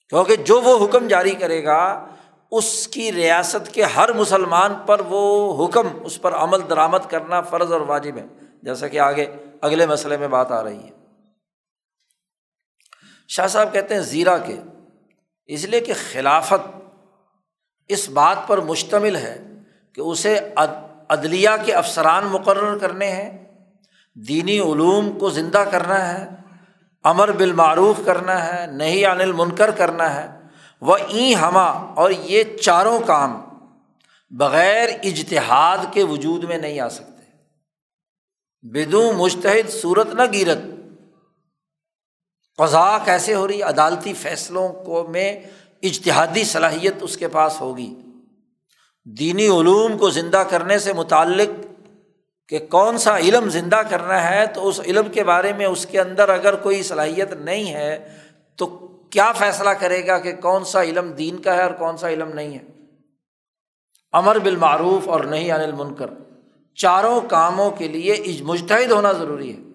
کیونکہ 0.10 0.36
جو 0.36 0.62
وہ 0.62 0.86
حکم 0.86 1.08
جاری 1.08 1.32
کرے 1.32 1.66
گا، 1.66 2.08
اس 2.52 2.88
کی 2.88 3.12
ریاست 3.12 3.74
کے 3.74 3.84
ہر 3.84 4.14
مسلمان 4.14 4.74
پر 4.86 5.02
وہ 5.08 5.66
حکم، 5.66 5.88
اس 6.04 6.22
پر 6.22 6.34
عمل 6.34 6.70
درآمد 6.70 7.10
کرنا 7.10 7.42
فرض 7.42 7.72
اور 7.72 7.82
واجب 7.82 8.18
ہے۔ 8.18 8.26
جیسا 8.64 8.88
کہ 8.88 9.00
آگے 9.00 9.26
اگلے 9.62 9.86
مسئلے 9.86 10.18
میں 10.18 10.28
بات 10.28 10.52
آ 10.52 10.64
رہی 10.64 10.84
ہے۔ 10.84 10.90
شاہ 13.28 13.48
صاحب 13.48 13.74
کہتے 13.74 13.94
ہیں 13.94 14.02
زیرہ 14.02 14.38
کے، 14.46 14.60
اس 15.46 15.66
لیے 15.66 15.80
کہ 15.80 15.94
خلافت 16.12 16.79
اس 17.90 18.10
بات 18.10 18.48
پر 18.48 18.58
مشتمل 18.58 19.16
ہے 19.16 19.38
کہ 19.94 20.02
اسے 20.02 20.40
عدلیہ 21.10 21.50
کے 21.66 21.74
افسران 21.74 22.26
مقرر 22.26 22.78
کرنے 22.78 23.10
ہیں، 23.12 23.30
دینی 24.16 24.60
علوم 24.60 25.20
کو 25.20 25.30
زندہ 25.30 25.64
کرنا 25.72 26.00
ہے، 26.10 26.28
امر 27.04 27.32
بالمعروف 27.32 27.96
کرنا 28.06 28.38
ہے 28.46 28.66
نہیں 28.68 29.06
عن 29.06 29.22
المنکر 29.22 29.72
کرنا 29.72 30.14
ہے 30.16 30.40
وہ 30.82 30.98
این 31.08 31.38
ہما 31.38 31.94
اور 31.96 32.12
یہ 32.12 32.44
چاروں 32.58 33.00
کام 33.00 33.42
بغیر 34.32 34.90
اجتہاد 35.04 35.78
کے 35.92 36.04
وجود 36.04 36.44
میں 36.44 36.58
نہیں 36.58 36.80
آ 36.80 36.90
سکتے۔ 36.90 37.24
بدو 38.62 39.14
مشتحد 39.14 39.70
صورت 39.70 40.14
نہ 40.14 40.22
گیرت۔ 40.34 40.60
قضا 42.58 42.98
کیسے 42.98 43.34
ہو 43.34 43.48
رہی؟ 43.48 43.62
عدالتی 43.62 44.14
فیصلوں 44.14 44.70
کو 44.70 45.08
میں 45.10 45.40
اجتہادی 45.82 46.44
صلاحیت 46.44 46.94
اس 47.02 47.18
کے 47.18 47.28
پاس 47.28 47.62
ہوگی۔ 47.62 47.96
دینی 49.06 49.48
علوم 49.48 49.98
کو 49.98 50.10
زندہ 50.10 50.44
کرنے 50.50 50.80
سے 50.80 50.94
متعلق 50.94 51.66
کہ 52.50 52.60
کون 52.70 52.98
سا 52.98 53.18
علم 53.18 53.50
زندہ 53.50 53.82
کرنا 53.90 54.30
ہے، 54.30 54.46
تو 54.48 54.68
اس 54.68 54.80
علم 54.80 55.08
کے 55.12 55.24
بارے 55.24 55.54
میں 55.54 55.66
اس 55.66 55.86
کے 55.86 56.00
اندر 56.00 56.30
اگر 56.30 56.56
کوئی 56.56 56.84
صلاحیت 56.84 57.34
نہیں 57.34 57.74
ہے، 57.74 58.08
تو 58.56 58.68
کیا 59.10 59.32
فیصلہ 59.32 59.70
کرے 59.70 60.08
گا 60.08 60.18
کہ 60.18 60.34
کون 60.34 60.64
سا 60.64 60.84
علم 60.84 61.12
دین 61.12 61.42
کا 61.42 61.56
ہے 61.56 61.64
اور 61.64 61.72
کون 61.72 61.98
سا 61.98 62.10
علم 62.10 62.30
نہیں 62.30 62.54
ہے؟ 62.54 62.64
امر 64.14 64.40
بالمعروف 64.40 65.10
اور 65.10 65.20
نہیں 65.20 65.52
انل 65.52 65.72
منکر 65.72 66.10
چاروں 66.76 67.22
کاموں 67.22 67.72
کے 67.72 67.88
لیے 67.88 68.42
مجتحد 68.44 68.92
ہونا 68.92 69.12
ضروری 69.12 69.54
ہے۔ 69.54 69.69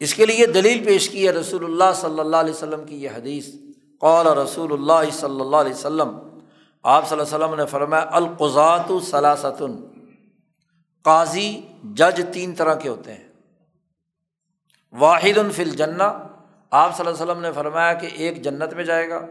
اس 0.00 0.14
کے 0.14 0.26
لیے 0.26 0.46
دلیل 0.46 0.84
پیش 0.84 1.08
کی 1.08 1.26
ہے 1.26 1.32
رسول 1.32 1.64
اللہ 1.64 1.92
صلی 1.94 2.20
اللہ 2.20 2.36
علیہ 2.36 2.54
وسلم 2.54 2.84
کی 2.84 3.02
یہ 3.02 3.10
حدیث۔ 3.10 3.48
قول 4.00 4.26
رسول 4.26 4.72
اللہ 4.72 5.10
صلی 5.10 5.40
اللہ 5.40 5.56
علیہ 5.56 5.74
وسلم، 5.74 6.18
آپ 6.82 7.08
صلی 7.08 7.20
اللہ 7.20 7.34
علیہ 7.34 7.44
وسلم 7.44 7.60
نے 7.60 7.66
فرمایا 7.66 8.06
القضات 8.10 8.90
الصلاثۃ 8.90 9.62
قاضی، 11.02 11.60
جج 11.84 12.20
تین 12.32 12.54
طرح 12.54 12.74
کے 12.74 12.88
ہوتے 12.88 13.14
ہیں۔ 13.14 13.28
واحد 14.92 15.38
الفل 15.38 15.70
جنا 15.70 16.18
آپ 16.70 16.96
صلی 16.96 17.06
اللہ 17.06 17.22
علیہ 17.22 17.32
وسلم 17.32 17.42
نے 17.42 17.52
فرمایا 17.52 17.92
کہ 17.92 18.08
ایک 18.14 18.42
جنت 18.42 18.74
میں 18.74 18.84
جائے 18.84 19.08
گا۔ 19.08 19.26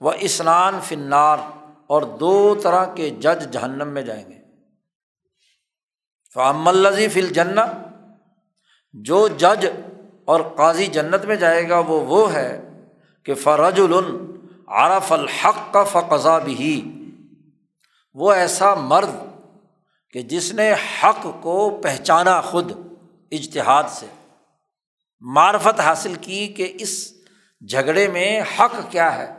وہ 0.00 0.12
اسنان 0.20 0.78
فنار 0.84 1.38
اور 1.86 2.02
دو 2.02 2.54
طرح 2.62 2.94
کے 2.94 3.10
جج 3.10 3.52
جہنم 3.52 3.88
میں 3.88 4.02
جائیں 4.02 4.28
گے۔ 4.28 4.38
فام 6.34 6.68
الزی 6.68 7.08
فل 7.08 7.28
جنا 7.28 7.64
جو 8.94 9.28
جج 9.28 9.66
اور 10.24 10.40
قاضی 10.40 10.86
جنت 10.86 11.24
میں 11.24 11.36
جائے 11.36 11.68
گا 11.68 11.78
وہ 11.78 12.00
وہ 12.00 12.32
ہے 12.32 12.82
کہ 13.22 13.34
فرج 13.34 13.80
عرف 14.66 15.12
الحق 15.12 15.72
کا 15.72 15.84
فقضا 15.84 16.38
بھی 16.38 16.90
وہ 18.14 18.32
ایسا 18.32 18.74
مرد 18.74 19.10
کہ 20.10 20.22
جس 20.22 20.52
نے 20.52 20.72
حق 20.72 21.26
کو 21.40 21.80
پہچانا 21.82 22.40
خود 22.40 22.72
اجتہاد 23.32 23.84
سے۔ 23.88 24.06
معرفت 25.20 25.80
حاصل 25.80 26.14
کی 26.14 26.48
کہ 26.48 26.72
اس 26.78 27.14
جھگڑے 27.68 28.08
میں 28.08 28.40
حق 28.40 28.74
کیا 28.90 29.18
ہے۔ 29.18 29.32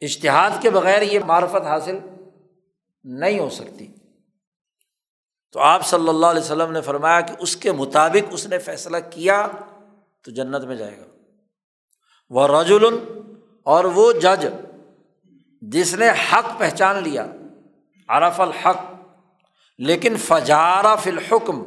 اشتہاد 0.00 0.50
کے 0.60 0.70
بغیر 0.70 1.02
یہ 1.02 1.18
معرفت 1.26 1.66
حاصل 1.66 1.98
نہیں 3.04 3.38
ہو 3.38 3.50
سکتی۔ 3.50 3.86
تو 5.52 5.60
آپ 5.60 5.86
صلی 5.86 6.08
اللہ 6.08 6.26
علیہ 6.26 6.40
وسلم 6.40 6.72
نے 6.72 6.80
فرمایا 6.80 7.20
کہ 7.20 7.34
اس 7.38 7.56
کے 7.56 7.72
مطابق 7.72 8.28
اس 8.30 8.46
نے 8.46 8.58
فیصلہ 8.58 8.96
کیا 9.10 9.48
تو 10.24 10.30
جنت 10.30 10.64
میں 10.64 10.76
جائے 10.76 10.98
گا۔ 10.98 11.04
وہ 12.30 12.46
رجول 12.46 13.04
اور 13.64 13.84
وہ 13.84 14.12
جج 14.12 14.46
جس 15.62 15.94
نے 15.94 16.10
حق 16.10 16.58
پہچان 16.58 17.02
لیا، 17.02 17.26
عرف 18.08 18.40
الحق، 18.40 18.76
لیکن 19.78 20.16
فجارہ 20.16 20.96
فی 20.96 21.10
الحکم، 21.10 21.62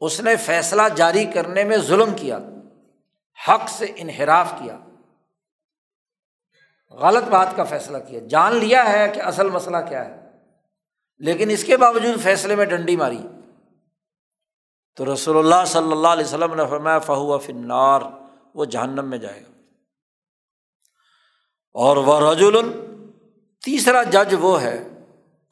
اس 0.00 0.20
نے 0.20 0.36
فیصلہ 0.36 0.82
جاری 0.96 1.24
کرنے 1.24 1.64
میں 1.64 1.78
ظلم 1.78 2.14
کیا، 2.16 2.38
حق 3.48 3.68
سے 3.68 3.86
انحراف 3.96 4.52
کیا۔ 4.58 4.78
غلط 6.90 7.22
بات 7.22 7.48
کا 7.56 7.64
فیصلہ 7.64 7.98
کیا۔ 7.98 8.20
جان 8.30 8.56
لیا 8.56 8.92
ہے 8.92 9.08
کہ 9.14 9.20
اصل 9.20 9.50
مسئلہ 9.50 9.76
کیا 9.88 10.04
ہے۔ 10.04 10.27
لیکن 11.18 11.50
اس 11.50 11.64
کے 11.64 11.76
باوجود 11.76 12.22
فیصلے 12.22 12.56
میں 12.56 12.64
ڈنڈی 12.64 12.96
ماری۔ 12.96 13.22
تو 14.96 15.14
رسول 15.14 15.38
اللہ 15.38 15.64
صلی 15.66 15.92
اللہ 15.92 16.08
علیہ 16.08 16.24
وسلم 16.24 16.54
نے 16.54 16.62
فرمایا 16.70 16.98
فہو 16.98 17.38
فنار 17.38 18.00
وہ 18.54 18.64
جہنم 18.64 19.10
میں 19.10 19.18
جائے 19.18 19.42
گا۔ 19.42 19.52
اور 21.72 21.96
وہ 21.96 22.32
رج 22.32 22.44
تیسرا 23.64 24.02
جج 24.02 24.34
وہ 24.40 24.62
ہے 24.62 24.88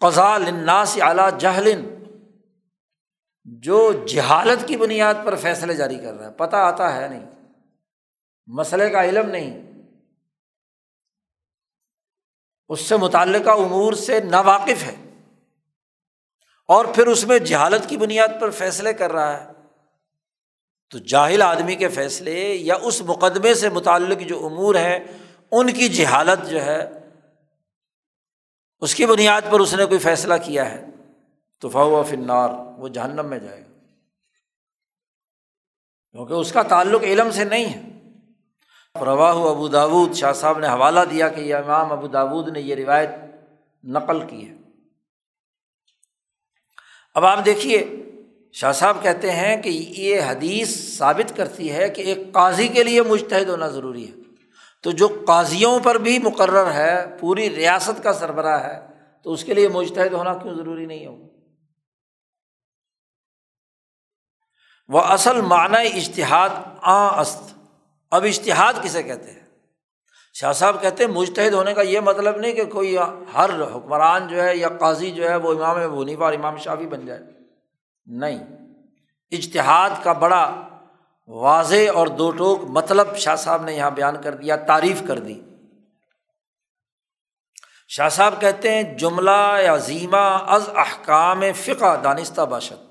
قزا 0.00 0.34
الناس 0.34 0.98
اعلیٰ 1.02 1.38
جہلن 1.38 1.94
جو 3.44 3.92
جہالت 4.08 4.68
کی 4.68 4.76
بنیاد 4.76 5.14
پر 5.24 5.36
فیصلے 5.36 5.74
جاری 5.74 5.98
کر 5.98 6.14
رہا 6.14 6.26
ہے۔ 6.26 6.32
پتہ 6.32 6.56
آتا 6.56 6.96
ہے 6.96 7.08
نہیں، 7.08 7.30
مسئلے 8.46 8.90
کا 8.90 9.04
علم 9.04 9.28
نہیں۔ 9.28 9.72
اس 12.68 12.80
سے 12.80 12.96
متعلقہ 12.96 13.50
امور 13.50 13.92
سے 13.92 14.20
ناواقف 14.20 14.82
ہے۔ 14.82 15.05
اور 16.68 16.84
پھر 16.84 17.06
اس 17.06 17.26
میں 17.26 17.38
جہالت 17.38 17.88
کی 17.88 17.96
بنیاد 17.96 18.28
پر 18.40 18.50
فیصلے 18.50 18.92
کر 18.92 19.12
رہا 19.12 19.44
ہے۔ 19.44 19.52
تو 20.90 20.98
جاہل 20.98 21.42
آدمی 21.42 21.76
کے 21.76 21.88
فیصلے 21.88 22.54
یا 22.54 22.74
اس 22.82 23.02
مقدمے 23.02 23.54
سے 23.54 23.68
متعلق 23.68 24.20
جو 24.20 24.46
امور 24.46 24.74
ہیں 24.74 24.98
ان 25.50 25.72
کی 25.72 25.88
جہالت 25.88 26.50
جو 26.50 26.62
ہے، 26.62 26.90
اس 28.80 28.94
کی 28.94 29.06
بنیاد 29.06 29.40
پر 29.50 29.60
اس 29.60 29.74
نے 29.74 29.84
کوئی 29.84 30.00
فیصلہ 30.00 30.34
کیا 30.44 30.70
ہے۔ 30.70 30.86
تو 31.60 31.68
فاو 31.68 32.02
فنار 32.02 32.50
وہ 32.78 32.88
جہنم 32.88 33.26
میں 33.26 33.38
جائے 33.38 33.60
گا۔ 33.60 33.78
کیونکہ 36.10 36.32
اس 36.32 36.52
کا 36.52 36.62
تعلق 36.62 37.02
علم 37.02 37.30
سے 37.30 37.44
نہیں 37.44 37.66
ہے۔ 37.66 37.82
روا 39.04 39.50
ابو 39.50 39.68
داود، 39.68 40.14
شاہ 40.14 40.32
صاحب 40.32 40.58
نے 40.58 40.66
حوالہ 40.66 41.00
دیا 41.10 41.28
کہ 41.28 41.40
یہ 41.40 41.54
امام 41.54 41.92
ابو 41.92 42.06
داود 42.06 42.48
نے 42.48 42.60
یہ 42.60 42.74
روایت 42.74 43.10
نقل 43.84 44.26
کی 44.26 44.48
ہے۔ 44.48 44.54
اب 47.16 47.24
آپ 47.24 47.44
دیکھیے، 47.44 47.86
شاہ 48.52 48.72
صاحب 48.72 49.02
کہتے 49.02 49.30
ہیں 49.30 49.62
کہ 49.62 49.68
یہ 49.68 50.20
حدیث 50.20 50.98
ثابت 50.98 51.36
کرتی 51.36 51.72
ہے 51.72 51.88
کہ 51.88 52.02
ایک 52.02 52.18
قاضی 52.32 52.68
کے 52.68 52.84
لیے 52.84 53.02
مشتحد 53.02 53.44
ہونا 53.44 53.68
ضروری 53.68 54.08
ہے۔ 54.08 54.14
تو 54.82 54.90
جو 54.90 55.24
قاضیوں 55.26 55.80
پر 55.80 55.98
بھی 55.98 56.18
مقرر 56.18 56.72
ہے، 56.72 57.18
پوری 57.20 57.56
ریاست 57.56 58.02
کا 58.02 58.12
سربراہ 58.12 58.64
ہے، 58.64 58.80
تو 59.22 59.32
اس 59.32 59.44
کے 59.44 59.54
لیے 59.54 59.68
مشتحد 59.68 60.12
ہونا 60.12 60.34
کیوں 60.34 60.54
ضروری 60.54 60.86
نہیں 60.86 61.06
ہوگا؟ 61.06 61.26
وہ 64.88 65.00
اصل 65.00 65.40
معنی 65.40 65.98
اشتہاد 65.98 66.50
آ 66.82 67.20
است 67.20 67.58
اب 68.10 68.24
اشتہاد 68.24 68.74
کسے 68.82 69.02
کہتے 69.02 69.30
ہیں؟ 69.30 69.45
شاہ 70.40 70.52
صاحب 70.52 70.82
کہتے 70.82 71.04
ہیں 71.04 71.10
مشتحد 71.10 71.50
ہونے 71.50 71.74
کا 71.74 71.82
یہ 71.82 72.00
مطلب 72.00 72.36
نہیں 72.36 72.52
کہ 72.52 72.64
کوئی 72.64 72.96
ہر 73.34 73.50
حکمران 73.62 74.28
جو 74.28 74.42
ہے 74.42 74.56
یا 74.56 74.68
قاضی 74.68 75.10
جو 75.10 75.28
ہے 75.28 75.36
وہ 75.36 75.64
امام 75.64 75.96
بنیفا 75.96 76.24
اور 76.24 76.32
امام 76.32 76.56
شافی 76.56 76.86
بن 76.86 77.06
جائے۔ 77.06 77.20
نہیں۔ 78.06 78.44
اشتہاد 79.32 79.90
کا 80.02 80.12
بڑا 80.12 80.68
واضح 81.28 81.90
اور 81.94 82.06
دو 82.06 82.30
ٹوک 82.30 82.60
مطلب 82.68 83.16
شاہ 83.16 83.36
صاحب 83.36 83.64
نے 83.64 83.74
یہاں 83.74 83.90
بیان 83.90 84.22
کر 84.22 84.34
دیا، 84.34 84.56
تعریف 84.56 85.02
کر 85.08 85.18
دی۔ 85.18 85.40
شاہ 87.88 88.08
صاحب 88.08 88.40
کہتے 88.40 88.70
ہیں 88.70 88.98
جملہ 88.98 89.56
یا 89.64 89.76
زیمہ 89.76 90.44
از 90.46 90.68
احکام 90.76 91.42
فقہ، 91.54 91.96
دانستہ 92.04 92.40
باشد۔ 92.40 92.86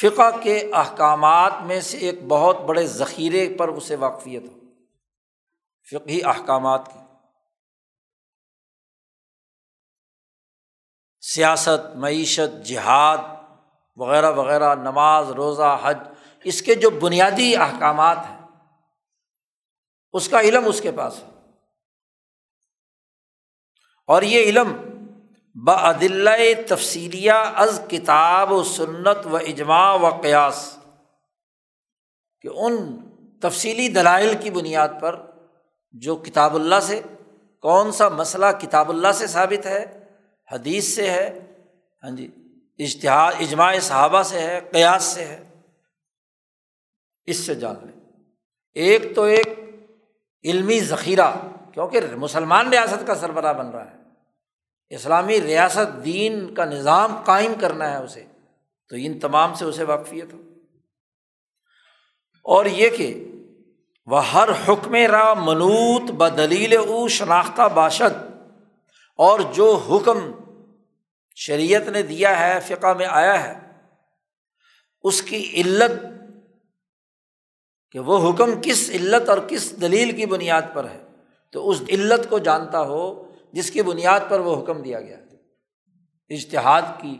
فقہ 0.00 0.42
کے 0.42 0.70
احکامات 0.72 1.52
میں 1.62 1.80
سے 1.80 1.98
ایک 1.98 2.26
بہت 2.28 2.60
بڑے 2.60 2.86
ذخیرے 2.86 3.54
پر 3.58 3.68
اسے 3.68 3.96
واقفیت 3.96 4.42
ہو۔ 4.48 4.55
فقہی 5.90 6.24
احکامات 6.24 6.86
کی۔ 6.86 6.98
سیاست، 11.20 11.96
معیشت، 11.96 12.66
جہاد 12.66 13.18
وغیرہ 13.96 14.30
وغیرہ، 14.30 14.74
نماز، 14.74 15.30
روزہ، 15.30 15.78
حج، 15.82 15.98
اس 16.44 16.62
کے 16.62 16.74
جو 16.74 16.90
بنیادی 16.90 17.56
احکامات 17.56 18.16
ہیں، 18.16 18.36
اس 20.12 20.28
کا 20.28 20.40
علم 20.40 20.68
اس 20.68 20.80
کے 20.80 20.92
پاس 20.92 21.22
ہے۔ 21.22 21.28
اور 24.06 24.22
یہ 24.22 24.42
علم 24.42 24.96
بعدل 25.64 26.28
تفصیلیہ 26.68 27.32
از 27.32 27.80
کتاب 27.90 28.52
و 28.52 28.64
سنت 28.64 29.26
و 29.26 29.36
اجماع 29.36 29.96
و 29.96 30.20
قیاس 30.20 30.78
کہ 32.40 32.48
ان 32.48 32.76
تفصیلی 33.40 33.88
دلائل 33.88 34.36
کی 34.42 34.50
بنیاد 34.50 34.88
پر 35.00 35.35
جو 35.92 36.16
کتاب 36.16 36.54
اللہ 36.54 36.80
سے، 36.82 37.00
کون 37.60 37.92
سا 37.92 38.08
مسئلہ 38.08 38.46
کتاب 38.60 38.88
اللہ 38.88 39.12
سے 39.14 39.26
ثابت 39.26 39.66
ہے، 39.66 40.04
حدیث 40.52 40.94
سے 40.94 41.10
ہے 41.10 41.40
ہاں 42.02 42.10
جی 42.10 42.30
اشتہار 42.78 43.32
اجماع 43.40 43.78
صحابہ 43.78 44.22
سے 44.22 44.40
ہے، 44.40 44.60
قیاس 44.72 45.02
سے 45.02 45.24
ہے، 45.24 45.62
اس 47.24 47.36
سے 47.36 47.54
جان 47.54 47.74
لیں۔ 47.82 48.00
ایک 48.74 49.02
تو 49.14 49.22
ایک 49.22 49.46
علمی 50.44 50.80
ذخیرہ، 50.80 51.30
کیونکہ 51.72 52.00
مسلمان 52.16 52.68
ریاست 52.68 53.06
کا 53.06 53.14
سربراہ 53.14 53.52
بن 53.52 53.70
رہا 53.70 53.90
ہے۔ 53.90 53.96
اسلامی 54.88 55.40
ریاست 55.40 56.04
دین 56.04 56.54
کا 56.54 56.64
نظام 56.64 57.22
قائم 57.24 57.52
کرنا 57.60 57.90
ہے 57.90 57.96
اسے، 57.96 58.24
تو 58.88 58.96
ان 58.98 59.18
تمام 59.18 59.54
سے 59.54 59.64
اسے 59.64 59.84
واقفیت 59.84 60.32
ہو۔ 60.32 60.40
اور 62.44 62.66
یہ 62.66 62.90
کہ 62.90 63.30
وہ 64.06 64.32
ہر 64.32 64.48
حکم 64.68 64.94
را 64.94 65.34
منوط 65.34 66.10
ب 66.10 66.36
دلیل 66.36 66.76
او 66.76 67.08
شناختہ 67.08 67.62
باشد۔ 67.74 68.26
اور 69.16 69.40
جو 69.40 69.74
حکم 69.74 70.18
شریعت 71.34 71.88
نے 71.88 72.02
دیا 72.02 72.40
ہے، 72.40 72.60
فقہ 72.60 72.94
میں 72.94 73.06
آیا 73.06 73.44
ہے، 73.44 73.70
اس 75.02 75.22
کی 75.22 75.52
علت 75.56 75.90
کہ 77.90 77.98
وہ 77.98 78.30
حکم 78.30 78.50
کس 78.62 78.90
علت 78.90 79.28
اور 79.28 79.38
کس 79.48 79.80
دلیل 79.80 80.12
کی 80.12 80.26
بنیاد 80.26 80.62
پر 80.72 80.90
ہے۔ 80.90 81.02
تو 81.50 81.70
اس 81.70 81.82
علت 81.88 82.30
کو 82.30 82.38
جانتا 82.38 82.80
ہو 82.80 83.32
جس 83.52 83.70
کی 83.70 83.82
بنیاد 83.82 84.20
پر 84.28 84.40
وہ 84.40 84.62
حکم 84.62 84.82
دیا 84.82 85.00
گیا 85.00 85.16
اشتہاد 86.28 86.82
کی 87.00 87.18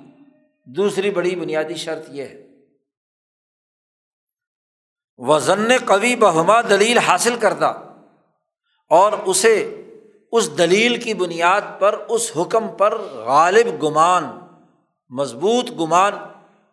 دوسری 0.64 1.10
بڑی 1.10 1.36
بنیادی 1.36 1.74
شرط 1.74 2.06
یہ 2.08 2.22
ہے۔ 2.22 2.45
وزن 5.18 5.68
قوی 5.86 6.16
بہما 6.16 6.60
دلیل 6.60 6.98
حاصل 6.98 7.36
کردہ۔ 7.36 7.82
اور 8.90 9.12
اسے 9.12 9.82
اس 10.32 10.58
دلیل 10.58 11.00
کی 11.00 11.14
بنیاد 11.14 11.60
پر، 11.78 12.04
اس 12.08 12.32
حکم 12.36 12.68
پر 12.68 12.98
غالب 12.98 13.82
گمان، 13.82 14.24
مضبوط 15.08 15.70
گمان 15.80 16.12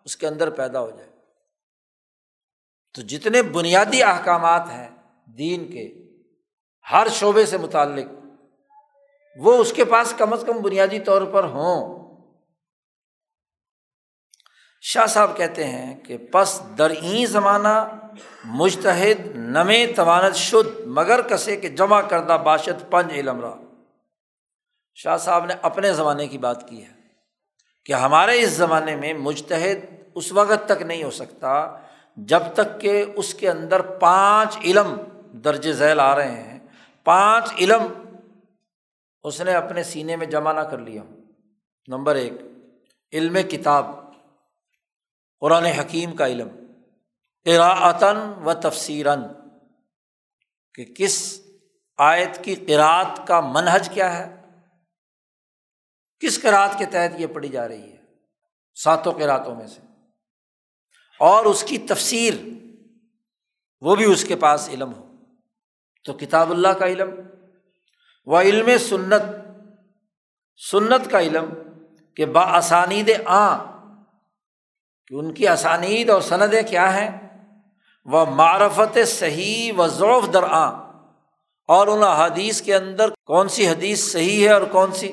اس 0.06 0.18
کے 0.18 0.28
اندر 0.28 0.50
پیدا 0.50 0.80
ہو 0.80 0.90
جائے۔ 0.90 1.10
تو 2.94 3.02
جتنے 3.02 3.42
بنیادی 3.42 4.04
احکامات 4.04 4.64
ہیں 4.72 4.90
دین 5.38 5.72
کے، 5.72 5.94
ہر 6.92 7.08
شعبے 7.12 7.46
سے 7.46 7.58
متعلق، 7.58 8.06
وہ 9.40 9.54
اس 9.54 9.74
کے 9.74 9.86
پاس 9.86 10.14
کم 10.18 10.34
از 10.34 10.44
کم 10.48 10.62
بنیادی 10.62 11.00
طور 11.00 11.22
پر 11.22 11.44
ہوں۔ 11.44 12.03
شاہ 14.86 15.06
صاحب 15.06 15.38
کہتے 15.38 15.64
ہیں 15.64 16.00
کہ 16.00 16.18
پس 16.18 16.62
درئیں 16.78 17.26
زمانہ 17.26 17.88
مشتحد 18.46 19.26
نم 19.36 19.72
توانت 19.96 20.36
شد، 20.36 20.80
مگر 20.86 21.22
کسے 21.22 21.58
کے 21.58 21.70
جمع 21.70 22.02
کردہ 22.02 22.38
باشد 22.46 22.92
پنج 22.92 23.12
علم 23.12 23.42
را۔ 23.42 23.54
شاہ 24.96 25.18
صاحب 25.18 25.46
نے 25.46 25.54
اپنے 25.62 25.94
زمانے 25.94 26.28
کی 26.28 26.38
بات 26.38 26.70
کی 26.70 26.84
ہے 26.84 26.90
کہ 27.86 27.94
ہمارے 27.94 28.42
اس 28.42 28.50
زمانے 28.50 28.96
میں 28.96 29.14
مشتحد 29.14 29.86
اس 30.16 30.32
وقت 30.32 30.66
تک 30.66 30.82
نہیں 30.82 31.04
ہو 31.04 31.12
سکتا 31.12 31.78
جب 32.18 32.40
تک 32.54 32.82
کہ 32.82 33.06
اس 33.16 33.34
کے 33.34 33.50
اندر 33.50 33.82
پانچ 33.82 34.58
علم 34.64 34.96
درج 35.32 35.72
ذیل 35.72 36.00
آ 36.00 36.16
رہے 36.16 36.32
ہیں۔ 36.32 36.60
پانچ 37.04 37.54
علم 37.60 37.82
اس 39.24 39.42
نے 39.42 39.54
اپنے 39.54 39.84
سینے 39.84 40.16
میں 40.16 40.28
جمع 40.28 40.54
نہ 40.54 40.60
کر 40.60 40.78
لیا۔ 40.78 41.02
نمبر 41.88 42.16
ایک، 42.16 42.34
علم 43.14 43.38
کتاب۔ 43.52 44.03
قرآن 45.44 45.66
حکیم 45.66 46.16
کا 46.16 46.28
علم۔ 46.28 46.48
قراعتاً 47.46 48.18
و 48.18 48.54
تفسیراً۔ 48.54 49.24
کہ 50.74 50.86
کس 50.86 51.42
آیت 51.98 52.44
کی 52.44 52.56
قرأت 52.56 53.28
کا 53.28 53.40
منحج 53.40 53.90
کیا 53.90 54.18
ہے؟ 54.18 54.42
کس 56.20 56.42
قرأت 56.42 56.80
کے 56.80 56.86
تحت 56.86 57.20
یہ 57.20 57.28
پڑھی 57.28 57.50
جا 57.50 57.68
رہی 57.68 57.92
ہے؟ 57.92 57.98
ساتوں 58.76 59.12
قراتوں 59.12 59.56
میں 59.56 59.68
سے۔ 59.68 59.82
اور 61.20 61.46
اس 61.46 61.64
کی 61.64 61.78
تفسیر، 61.78 62.34
وہ 63.82 63.96
بھی 63.96 64.06
اس 64.06 64.24
کے 64.24 64.36
پاس 64.36 64.70
علم 64.70 64.94
ہو۔ 64.94 65.16
تو 66.04 66.14
کتاب 66.14 66.52
اللہ 66.52 66.68
کا 66.68 66.86
علم، 66.86 67.10
و 68.26 68.40
علم 68.40 68.78
سنت۔ 68.78 69.22
سنت 70.72 71.12
کا 71.12 71.22
علم 71.22 71.46
کہ 72.16 72.26
با 72.26 72.42
آسانید 72.42 73.12
آ 73.26 73.73
کہ 75.08 75.16
ان 75.16 75.34
کی 75.34 75.48
آسانید 75.48 76.10
اور 76.10 76.22
سندیں 76.22 76.62
کیا 76.62 77.02
ہیں؟ 77.02 77.40
وہ 78.06 78.26
معرفت 78.26 78.98
صحیح 79.08 79.74
و 79.78 79.88
ضعف 79.88 80.34
در 80.34 80.44
آ 80.44 80.68
اور 81.68 81.88
ان 81.88 82.04
حدیث 82.04 82.62
کے 82.62 82.76
اندر 82.76 83.10
کون 83.26 83.50
سی 83.50 83.68
حدیث 83.68 84.12
صحیح 84.12 84.48
ہے 84.48 84.54
اور 84.54 84.62
کون 84.62 84.92
سی 84.92 85.12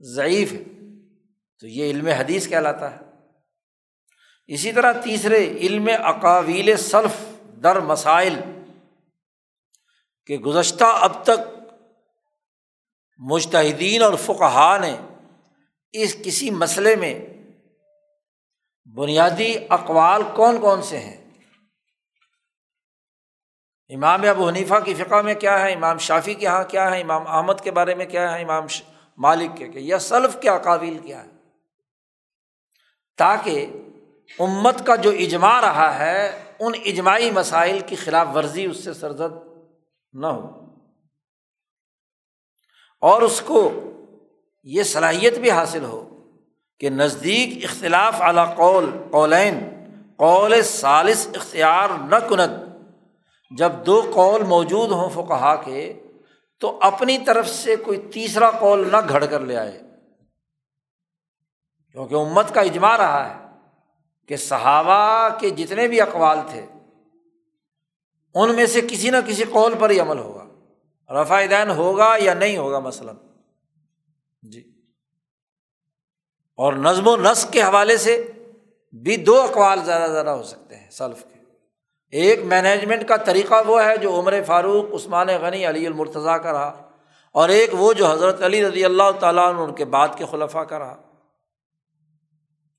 ضعیف 0.00 0.52
ہے؟ 0.52 0.62
تو 1.60 1.66
یہ 1.66 1.90
علم 1.90 2.06
حدیث 2.06 2.48
کہلاتا 2.48 2.90
ہے۔ 2.90 3.00
اسی 4.46 4.72
طرح 4.72 4.92
تیسرے، 4.92 5.56
علم 5.56 5.88
اقاویل 6.04 6.76
صلف 6.76 7.24
در 7.62 7.80
مسائل 7.80 8.40
کہ 10.26 10.38
گزشتہ 10.38 10.84
اب 10.84 11.22
تک 11.22 11.70
مشتحدین 13.18 14.02
اور 14.02 14.14
فقہ 14.14 14.78
نے 14.80 14.96
اس 15.92 16.16
کسی 16.24 16.50
مسئلے 16.50 16.96
میں 16.96 17.35
بنیادی 18.94 19.54
اقوال 19.70 20.22
کون 20.36 20.60
کون 20.60 20.82
سے 20.82 20.98
ہیں؟ 20.98 21.24
امام 23.88 24.22
ابو 24.28 24.48
حنیفہ 24.48 24.74
کی 24.84 24.94
فقہ 24.94 25.22
میں 25.22 25.34
کیا 25.34 25.60
ہے؟ 25.60 25.72
امام 25.72 25.98
شافی 25.98 26.34
کے 26.34 26.44
یہاں 26.44 26.64
کیا 26.64 26.90
ہے؟ 26.90 27.00
امام 27.00 27.26
احمد 27.26 27.52
کے 27.64 27.70
بارے 27.70 27.94
میں 27.94 28.06
کیا 28.06 28.34
ہے؟ 28.34 28.42
امام 28.42 28.64
مالک 29.18 29.50
کے 29.56 29.68
یا 29.74 29.98
سلف 29.98 30.36
کے 30.42 30.48
قابل 30.64 30.98
کیا 30.98 31.24
ہے؟ 31.24 31.30
تاکہ 33.16 33.66
امت 34.38 34.86
کا 34.86 34.94
جو 34.94 35.10
اجماع 35.10 35.60
رہا 35.60 35.98
ہے، 35.98 36.44
ان 36.60 36.72
اجماعی 36.84 37.30
مسائل 37.30 37.80
کی 37.86 37.96
خلاف 37.96 38.26
ورزی 38.34 38.64
اس 38.64 38.84
سے 38.84 38.94
سرزد 38.94 39.46
نہ 40.12 40.26
ہو۔ 40.26 40.66
اور 43.00 43.22
اس 43.22 43.42
کو 43.46 43.72
یہ 44.62 44.82
صلاحیت 44.82 45.38
بھی 45.38 45.50
حاصل 45.50 45.84
ہو 45.84 46.15
کہ 46.80 46.90
نزدیک 46.90 47.64
اختلاف 47.64 48.22
اعلیٰ 48.22 48.56
قول، 48.56 48.90
قولین، 49.10 49.68
قول 50.16 50.62
سالس 50.62 51.28
اختیار 51.34 51.88
نہ 52.08 52.16
کنت 52.16 52.50
جب 53.56 53.72
دو 53.86 54.10
قول 54.14 54.42
موجود 54.42 54.90
ہوں 54.90 55.10
فقہا 55.10 55.56
کے، 55.56 56.02
تو 56.60 56.78
اپنی 56.82 57.18
طرف 57.18 57.48
سے 57.48 57.76
کوئی 57.76 57.98
تیسرا 58.12 58.50
قول 58.50 58.88
نہ 58.92 58.96
گھڑ 59.08 59.24
کر 59.24 59.40
لے 59.40 59.56
آئے۔ 59.56 59.82
کیونکہ 61.92 62.14
امت 62.14 62.54
کا 62.54 62.60
اجماع 62.60 62.96
رہا 62.96 63.28
ہے 63.28 63.46
کہ 64.28 64.36
صحابہ 64.36 65.28
کے 65.40 65.50
جتنے 65.50 65.88
بھی 65.88 66.00
اقوال 66.00 66.38
تھے، 66.46 66.66
ان 68.34 68.54
میں 68.54 68.66
سے 68.66 68.80
کسی 68.80 69.10
نہ 69.10 69.16
کسی 69.26 69.44
قول 69.44 69.74
پر 69.78 69.90
ہی 69.90 70.00
عمل 70.00 70.18
ہوگا۔ 70.18 70.46
رفا 71.22 71.40
دین 71.50 71.70
ہوگا 71.70 72.14
یا 72.18 72.34
نہیں 72.34 72.56
ہوگا 72.56 72.78
مثلاً۔ 72.78 73.14
جی۔ 74.42 74.75
اور 76.56 76.72
نظم 76.72 77.06
و 77.06 77.16
نسق 77.16 77.52
کے 77.52 77.62
حوالے 77.62 77.96
سے 77.96 78.32
بھی 78.92 79.16
دو 79.16 79.40
اقوال 79.40 79.84
زیادہ 79.84 80.10
زیادہ 80.10 80.30
ہو 80.30 80.42
سکتے 80.42 80.76
ہیں 80.76 80.90
سلف 80.90 81.24
کے۔ 81.24 81.36
ایک 82.10 82.44
مینجمنٹ 82.44 83.08
کا 83.08 83.16
طریقہ 83.16 83.54
وہ 83.66 83.84
ہے 83.84 83.96
جو 83.96 84.20
عمر 84.20 84.34
فاروق، 84.46 84.94
عثمان 84.94 85.26
غنی، 85.26 85.66
علی 85.66 85.86
المرتضیٰ 85.86 86.42
کا 86.42 86.52
رہا۔ 86.52 86.90
اور 87.32 87.48
ایک، 87.48 87.70
وہ 87.72 87.92
جو 87.92 88.12
حضرت 88.12 88.42
علی 88.42 88.68
رضی 88.68 88.84
اللہ 88.84 89.10
تعالیٰ 89.20 89.48
عنہ، 89.48 89.60
ان 89.60 89.74
کے 89.74 89.84
بعد 89.84 90.08
کے 90.16 90.24
خلفہ 90.30 90.58
کا 90.58 90.78
رہا۔ 90.78 91.02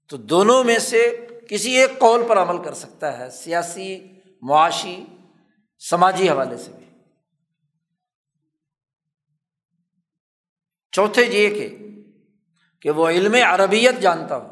تو 0.10 0.18
دونوں 0.18 0.64
میں 0.64 0.80
سے 0.80 1.28
کسی 1.50 1.72
ایک 1.72 2.00
قول 2.00 2.22
پر 2.28 2.38
عمل 2.38 2.64
کر 2.64 2.74
سکتا 2.74 3.20
ہے، 3.20 3.30
سیاسی، 3.30 4.08
معاشی، 4.42 5.06
سماجی 5.90 6.30
حوالے 6.30 6.58
سے 6.58 6.72
بھی۔ 6.72 6.86
چوتھے 10.92 11.26
یہ 11.26 11.50
کہ 11.50 11.87
کہ 12.82 12.90
وہ 12.90 13.10
علم 13.10 13.36
عربیت 13.48 14.00
جانتا 14.02 14.38
ہو۔ 14.38 14.48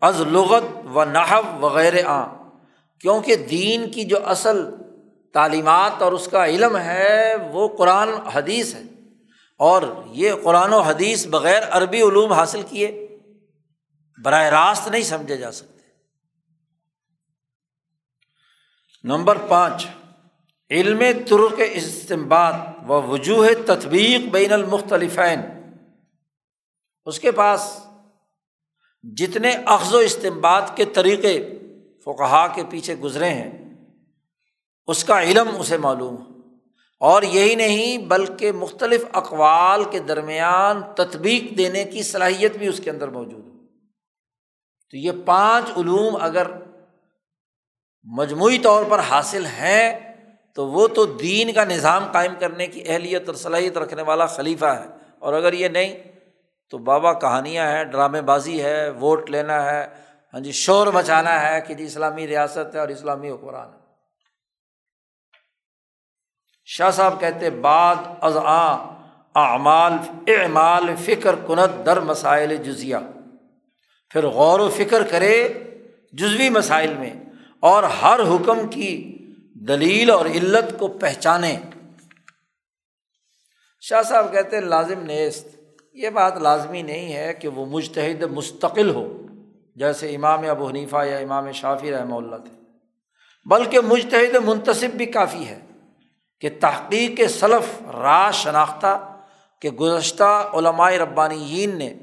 از 0.00 0.20
لغت 0.20 0.86
و 0.94 1.04
نحو 1.04 1.58
وغیرہ 1.60 2.06
عام 2.06 2.48
کیونکہ 3.00 3.36
دین 3.36 3.90
کی 3.90 4.04
جو 4.04 4.26
اصل 4.26 4.70
تعلیمات 5.32 6.02
اور 6.02 6.12
اس 6.12 6.28
کا 6.30 6.46
علم 6.46 6.76
ہے، 6.76 7.34
وہ 7.52 7.68
قرآن 7.68 8.08
حدیث 8.08 8.74
ہے۔ 8.74 8.82
اور 9.58 9.82
یہ 10.06 10.32
قرآن 10.42 10.72
و 10.72 10.80
حدیث 10.80 11.26
بغیر 11.26 11.62
عربی 11.70 12.02
علوم 12.02 12.32
حاصل 12.32 12.62
کیے 12.68 13.18
براہ 14.22 14.42
راست 14.42 14.88
نہیں 14.88 15.02
سمجھے 15.02 15.36
جا 15.36 15.52
سکتے۔ 15.52 15.82
نمبر 19.04 19.38
پانچ، 19.48 19.86
علم 20.70 21.02
ترک 21.28 21.60
استمباد 21.72 22.52
و 22.88 23.02
وجوہ 23.02 23.48
تطبیق 23.66 24.32
بین 24.32 24.52
المختلفین۔ 24.52 25.55
اس 27.06 27.20
کے 27.20 27.32
پاس 27.32 27.86
جتنے 29.02 29.50
اخذ 29.66 29.94
و 29.94 29.98
استمباد 29.98 30.62
کے 30.74 30.84
طریقے 30.84 31.50
فقہا 32.04 32.46
کے 32.46 32.62
پیچھے 32.70 32.94
گزرے 32.94 33.28
ہیں، 33.28 33.74
اس 34.86 35.04
کا 35.04 35.22
علم 35.22 35.48
اسے 35.58 35.76
معلوم 35.76 36.16
اور 37.00 37.22
یہی 37.22 37.54
نہیں، 37.54 37.98
بلکہ 37.98 38.52
مختلف 38.52 39.04
اقوال 39.12 39.84
کے 39.84 39.98
درمیان 39.98 40.82
تطبیق 40.94 41.58
دینے 41.58 41.84
کی 41.84 42.02
صلاحیت 42.02 42.56
بھی 42.56 42.66
اس 42.66 42.80
کے 42.84 42.90
اندر 42.90 43.08
موجود 43.08 43.46
ہے۔ 43.46 43.66
تو 44.90 44.96
یہ 44.96 45.12
پانچ 45.24 45.64
علوم 45.76 46.16
اگر 46.20 46.46
مجموعی 48.02 48.58
طور 48.58 48.84
پر 48.88 48.98
حاصل 48.98 49.46
ہیں، 49.46 50.14
تو 50.54 50.66
وہ 50.66 50.88
تو 50.88 51.04
دین 51.04 51.52
کا 51.52 51.64
نظام 51.64 52.04
قائم 52.12 52.32
کرنے 52.40 52.66
کی 52.66 52.84
اہلیت 52.86 53.26
اور 53.26 53.34
صلاحیت 53.34 53.78
رکھنے 53.78 54.02
والا 54.02 54.26
خلیفہ 54.26 54.66
ہے۔ 54.66 54.86
اور 55.18 55.32
اگر 55.32 55.52
یہ 55.52 55.68
نہیں 55.68 56.15
تو 56.70 56.78
بابا 56.78 57.12
کہانیاں 57.12 57.66
ہیں، 57.66 57.84
ڈرامے 57.84 58.22
بازی 58.22 58.62
ہے، 58.62 58.90
ووٹ 58.90 59.30
لینا 59.30 59.64
ہے 59.64 59.86
ہاں 60.32 60.40
جی 60.40 60.52
شور 60.52 60.86
مچانا 60.86 61.50
ہے 61.50 61.60
کہ 61.60 61.74
جی 61.74 61.84
اسلامی 61.84 62.26
ریاست 62.26 62.74
ہے 62.74 62.80
اور 62.80 62.88
اسلامی 62.88 63.30
حکمران 63.30 63.72
ہے۔ 63.72 63.78
شاہ 66.64 66.90
صاحب 66.90 67.20
کہتے 67.20 67.50
بعد 67.50 67.96
از 68.20 68.36
اعمال 69.34 69.92
اعمال 70.26 70.96
فکر 70.96 71.34
کنت 71.46 71.86
در 71.86 72.00
مسائل 72.00 72.56
جزیا 72.56 73.00
پھر 74.10 74.26
غور 74.26 74.60
و 74.60 74.68
فکر 74.68 75.02
کرے 75.02 75.48
جزوی 76.12 76.48
مسائل 76.48 76.94
میں 76.94 77.14
اور 77.60 77.82
ہر 77.82 78.20
حکم 78.20 78.68
کی 78.68 79.18
دلیل 79.68 80.10
اور 80.10 80.26
علت 80.26 80.78
کو 80.78 80.88
پہچانے۔ 80.88 81.56
شاہ 83.80 84.02
صاحب 84.02 84.32
کہتے 84.32 84.60
لازم 84.60 85.00
نیست۔ 85.00 85.55
یہ 85.96 86.10
بات 86.10 86.36
لازمی 86.36 86.82
نہیں 86.82 87.12
ہے 87.14 87.34
کہ 87.34 87.48
وہ 87.48 87.66
مجتحد 87.66 88.22
مستقل 88.22 88.90
ہو، 88.90 89.26
جیسے 89.76 90.14
امام 90.14 90.50
ابو 90.50 90.68
حنیفہ 90.68 91.04
یا 91.04 91.18
امام 91.18 91.52
شافی 91.52 91.90
رحمہ 91.90 92.14
اللہ 92.14 92.36
تھے۔ 92.36 92.60
بلکہ 93.44 93.80
مجتحد 93.80 94.34
منتصب 94.44 94.96
بھی 94.96 95.06
کافی 95.06 95.48
ہے 95.48 95.60
کہ 96.40 96.48
تحقیق 96.60 97.20
صلف 97.30 97.82
راہ 97.82 98.30
شناختہ 98.30 99.20
کہ 99.60 99.70
گزشتہ 99.70 100.50
علمائے 100.54 100.98
ربانیین 100.98 101.78
نے 101.78 101.94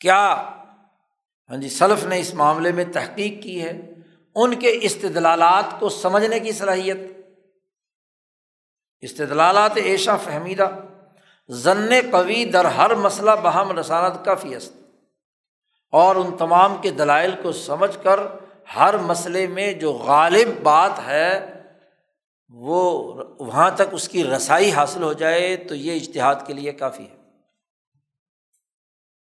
کیا 0.00 0.34
ہاں 1.50 1.56
جی 1.56 1.68
سلف 1.68 2.04
نے 2.04 2.20
اس 2.20 2.34
معاملے 2.34 2.72
میں 2.72 2.84
تحقیق 2.92 3.42
کی 3.42 3.62
ہے، 3.62 3.94
ان 4.34 4.54
کے 4.54 4.78
استدلالات 4.82 5.80
کو 5.80 5.88
سمجھنے 5.88 6.40
کی 6.40 6.52
صلاحیت۔ 6.52 6.96
استدلالات 9.00 9.70
ایشا 9.74 10.16
فہمیدہ 10.16 10.68
ضن 11.48 11.90
قوی 12.10 12.44
در 12.44 12.64
ہر 12.64 12.94
مسئلہ 12.94 13.30
بہم 13.42 13.78
رسانت 13.78 14.24
کا 14.24 14.34
فیست 14.34 14.72
اور 15.92 16.16
ان 16.16 16.36
تمام 16.36 16.76
کے 16.82 16.90
دلائل 16.90 17.30
کو 17.42 17.52
سمجھ 17.52 17.98
کر 18.02 18.20
ہر 18.76 18.98
مسئلے 18.98 19.46
میں 19.46 19.72
جو 19.72 19.92
غالب 19.92 20.62
بات 20.62 20.90
ہے، 21.06 21.52
وہ 22.48 23.14
وہاں 23.38 23.70
تک 23.70 23.82
اس 23.92 24.08
کی 24.08 24.24
رسائی 24.24 24.70
حاصل 24.70 25.02
ہو 25.02 25.12
جائے 25.12 25.56
تو 25.56 25.74
یہ 25.74 26.00
اشتہاد 26.00 26.34
کے 26.46 26.52
لیے 26.52 26.72
کافی 26.72 27.02
ہے۔ 27.02 27.16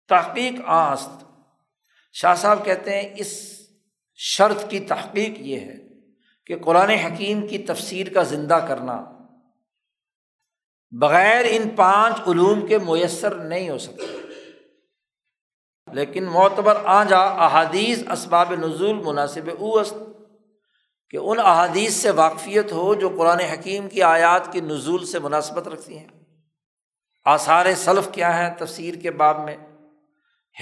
تحقیق 0.08 0.60
آست۔ 0.66 1.24
شاہ 2.12 2.34
صاحب 2.34 2.64
کہتے 2.64 3.02
ہیں، 3.02 3.14
اس 3.16 3.60
شرط 4.14 4.68
کی 4.68 4.80
تحقیق 4.80 5.38
یہ 5.38 5.60
ہے 5.60 5.74
کہ 6.46 6.58
قرآن 6.58 6.90
حکیم 6.90 7.46
کی 7.46 7.58
تفسیر 7.58 8.06
کا 8.14 8.22
زندہ 8.22 8.64
کرنا 8.68 9.04
بغیر 10.90 11.44
ان 11.48 11.68
پانچ 11.68 12.20
علوم 12.28 12.66
کے 12.66 12.78
میسر 12.78 13.34
نہیں 13.34 13.70
ہو 13.70 13.78
سکتا۔ 13.78 14.04
لیکن 15.92 16.24
معتبر 16.24 16.76
آ 16.84 17.04
جا 17.04 17.18
احادیث 17.18 18.02
اسباب 18.12 18.52
نزول 18.52 18.92
مناسب 18.92 19.50
اوست 19.60 19.94
کہ 21.10 21.16
ان 21.16 21.38
احادیث 21.38 21.94
سے 21.94 22.10
واقفیت 22.10 22.72
ہو 22.72 22.94
جو 22.94 23.08
قرآن 23.08 23.40
حکیم 23.40 23.88
کی 23.88 24.02
آیات 24.02 24.52
کی 24.52 24.60
نزول 24.60 25.06
سے 25.06 25.18
مناسبت 25.18 25.68
رکھتی 25.68 25.98
ہیں۔ 25.98 26.06
آثار 27.24 27.66
صلف 27.74 28.08
کیا 28.12 28.38
ہیں 28.38 28.54
تفسیر 28.58 28.94
کے 28.94 29.10
باب 29.10 29.44
میں؟ 29.44 29.56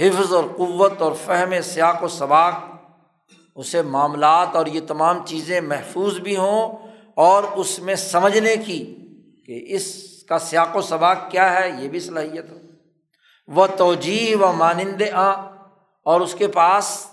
حفظ 0.00 0.34
اور 0.34 0.44
قوت 0.56 1.02
اور 1.02 1.12
فہم 1.24 1.54
سیاق 1.62 2.02
و 2.02 2.08
سباق، 2.08 2.54
اسے 3.54 3.82
معاملات 3.82 4.48
اور 4.52 4.66
یہ 4.66 4.80
تمام 4.86 5.26
چیزیں 5.26 5.60
محفوظ 5.60 6.18
بھی 6.18 6.36
ہوں 6.36 6.76
اور 7.14 7.42
اس 7.42 7.78
میں 7.78 7.94
سمجھنے 7.94 8.56
کی 8.56 8.96
کہ 9.46 9.64
اس 9.68 10.13
کا 10.28 10.38
سیاق 10.38 10.76
و 10.76 10.80
سباق 10.80 11.30
کیا 11.30 11.60
ہے 11.60 11.70
یہ 11.78 11.88
بھی 11.88 12.00
صلاحیت 12.00 12.50
ہو 12.50 12.58
وہ 13.46 13.66
توجہ 13.66 14.42
و 14.42 14.52
مانند 14.52 15.02
آ 15.12 15.30
اور 16.02 16.20
اس 16.20 16.34
کے 16.34 16.48
پاس 16.48 17.06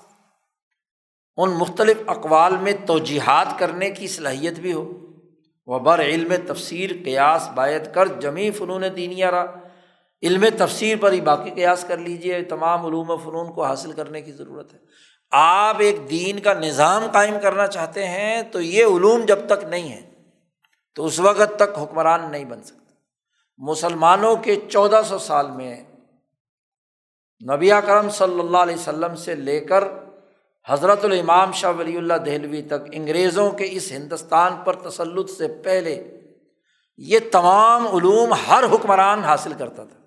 ان 1.38 1.50
مختلف 1.50 1.98
اقوال 2.08 2.58
میں 2.58 2.74
توجیحات 2.88 3.60
کرنے 3.60 3.90
کی 3.90 4.08
صلاحیت 4.08 4.60
بھی 4.60 4.74
ہو۔ 4.74 4.92
وہ 5.66 5.80
بر 5.80 6.02
علم 6.02 6.34
تفسیر 6.48 6.92
قیاس 7.06 7.50
باعت 7.56 7.94
کر 7.94 8.06
جمی 8.06 8.52
فنون 8.52 8.84
دینیا 8.96 9.32
رہا 9.32 9.60
علم 10.24 10.46
تفسیر 10.58 10.98
پر 11.02 11.12
ہی 11.12 11.22
باقی 11.22 11.50
قیاس 11.50 11.86
کر 11.88 11.98
لیجیے 11.98 12.44
تمام 12.44 12.86
علوم 12.86 13.10
و 13.10 13.18
فنون 13.18 13.54
کو 13.54 13.64
حاصل 13.64 13.92
کرنے 13.92 14.22
کی 14.22 14.32
ضرورت 14.32 14.74
ہے۔ 14.74 14.80
آپ 15.32 15.76
ایک 15.80 16.10
دین 16.10 16.40
کا 16.40 16.54
نظام 16.54 17.04
قائم 17.14 17.36
کرنا 17.44 17.68
چاہتے 17.68 18.08
ہیں 18.08 18.42
تو 18.42 18.62
یہ 18.62 18.86
علوم 18.86 19.26
جب 19.26 19.40
تک 19.48 19.64
نہیں 19.64 19.92
ہے 19.92 20.02
تو 20.96 21.06
اس 21.06 21.20
وقت 21.20 21.60
تک 21.60 21.80
حکمران 21.80 22.32
نہیں 22.32 22.46
بن 22.46 22.64
سکتے۔ 22.64 22.81
مسلمانوں 23.64 24.36
کے 24.36 24.56
چودہ 24.70 25.02
سو 25.08 25.20
سال 25.20 25.52
میں 25.52 25.84
نبی 27.54 27.70
کرم 27.88 28.10
صلی 28.10 28.40
اللہ 28.40 28.58
علیہ 28.58 28.76
وسلم 28.76 29.16
سے 29.16 29.36
لے 29.36 29.60
کر 29.60 29.84
حضرت 30.68 31.06
الامام 31.06 31.52
شاہ 31.52 31.72
ولی 31.72 31.98
اللہ 31.98 32.14
دہلوی 32.14 32.62
تک 32.62 32.90
انگریزوں 32.92 33.52
کے 33.52 33.68
اس 33.72 33.92
ہندوستان 33.92 34.64
پر 34.66 34.90
تسلط 34.90 35.30
سے 35.30 35.48
پہلے 35.64 36.22
یہ 36.98 37.20
تمام 37.32 37.88
علوم 37.88 38.34
ہر 38.34 38.64
حکمران 38.74 39.20
حاصل 39.20 39.54
کرتا 39.54 39.84
تھا۔ 39.84 39.98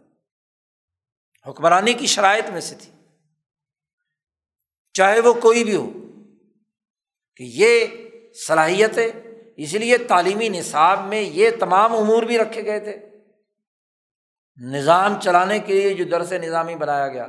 حکمرانی 1.51 1.93
کی 1.93 2.07
شرائط 2.07 2.51
میں 2.51 2.61
سے 2.61 2.75
تھی۔ 2.75 2.93
چاہے 4.93 5.21
وہ 5.21 5.33
کوئی 5.33 5.65
بھی 5.65 5.77
ہو 5.77 5.87
کہ 7.37 7.45
یہ 7.47 7.87
صلاحیت 8.47 8.99
ہے 8.99 9.11
اس 9.57 9.75
لیے 9.75 9.99
تعلیمی 9.99 10.49
نصاب 10.49 11.07
میں 11.07 11.21
یہ 11.21 11.51
تمام 11.61 11.97
امور 11.97 12.23
بھی 12.23 12.39
رکھے 12.39 12.65
گئے 12.65 12.81
تھے۔ 12.81 13.14
نظام 14.57 15.21
چلانے 15.21 15.59
کے 15.59 15.75
لیے 15.75 15.95
جو 15.95 16.05
درس 16.05 16.33
نظامی 16.33 16.75
بنایا 16.75 17.09
گیا، 17.09 17.27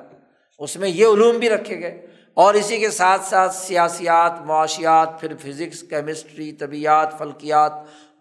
اس 0.60 0.78
میں 0.78 0.90
یہ 0.90 1.06
علوم 1.06 1.38
بھی 1.38 1.50
رکھے 1.50 1.80
گئے۔ 1.80 2.08
اور 2.34 2.54
اسی 2.54 2.80
کے 2.80 2.90
ساتھ 2.90 3.26
ساتھ 3.26 3.56
سیاسیات، 3.56 4.42
معاشیات، 4.42 5.20
پھر 5.20 5.34
فزکس، 5.42 5.82
کیمسٹری 5.82 6.52
طبیعت 6.52 7.18
فلکیات، 7.18 7.72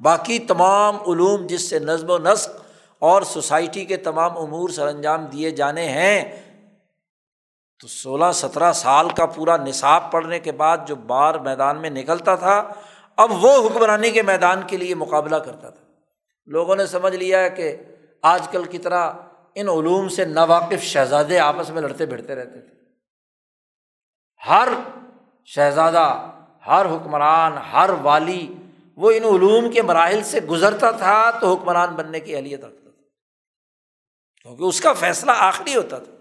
باقی 0.01 0.39
تمام 0.39 0.97
علوم 0.97 1.47
جس 1.47 1.71
سے 1.71 1.79
نظم 1.79 2.11
و 2.11 2.19
نسق 2.19 2.51
اور 2.99 3.23
سوسائٹی 3.23 3.85
کے 3.85 3.97
تمام 3.97 4.39
امور 4.39 4.69
سر 4.69 4.87
انجام 4.87 5.25
دیے 5.25 5.51
جانے 5.51 5.89
ہیں، 5.89 6.43
تو 7.81 7.89
سولہ 7.89 8.33
سترہ 8.35 8.73
سال 8.73 9.09
کا 9.09 9.27
پورا 9.27 9.57
نصاب 9.57 10.13
پڑھنے 10.13 10.39
کے 10.39 10.53
بعد 10.53 10.79
جو 10.87 10.95
بار 10.95 11.35
میدان 11.35 11.81
میں 11.81 11.91
نکلتا 11.91 12.35
تھا، 12.35 12.73
اب 13.17 13.45
وہ 13.45 13.67
حکمرانی 13.67 14.11
کے 14.11 14.23
میدان 14.23 14.63
کے 14.67 14.77
لیے 14.77 14.95
مقابلہ 14.95 15.37
کرتا 15.37 15.71
تھا۔ 15.71 15.85
لوگوں 16.47 16.77
نے 16.77 16.87
سمجھ 16.87 17.17
لیا 17.17 17.41
ہے 17.41 17.51
کہ 17.51 17.77
آج 18.25 18.49
کل 18.51 18.65
کی 18.65 18.79
طرح 18.79 19.13
ان 19.55 19.69
علوم 19.69 20.09
سے 20.09 20.25
ناواقف 20.25 20.83
شہزادے 20.83 21.39
آپس 21.39 21.71
میں 21.71 21.83
لڑتے 21.83 22.07
بھڑتے 22.07 22.35
رہتے 22.35 22.61
تھے۔ 22.61 22.75
ہر 24.49 24.69
شہزادہ، 25.45 26.31
ہر 26.67 26.87
حکمران، 26.87 27.53
ہر 27.53 27.91
والی 28.03 28.55
وہ 28.97 29.11
ان 29.11 29.25
علوم 29.25 29.71
کے 29.71 29.83
مراحل 29.83 30.23
سے 30.23 30.41
گزرتا 30.41 30.91
تھا 30.91 31.31
تو 31.31 31.55
حکمران 31.55 31.95
بننے 31.95 32.21
کی 32.21 32.37
اہلیت 32.37 32.65
رکھتا 32.65 32.91
تھا۔ 32.91 33.03
کیونکہ 34.43 34.63
اس 34.63 34.81
کا 34.81 34.93
فیصلہ 34.93 35.33
آخری 35.35 35.77
ہوتا 35.77 35.99
تھا۔ 35.99 36.13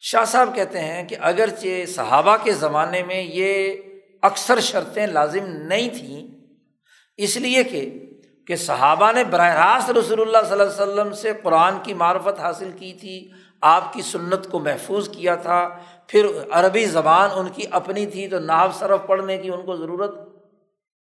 شاہ 0.00 0.24
صاحب 0.24 0.54
کہتے 0.54 0.80
ہیں 0.80 1.08
کہ 1.08 1.16
اگرچہ 1.20 1.86
صحابہ 1.86 2.36
کے 2.36 2.52
زمانے 2.52 3.02
میں 3.02 3.22
یہ 3.22 3.76
اکثر 4.22 4.60
شرطیں 4.60 5.06
لازم 5.06 5.46
نہیں 5.46 5.88
تھیں، 5.88 6.46
اس 7.16 7.36
لیے 7.36 7.64
کہ 7.64 8.02
کہ 8.46 8.56
صحابہ 8.56 9.12
نے 9.12 9.24
براہ 9.24 9.54
راست 9.54 9.90
رسول 9.90 10.20
اللہ 10.20 10.38
صلی 10.44 10.52
اللہ 10.52 10.62
علیہ 10.62 10.82
وسلم 10.82 11.12
سے 11.12 11.32
قرآن 11.42 11.78
کی 11.82 11.94
معرفت 11.94 12.40
حاصل 12.40 12.70
کی 12.78 12.92
تھی، 12.92 13.30
آپ 13.60 13.92
کی 13.92 14.02
سنت 14.02 14.50
کو 14.50 14.58
محفوظ 14.58 15.08
کیا 15.08 15.34
تھا، 15.34 15.78
پھر 16.06 16.26
عربی 16.50 16.84
زبان 16.86 17.30
ان 17.34 17.48
کی 17.48 17.62
اپنی 17.70 18.06
تھی 18.06 18.28
تو 18.28 18.38
ناو 18.38 18.68
صرف 18.78 19.06
پڑھنے 19.06 19.38
کی 19.38 19.50
ان 19.50 19.62
کو 19.62 19.76
ضرورت 19.76 20.14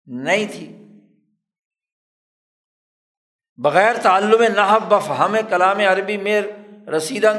نہیں 0.06 0.46
تھی۔ 0.52 0.66
بغیر 3.56 3.96
تعلم 4.02 4.42
نحب 4.54 4.88
بفہم 4.88 5.36
کلام 5.48 5.78
عربی 5.78 6.16
میں 6.16 6.40
رسیدن 6.96 7.38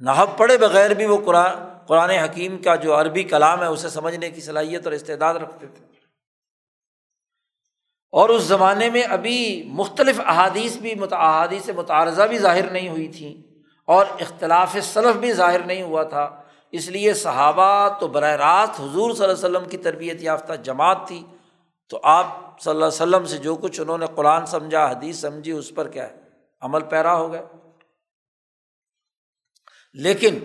نحب 0.00 0.36
پڑھے 0.36 0.58
بغیر 0.58 0.94
بھی 0.94 1.06
وہ 1.06 1.18
قرآن 1.24 1.64
قرآن 1.86 2.10
حکیم 2.10 2.56
کا 2.58 2.74
جو 2.74 3.00
عربی 3.00 3.22
کلام 3.22 3.62
ہے، 3.62 3.66
اسے 3.66 3.88
سمجھنے 3.88 4.30
کی 4.30 4.40
صلاحیت 4.40 4.84
اور 4.84 4.92
استعداد 4.92 5.34
رکھتے 5.34 5.66
تھے۔ 5.66 5.95
اور 8.10 8.28
اس 8.28 8.42
زمانے 8.42 8.90
میں 8.90 9.02
ابھی 9.02 9.62
مختلف 9.66 10.20
احادیث 10.20 10.76
بھی 10.76 10.94
احادیث 11.10 11.68
متعارضہ 11.68 12.22
بھی 12.22 12.38
ظاہر 12.38 12.70
نہیں 12.70 12.88
ہوئی 12.88 13.08
تھیں 13.08 13.42
اور 13.84 14.06
اختلاف 14.20 14.76
صلف 14.82 15.16
بھی 15.16 15.32
ظاہر 15.32 15.60
نہیں 15.60 15.82
ہوا 15.82 16.02
تھا۔ 16.02 16.42
اس 16.72 16.88
لیے 16.88 17.14
صحابہ 17.14 17.98
تو 18.00 18.06
براہ 18.08 18.36
راست 18.36 18.80
حضور 18.80 19.14
صلی 19.14 19.24
اللہ 19.24 19.46
علیہ 19.46 19.56
وسلم 19.56 19.68
کی 19.68 19.76
تربیت 19.76 20.22
یافتہ 20.22 20.52
جماعت 20.52 20.98
تھی۔ 21.06 21.24
تو 21.88 22.00
آپ 22.02 22.26
صلی 22.60 22.70
اللہ 22.70 22.84
علیہ 22.84 23.02
وسلم 23.02 23.24
سے 23.24 23.38
جو 23.38 23.56
کچھ 23.56 23.80
انہوں 23.80 23.98
نے 23.98 24.06
قرآن 24.14 24.46
سمجھا، 24.46 24.90
حدیث 24.90 25.20
سمجھی، 25.20 25.52
اس 25.52 25.74
پر 25.74 25.88
کیا 25.88 26.08
ہے؟ 26.08 26.16
عمل 26.60 26.80
پیرا 26.80 27.16
ہو 27.16 27.32
گئے۔ 27.32 27.42
لیکن 29.92 30.38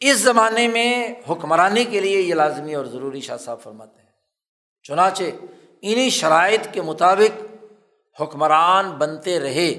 اس 0.00 0.16
زمانے 0.16 0.68
میں 0.68 1.14
حکمرانی 1.30 1.84
کے 1.84 2.00
لیے 2.00 2.20
یہ 2.20 2.34
لازمی 2.34 2.74
اور 2.74 2.84
ضروری 2.84 3.20
شاہ 3.20 3.36
صاحب 3.36 3.60
فرماتے 3.60 4.02
ہیں۔ 4.02 4.10
چنانچہ 4.82 5.22
انہیں 5.82 6.10
شرائط 6.10 6.72
کے 6.72 6.82
مطابق 6.82 7.40
حکمران 8.20 8.90
بنتے 8.90 9.40
رہے۔ 9.40 9.74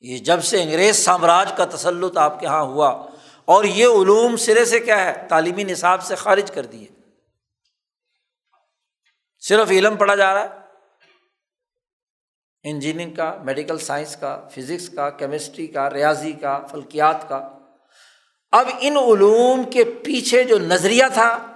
یہ 0.00 0.18
جب 0.18 0.44
سے 0.44 0.62
انگریز 0.62 0.96
سامراج 0.96 1.52
کا 1.56 1.64
تسلط 1.64 2.16
آپ 2.16 2.40
کے 2.40 2.46
یہاں 2.46 2.62
ہوا، 2.62 3.06
اور 3.44 3.64
یہ 3.64 3.86
علوم 3.86 4.36
سرے 4.36 4.64
سے 4.64 4.80
کیا 4.80 5.04
ہے، 5.04 5.26
تعلیمی 5.28 5.64
نصاب 5.64 6.02
سے 6.02 6.14
خارج 6.14 6.50
کر 6.50 6.66
دیے۔ 6.66 6.86
صرف 9.38 9.70
علم 9.70 9.96
پڑھا 9.96 10.14
جا 10.14 10.34
رہا 10.34 10.42
ہے۔ 10.42 10.48
انجینئرنگ 12.64 13.14
کا، 13.14 13.36
میڈیکل 13.44 13.78
سائنس 13.78 14.16
کا، 14.16 14.48
فزکس 14.48 14.88
کا، 14.88 15.10
کیمسٹری 15.10 15.66
کا، 15.66 15.90
ریاضی 15.90 16.32
کا، 16.32 16.66
فلکیات 16.66 17.28
کا۔ 17.28 17.48
اب 18.52 18.66
ان 18.80 18.96
علوم 18.96 19.70
کے 19.70 19.84
پیچھے 19.84 20.44
جو 20.44 20.58
نظریہ 20.58 21.04
تھا 21.14 21.51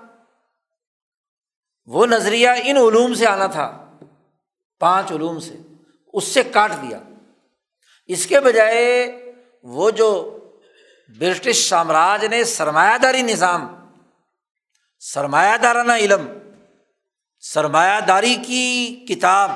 وہ 1.87 2.07
نظریہ 2.07 2.49
ان 2.65 2.77
علوم 2.77 3.15
سے 3.15 3.27
آنا 3.27 3.47
تھا، 3.47 3.99
پانچ 4.81 5.13
علوم 5.13 5.41
سے، 5.41 5.55
اس 6.13 6.25
سے 6.25 6.43
کاٹ 6.43 6.73
دیا۔ 6.83 6.99
اس 8.07 8.27
کے 8.27 8.41
بجائے 8.41 9.09
وہ 9.63 9.91
جو 9.91 10.39
برٹش 11.19 11.69
سامراج 11.69 12.25
نے 12.25 12.45
سرمایہ 12.45 12.99
داری 12.99 13.23
نظام، 13.23 13.67
سرمایہ 15.01 15.57
دارانہ 15.57 15.93
علم، 15.93 16.27
سرمایہ 17.41 18.01
داری 18.01 18.37
کی 18.47 19.05
کتاب، 19.09 19.51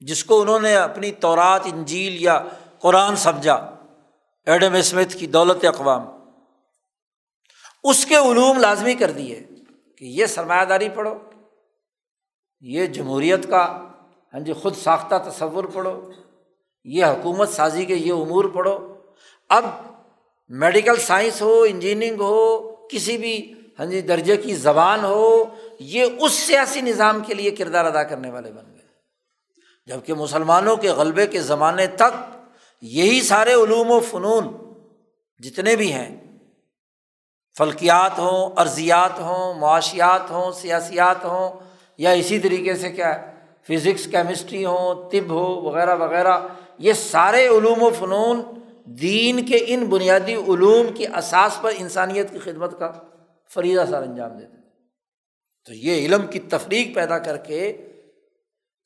جس 0.00 0.24
کو 0.24 0.40
انہوں 0.40 0.60
نے 0.60 0.76
اپنی 0.76 1.12
تورات، 1.12 1.60
انجیل 1.64 2.22
یا 2.22 2.42
قرآن 2.78 3.16
سمجھا، 3.16 3.54
ایڈم 4.46 4.74
اسمتھ 4.74 5.16
کی 5.16 5.26
دولت 5.26 5.64
اقوام، 5.64 6.06
اس 7.84 8.06
کے 8.06 8.16
علوم 8.16 8.58
لازمی 8.58 8.94
کر 8.94 9.10
دیے۔ 9.10 9.42
کہ 10.00 10.04
یہ 10.04 10.26
سرمایہ 10.26 10.64
داری 10.64 10.88
پڑھو، 10.88 11.14
یہ 12.60 12.86
جمہوریت 12.86 13.48
کا 13.50 13.86
ہاں 14.34 14.40
جی 14.40 14.52
خود 14.52 14.76
ساختہ 14.76 15.14
تصور 15.30 15.64
پڑھو، 15.64 16.10
یہ 16.84 17.04
حکومت 17.04 17.48
سازی 17.48 17.84
کے 17.84 17.94
یہ 17.94 18.12
امور 18.12 18.44
پڑھو۔ 18.44 18.96
اب 19.48 19.64
میڈیکل 20.48 20.96
سائنس 20.96 21.42
ہو، 21.42 21.62
انجینئرنگ 21.62 22.20
ہو، 22.20 22.72
کسی 22.86 23.18
بھی 23.18 23.54
ہاں 23.78 23.86
جی 23.86 24.00
درجے 24.00 24.36
کی 24.36 24.54
زبان 24.54 25.04
ہو، 25.04 25.44
یہ 25.80 26.04
اس 26.20 26.32
سیاسی 26.32 26.80
نظام 26.80 27.22
کے 27.26 27.34
لیے 27.34 27.50
کردار 27.50 27.84
ادا 27.84 28.02
کرنے 28.02 28.30
والے 28.30 28.52
بن 28.52 28.72
گئے۔ 28.72 28.88
جبکہ 29.86 30.14
مسلمانوں 30.14 30.76
کے 30.76 30.88
غلبے 30.88 31.26
کے 31.26 31.40
زمانے 31.40 31.86
تک 31.86 32.18
یہی 32.80 33.20
سارے 33.20 33.52
علوم 33.52 33.90
و 33.90 34.00
فنون 34.00 34.48
جتنے 35.38 35.76
بھی 35.76 35.92
ہیں 35.92 36.29
فلکیات 37.56 38.18
ہوں، 38.18 38.50
ارضیات 38.56 39.18
ہوں، 39.20 39.54
معاشیات 39.54 40.30
ہوں، 40.30 40.52
سیاسیات 40.52 41.24
ہوں، 41.24 41.60
یا 41.98 42.10
اسی 42.10 42.38
طریقے 42.38 42.74
سے 42.74 42.90
کیا 42.90 43.14
ہے، 43.14 43.34
فزکس، 43.68 44.06
کیمسٹری 44.06 44.64
ہوں، 44.64 45.10
طب 45.10 45.30
ہو 45.30 45.44
وغیرہ 45.60 45.96
وغیرہ، 45.96 46.38
یہ 46.78 46.92
سارے 46.92 47.46
علوم 47.46 47.82
و 47.82 47.90
فنون 47.90 48.42
دین 49.00 49.44
کے 49.46 49.58
ان 49.66 49.84
بنیادی 49.84 50.34
علوم 50.34 50.92
کی 50.92 51.06
اساس 51.06 51.60
پر 51.62 51.72
انسانیت 51.78 52.32
کی 52.32 52.38
خدمت 52.38 52.78
کا 52.78 52.90
فریضہ 53.50 53.84
سر 53.90 54.02
انجام 54.02 54.38
دیتے 54.38 54.56
تو 55.64 55.72
یہ 55.72 56.06
علم 56.06 56.26
کی 56.26 56.38
تفریق 56.38 56.94
پیدا 56.94 57.18
کر 57.18 57.36
کے، 57.36 57.60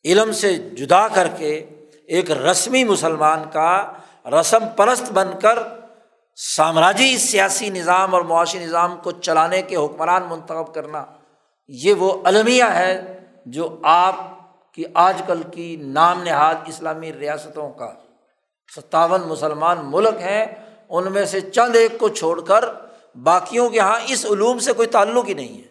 علم 0.04 0.32
سے 0.32 0.52
جدا 0.76 1.06
کر 1.08 1.28
کے 1.28 1.66
ایک 2.06 2.30
رسمی 2.30 2.84
مسلمان 2.84 3.42
کا 3.52 3.92
رسم 4.30 4.64
پرست 4.76 5.12
بن 5.12 5.30
کر 5.42 5.58
سامراجی 6.36 7.18
سیاسی 7.18 7.70
نظام 7.70 8.14
اور 8.14 8.22
معاشی 8.22 8.58
نظام 8.58 8.96
کو 9.00 9.10
چلانے 9.10 9.62
کے 9.62 9.76
حکمران 9.76 10.22
منتخب 10.22 10.74
کرنا، 10.74 11.04
یہ 11.68 11.94
وہ 11.94 12.22
المیہ 12.24 12.64
ہے 12.64 13.20
جو 13.46 13.80
آپ 13.84 14.14
کی 14.72 14.84
آج 14.94 15.22
کل 15.26 15.42
کی 15.42 15.76
نام 15.76 16.22
نہاد 16.22 16.54
اسلامی 16.66 17.12
ریاستوں 17.12 17.70
کا 17.70 17.94
ستاون 18.76 19.20
مسلمان 19.20 19.78
ملک 19.82 20.20
ہیں، 20.20 20.46
ان 20.88 21.12
میں 21.12 21.24
سے 21.24 21.40
چند 21.40 21.76
ایک 21.76 21.98
کو 21.98 22.08
چھوڑ 22.08 22.44
کر 22.44 22.64
باقیوں 23.14 23.68
کے 23.70 23.76
یہاں 23.76 24.00
اس 24.08 24.24
علوم 24.24 24.58
سے 24.58 24.72
کوئی 24.72 24.88
تعلق 24.88 25.28
ہی 25.28 25.34
نہیں 25.34 25.62
ہے۔ 25.62 25.68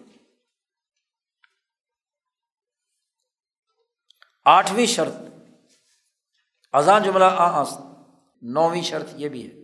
آٹھویں 4.46 4.86
شرط، 4.86 5.14
اذان 6.74 7.04
جملہ 7.04 7.64
نویں 8.42 8.82
شرط 8.82 9.10
یہ 9.16 9.30
بھی 9.30 9.46
ہے۔ 9.48 9.63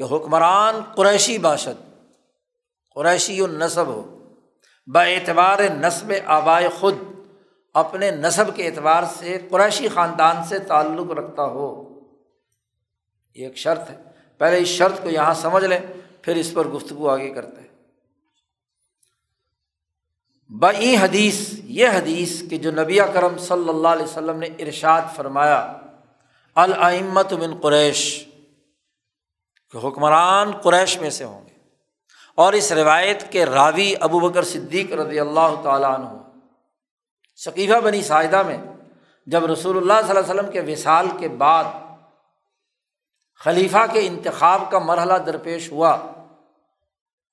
کہ 0.00 0.14
حکمران 0.14 0.80
قریشی 0.96 1.38
باشد، 1.38 2.00
قریشی 2.94 3.40
و 3.40 3.46
نصب 3.46 3.86
ہو۔ 3.86 4.18
با 4.86 5.02
اعتبار 5.02 5.58
نصب 5.58 6.12
آبائے 6.26 6.68
خود، 6.68 6.94
اپنے 7.74 8.10
نصب 8.10 8.56
کے 8.56 8.66
اعتبار 8.66 9.02
سے 9.18 9.38
قریشی 9.50 9.88
خاندان 9.88 10.36
سے 10.44 10.58
تعلق 10.58 11.10
رکھتا 11.10 11.44
ہو۔ 11.44 11.98
یہ 13.34 13.46
ایک 13.46 13.56
شرط 13.56 13.90
ہے۔ 13.90 13.96
پہلے 14.38 14.58
اس 14.58 14.68
شرط 14.68 15.02
کو 15.02 15.08
یہاں 15.08 15.34
سمجھ 15.34 15.64
لیں، 15.64 15.80
پھر 16.22 16.36
اس 16.36 16.54
پر 16.54 16.68
گفتگو 16.68 17.08
آگے 17.08 17.30
کرتے 17.30 17.60
ہیں۔ 17.60 17.68
بئی 20.48 20.96
حدیث، 20.96 21.50
یہ 21.64 21.88
حدیث 21.88 22.42
کہ 22.50 22.58
جو 22.58 22.70
نبی 22.70 22.98
کرم 23.14 23.38
صلی 23.38 23.68
اللہ 23.68 23.88
علیہ 23.88 24.04
وسلم 24.04 24.38
نے 24.38 24.46
ارشاد 24.46 25.02
فرمایا 25.16 25.76
العمت 26.54 27.32
بن 27.32 27.58
قریش۔ 27.62 28.29
کہ 29.70 29.86
حکمران 29.86 30.50
قریش 30.50 31.00
میں 31.00 31.10
سے 31.10 31.24
ہوں 31.24 31.44
گے۔ 31.44 31.50
اور 32.34 32.52
اس 32.52 32.72
روایت 32.72 33.32
کے 33.32 33.46
راوی 33.46 33.94
ابو 34.00 34.20
بکر 34.20 34.42
صدیق 34.42 34.92
رضی 34.92 35.20
اللہ 35.20 35.60
تعالیٰ 35.62 35.94
عنہ 35.94 36.08
ثقیفہ 37.44 37.80
بنی 37.80 38.02
ساحدہ 38.02 38.42
میں 38.42 38.58
جب 39.26 39.44
رسول 39.44 39.76
اللہ 39.76 39.92
صلی 39.92 40.16
اللہ 40.16 40.20
علیہ 40.20 40.34
وسلم 40.34 40.50
کے 40.50 40.60
وصال 40.60 41.08
کے 41.18 41.28
بعد 41.28 41.64
خلیفہ 43.34 43.86
کے 43.92 44.06
انتخاب 44.06 44.70
کا 44.70 44.78
مرحلہ 44.78 45.14
درپیش 45.14 45.72
ہوا، 45.72 45.98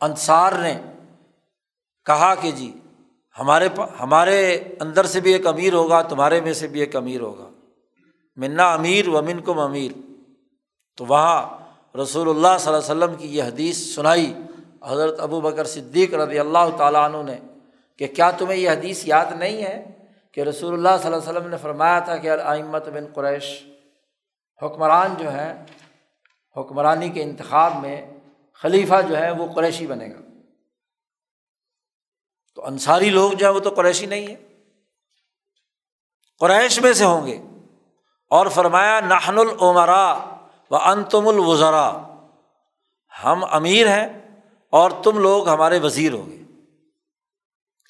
انصار 0.01 0.51
نے 0.51 0.81
کہا 2.05 2.35
کہ 2.35 2.51
جی 2.51 2.71
ہمارے 3.39 3.69
ہمارے 3.99 4.63
اندر 4.79 5.05
سے 5.05 5.19
بھی 5.19 5.33
ایک 5.33 5.47
امیر 5.47 5.73
ہوگا، 5.73 6.01
تمہارے 6.01 6.41
میں 6.41 6.53
سے 6.53 6.67
بھی 6.67 6.79
ایک 6.79 6.95
امیر 6.95 7.21
ہوگا۔ 7.21 7.49
منا 8.35 8.73
امیر 8.73 9.07
و 9.07 9.21
من 9.21 9.39
کم 9.39 9.59
امیر۔ 9.59 9.91
تو 10.97 11.05
وہاں 11.05 11.66
رسول 11.95 12.29
اللہ 12.29 12.57
صلی 12.59 12.73
اللہ 12.73 12.91
علیہ 12.91 13.03
وسلم 13.03 13.15
کی 13.15 13.37
یہ 13.37 13.43
حدیث 13.43 13.95
سنائی۔ 13.95 14.33
حضرت 14.83 15.19
ابو 15.19 15.41
بکر 15.41 15.65
صدیق 15.65 16.13
رضی 16.13 16.39
اللہ 16.39 16.77
تعالیٰ 16.77 17.03
عنہ 17.03 17.31
نے 17.31 17.37
کہ 17.97 18.07
کیا 18.07 18.31
تمہیں 18.31 18.59
یہ 18.59 18.69
حدیث 18.69 19.07
یاد 19.07 19.25
نہیں 19.39 19.63
ہے 19.63 19.97
کہ 20.31 20.41
رسول 20.41 20.73
اللہ 20.73 21.01
صلی 21.01 21.13
اللہ 21.13 21.29
علیہ 21.29 21.37
وسلم 21.37 21.49
نے 21.49 21.57
فرمایا 21.57 21.99
تھا 21.99 22.17
کہ 22.17 22.31
العمت 22.31 22.89
بن 22.89 23.05
قریش 23.13 23.63
حکمران 24.63 25.15
جو 25.19 25.29
ہیں، 25.31 25.65
حکمرانی 26.57 27.09
کے 27.09 27.23
انتخاب 27.23 27.75
میں 27.75 28.17
خلیفہ 28.53 28.95
جو 29.09 29.17
ہے 29.17 29.31
وہ 29.31 29.53
قریشی 29.53 29.87
بنے 29.87 30.09
گا۔ 30.09 30.19
تو 32.55 32.65
انصاری 32.65 33.09
لوگ 33.09 33.31
جو 33.31 33.45
ہیں 33.45 33.53
وہ 33.53 33.59
تو 33.59 33.69
قریشی 33.69 34.05
نہیں 34.05 34.27
ہے 34.27 34.35
قریش 36.39 36.79
میں 36.79 36.93
سے 36.93 37.05
ہوں 37.05 37.27
گے۔ 37.27 37.41
اور 38.29 38.47
فرمایا 38.47 38.99
نہن 38.99 39.39
العمرا 39.39 40.36
و 40.71 40.75
انتم 40.75 41.27
الوزرا 41.27 42.03
ہم 43.23 43.43
امیر 43.51 43.87
ہیں 43.87 44.07
اور 44.69 44.91
تم 45.03 45.17
لوگ 45.17 45.49
ہمارے 45.49 45.79
وزیر 45.79 46.13
ہو 46.13 46.27
گے۔ 46.27 46.37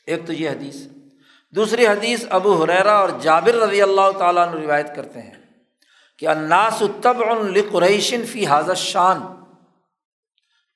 ایک 0.08 0.28
تو 0.28 0.34
یہ 0.34 0.50
حدیث، 0.50 0.76
دوسری 1.50 1.88
حدیث 1.88 2.26
ابو 2.30 2.64
حریرا 2.64 2.98
اور 2.98 3.10
جابر 3.22 3.56
رضی 3.56 3.82
اللہ 3.82 4.12
تعالیٰ 4.18 4.54
نے 4.54 4.62
روایت 4.62 4.96
کرتے 4.96 5.22
ہیں 5.22 5.34
کہ 6.20 6.28
اناس 6.28 6.84
تب 7.02 7.18
القریشن 7.30 8.26
فی 8.26 8.46
حاضر 8.46 8.76
شان 8.76 9.22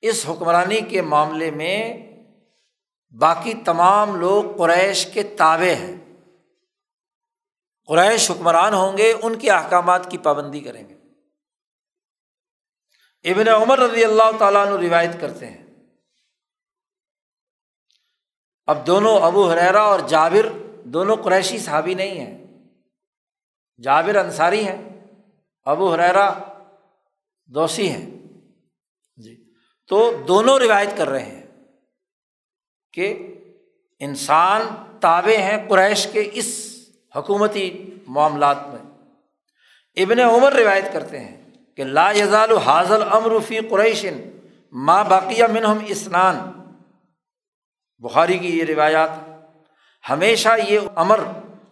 اس 0.00 0.26
حکمرانی 0.28 0.80
کے 0.80 1.02
معاملے 1.02 1.50
میں 1.50 1.94
باقی 3.18 3.54
تمام 3.54 4.16
لوگ 4.16 4.44
قریش 4.58 5.06
کے 5.06 5.22
تابے 5.22 5.74
ہیں۔ 5.74 5.96
قریش 7.86 8.30
حکمران 8.30 8.74
ہوں 8.74 8.96
گے، 8.96 9.14
ان 9.22 9.38
کے 9.38 9.50
احکامات 9.50 10.10
کی 10.10 10.18
پابندی 10.18 10.60
کریں 10.60 10.88
گے۔ 10.88 11.01
ابن 13.24 13.48
عمر 13.48 13.78
رضی 13.78 14.04
اللہ 14.04 14.38
تعالیٰ 14.38 14.66
عنہ 14.66 14.86
روایت 14.86 15.10
کرتے 15.20 15.46
ہیں۔ 15.46 15.64
اب 18.66 18.86
دونوں 18.86 19.20
ابو 19.20 19.50
حریرا 19.50 19.82
اور 19.82 20.00
جابر، 20.00 20.48
دونوں 20.84 21.16
قریشی 21.16 21.58
صحابی 21.58 21.94
نہیں 21.94 22.20
ہیں۔ 22.20 22.46
جابر 23.82 24.16
انصاری 24.16 24.64
ہیں، 24.64 24.90
ابو 25.64 25.94
حریرا 25.94 26.34
دوسی 27.44 27.88
ہیں۔ 27.88 28.10
جی۔ 29.16 29.52
تو 29.86 30.24
دونوں 30.28 30.58
روایت 30.58 30.88
کر 30.96 31.08
رہے 31.08 31.24
ہیں 31.24 31.46
کہ 32.92 33.34
انسان 33.98 34.62
تابع 35.00 35.38
ہیں 35.38 35.68
قریش 35.68 36.08
کے 36.12 36.30
اس 36.32 36.78
حکومتی 37.16 37.94
معاملات 38.06 38.56
میں۔ 38.66 38.82
ابن 39.96 40.18
عمر 40.18 40.52
روایت 40.52 40.84
کرتے 40.92 41.20
ہیں۔ 41.20 41.41
کہ 41.76 41.84
لا 41.84 42.10
یزال 42.10 42.56
حاضل 42.58 43.02
امر 43.10 43.38
فی 43.46 43.60
قریشن 43.60 44.20
ماں 44.72 45.04
باقیہ 45.04 45.44
منہم 45.44 45.78
اسنان۔ 45.86 46.40
بخاری 47.98 48.38
کی 48.38 48.58
یہ 48.58 48.64
روایات، 48.64 49.10
ہمیشہ 50.10 50.48
یہ 50.68 50.78
امر 50.94 51.20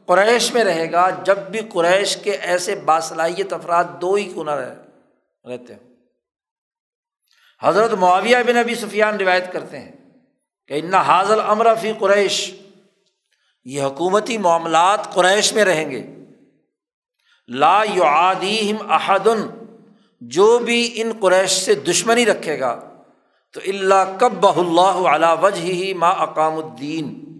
قریش 0.06 0.52
میں 0.52 0.64
رہے 0.64 0.92
گا 0.92 1.10
جب 1.24 1.38
بھی 1.38 1.60
قریش 1.72 2.16
کے 2.16 2.30
ایسے 2.30 2.74
باصلاحیت 2.74 3.52
افراد 3.52 3.84
دو 4.00 4.14
ہی 4.14 4.24
کنہ 4.34 4.50
رہے 4.50 4.74
رہتے 5.44 5.74
ہیں 5.74 5.88
حضرت 7.62 7.92
معاویہ 7.92 8.36
بن 8.46 8.56
ابی 8.56 8.74
سفیان 8.74 9.16
روایت 9.16 9.52
کرتے 9.52 9.78
ہیں 9.78 9.92
کہ 10.66 10.74
ان 10.74 10.94
حاضل 10.94 11.40
امر 11.40 11.74
فی 11.80 11.92
قریش، 11.98 12.54
یہ 13.64 13.82
حکومتی 13.82 14.38
معاملات 14.38 15.12
قریش 15.14 15.52
میں 15.52 15.64
رہیں 15.64 15.90
گے۔ 15.90 16.02
لا 17.48 17.82
یعادیم 17.94 18.76
احدن 18.90 19.48
جو 20.20 20.58
بھی 20.58 20.92
ان 20.94 21.12
قریش 21.20 21.50
سے 21.50 21.74
دشمنی 21.74 22.26
رکھے 22.26 22.60
گا، 22.60 23.02
تو 23.52 23.60
اللہ 23.66 24.16
کب 24.20 24.32
بہ 24.32 24.60
اللہ 24.60 25.08
علا 25.08 25.32
وجہ 25.32 25.60
ہی 25.60 25.94
ما 25.94 26.08
اقام 26.08 26.54
الدین۔ 26.54 27.38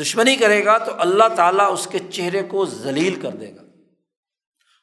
دشمنی 0.00 0.36
کرے 0.36 0.64
گا 0.64 0.78
تو 0.78 0.92
اللہ 0.98 1.24
تعالیٰ 1.36 1.72
اس 1.72 1.88
کے 1.90 1.98
چہرے 2.12 2.42
کو 2.42 2.66
ذلیل 2.66 3.20
کر 3.20 3.30
دے 3.30 3.54
گا۔ 3.54 3.62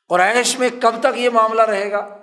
قریش 0.09 0.59
میں 0.59 0.69
کب 0.81 0.95
تک 0.99 1.17
یہ 1.17 1.29
معاملہ 1.29 1.61
رہے 1.61 1.91
گا؟ 1.91 2.17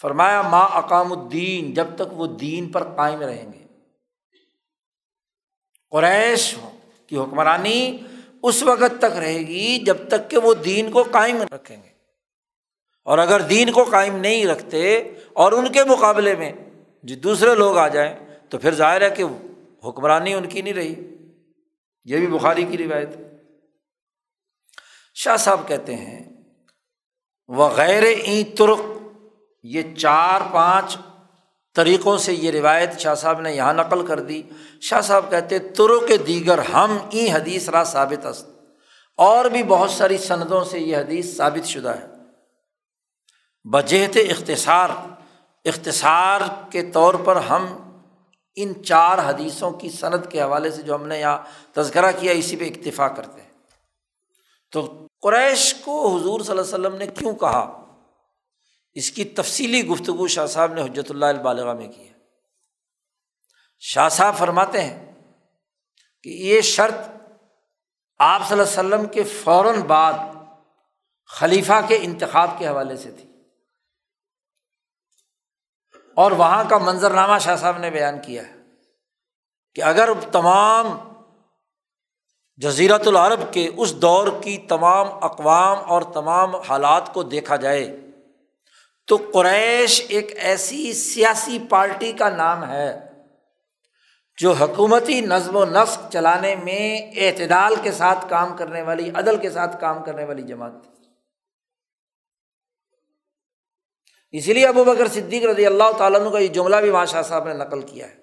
فرمایا، 0.00 0.42
ما 0.42 0.60
اقام 0.60 1.12
الدین، 1.12 1.74
جب 1.74 1.86
تک 1.94 2.12
وہ 2.12 2.26
دین 2.26 2.72
پر 2.72 2.84
قائم 2.96 3.20
رہیں 3.20 3.52
گے۔ 3.52 3.64
قریش 5.90 6.54
کی 7.06 7.16
حکمرانی 7.16 7.98
اس 8.42 8.62
وقت 8.62 8.98
تک 8.98 9.16
رہے 9.18 9.38
گی 9.38 9.78
جب 9.78 9.96
تک 10.08 10.30
کہ 10.30 10.38
وہ 10.38 10.54
دین 10.54 10.90
کو 10.90 11.02
قائم 11.02 11.42
رکھیں 11.52 11.82
گے۔ 11.82 11.93
اور 13.04 13.18
اگر 13.18 13.40
دین 13.40 13.72
کو 13.72 13.84
قائم 13.84 14.16
نہیں 14.16 14.46
رکھتے 14.46 14.98
اور 15.32 15.52
ان 15.52 15.72
کے 15.72 15.84
مقابلے 15.84 16.36
میں 16.36 16.52
جو 17.02 17.14
دوسرے 17.14 17.54
لوگ 17.54 17.78
آ 17.78 17.88
جائیں 17.88 18.14
تو 18.48 18.58
پھر 18.58 18.74
ظاہر 18.74 19.02
ہے 19.02 19.10
کہ 19.10 19.24
حکمرانی 19.88 20.34
ان 20.34 20.48
کی 20.48 20.62
نہیں 20.62 20.74
رہی۔ 20.74 20.94
یہ 22.04 22.18
بھی 22.18 22.26
بخاری 22.26 22.64
کی 22.64 22.78
روایت۔ 22.78 23.08
ہے 23.08 23.34
شاہ 25.14 25.36
صاحب 25.36 25.68
کہتے 25.68 25.96
ہیں، 25.96 26.42
وغیر 27.48 28.02
این 28.02 28.44
ترک 28.44 28.78
یہ 29.62 29.82
چار 29.96 30.40
پانچ 30.52 30.96
طریقوں 31.74 32.18
سے 32.18 32.32
یہ 32.32 32.50
روایت 32.50 33.00
شاہ 33.00 33.14
صاحب 33.14 33.40
نے 33.40 33.52
یہاں 33.52 33.74
نقل 33.74 34.06
کر 34.06 34.20
دی۔ 34.20 34.42
شاہ 34.80 35.00
صاحب 35.00 35.30
کہتے 35.30 35.58
ترک 35.58 36.12
دیگر 36.26 36.58
ہم 36.58 36.98
ای 37.10 37.32
حدیث 37.32 37.68
را 37.68 37.84
ثابت 37.84 38.26
است۔ 38.26 38.48
اور 39.16 39.44
بھی 39.44 39.62
بہت 39.62 39.90
ساری 39.90 40.18
سندوں 40.18 40.64
سے 40.64 40.78
یہ 40.78 40.96
حدیث 40.96 41.36
ثابت 41.36 41.66
شدہ 41.66 41.88
ہے۔ 41.88 42.13
بجہت 43.72 44.16
اختصار۔ 44.30 44.88
اختصار 45.64 46.40
کے 46.70 46.90
طور 46.90 47.14
پر 47.14 47.36
ہم 47.36 47.66
ان 48.54 48.84
چار 48.84 49.18
حدیثوں 49.18 49.70
کی 49.70 49.90
صنعت 49.90 50.30
کے 50.30 50.42
حوالے 50.42 50.70
سے 50.70 50.82
جو 50.82 50.94
ہم 50.94 51.06
نے 51.06 51.20
یہاں 51.20 51.38
تذکرہ 51.72 52.12
کیا، 52.18 52.32
اسی 52.32 52.56
پہ 52.56 52.64
اکتفا 52.64 53.08
کرتے 53.08 53.40
ہیں۔ 53.40 53.48
تو 54.72 55.06
قریش 55.22 55.74
کو 55.74 56.16
حضور 56.16 56.40
صلی 56.40 56.58
اللہ 56.58 56.62
علیہ 56.62 56.86
وسلم 56.86 56.96
نے 56.96 57.06
کیوں 57.06 57.34
کہا؟ 57.34 57.84
اس 58.92 59.10
کی 59.10 59.24
تفصیلی 59.24 59.86
گفتگو 59.86 60.26
شاہ 60.26 60.46
صاحب 60.46 60.72
نے 60.72 60.82
حجرت 60.82 61.10
اللہ 61.10 61.26
البالغ 61.26 61.76
میں 61.76 61.88
کی 61.88 62.08
ہے۔ 62.08 62.12
شاہ 63.80 64.08
صاحب 64.08 64.36
فرماتے 64.36 64.80
ہیں 64.82 65.12
کہ 66.22 66.28
یہ 66.28 66.60
شرط 66.60 66.94
آپ 68.18 68.48
صلی 68.48 68.60
اللہ 68.60 68.80
علیہ 68.80 68.94
وسلم 68.94 69.06
کے 69.06 69.22
فوراً 69.22 69.80
بعد 69.80 70.12
خلیفہ 71.26 71.80
کے 71.88 71.98
انتخاب 72.02 72.50
کے 72.58 72.68
حوالے 72.68 72.96
سے 72.96 73.10
تھی۔ 73.10 73.33
اور 76.14 76.32
وہاں 76.32 76.64
کا 76.68 76.78
منظرنامہ 76.78 77.38
شاہ 77.38 77.56
صاحب 77.56 77.78
نے 77.78 77.90
بیان 77.90 78.20
کیا 78.22 78.42
ہے 78.46 78.52
کہ 79.74 79.82
اگر 79.82 80.08
تمام 80.32 80.98
جزیرت 82.56 83.08
العرب 83.08 83.52
کے 83.52 83.70
اس 83.76 83.96
دور 84.02 84.28
کی 84.42 84.58
تمام 84.58 85.06
اقوام 85.24 85.78
اور 85.86 86.02
تمام 86.02 86.54
حالات 86.54 87.14
کو 87.14 87.22
دیکھا 87.22 87.56
جائے 87.56 87.96
تو 89.06 89.30
قریش 89.34 90.02
ایک 90.08 90.32
ایسی 90.36 90.92
سیاسی 90.92 91.58
پارٹی 91.70 92.12
کا 92.12 92.28
نام 92.28 92.64
ہے 92.64 93.00
جو 94.38 94.52
حکومتی 94.52 95.20
نظم 95.20 95.56
و 95.56 95.64
نسق 95.64 96.12
چلانے 96.12 96.54
میں 96.54 97.12
اعتدال 97.16 97.74
کے 97.82 97.92
ساتھ 97.92 98.30
کام 98.30 98.56
کرنے 98.56 98.82
والی، 98.82 99.10
عدل 99.14 99.36
کے 99.36 99.50
ساتھ 99.50 99.80
کام 99.80 100.04
کرنے 100.04 100.24
والی 100.24 100.42
جماعت 100.42 100.72
تھی 100.82 100.90
اسی 104.34 104.52
لیے 104.52 104.66
ابو 104.66 104.84
بکر 104.84 105.08
صدیق 105.08 105.44
رضی 105.44 105.66
اللہ 105.66 105.92
تعالیٰ 105.98 106.20
عنہ 106.20 106.28
کا 106.28 106.38
یہ 106.38 106.48
جملہ 106.48 106.76
بھی 106.76 106.90
شاہ 107.08 107.22
صاحب 107.22 107.48
نے 107.48 107.54
نقل 107.54 107.82
کیا 107.82 108.06
ہے 108.06 108.14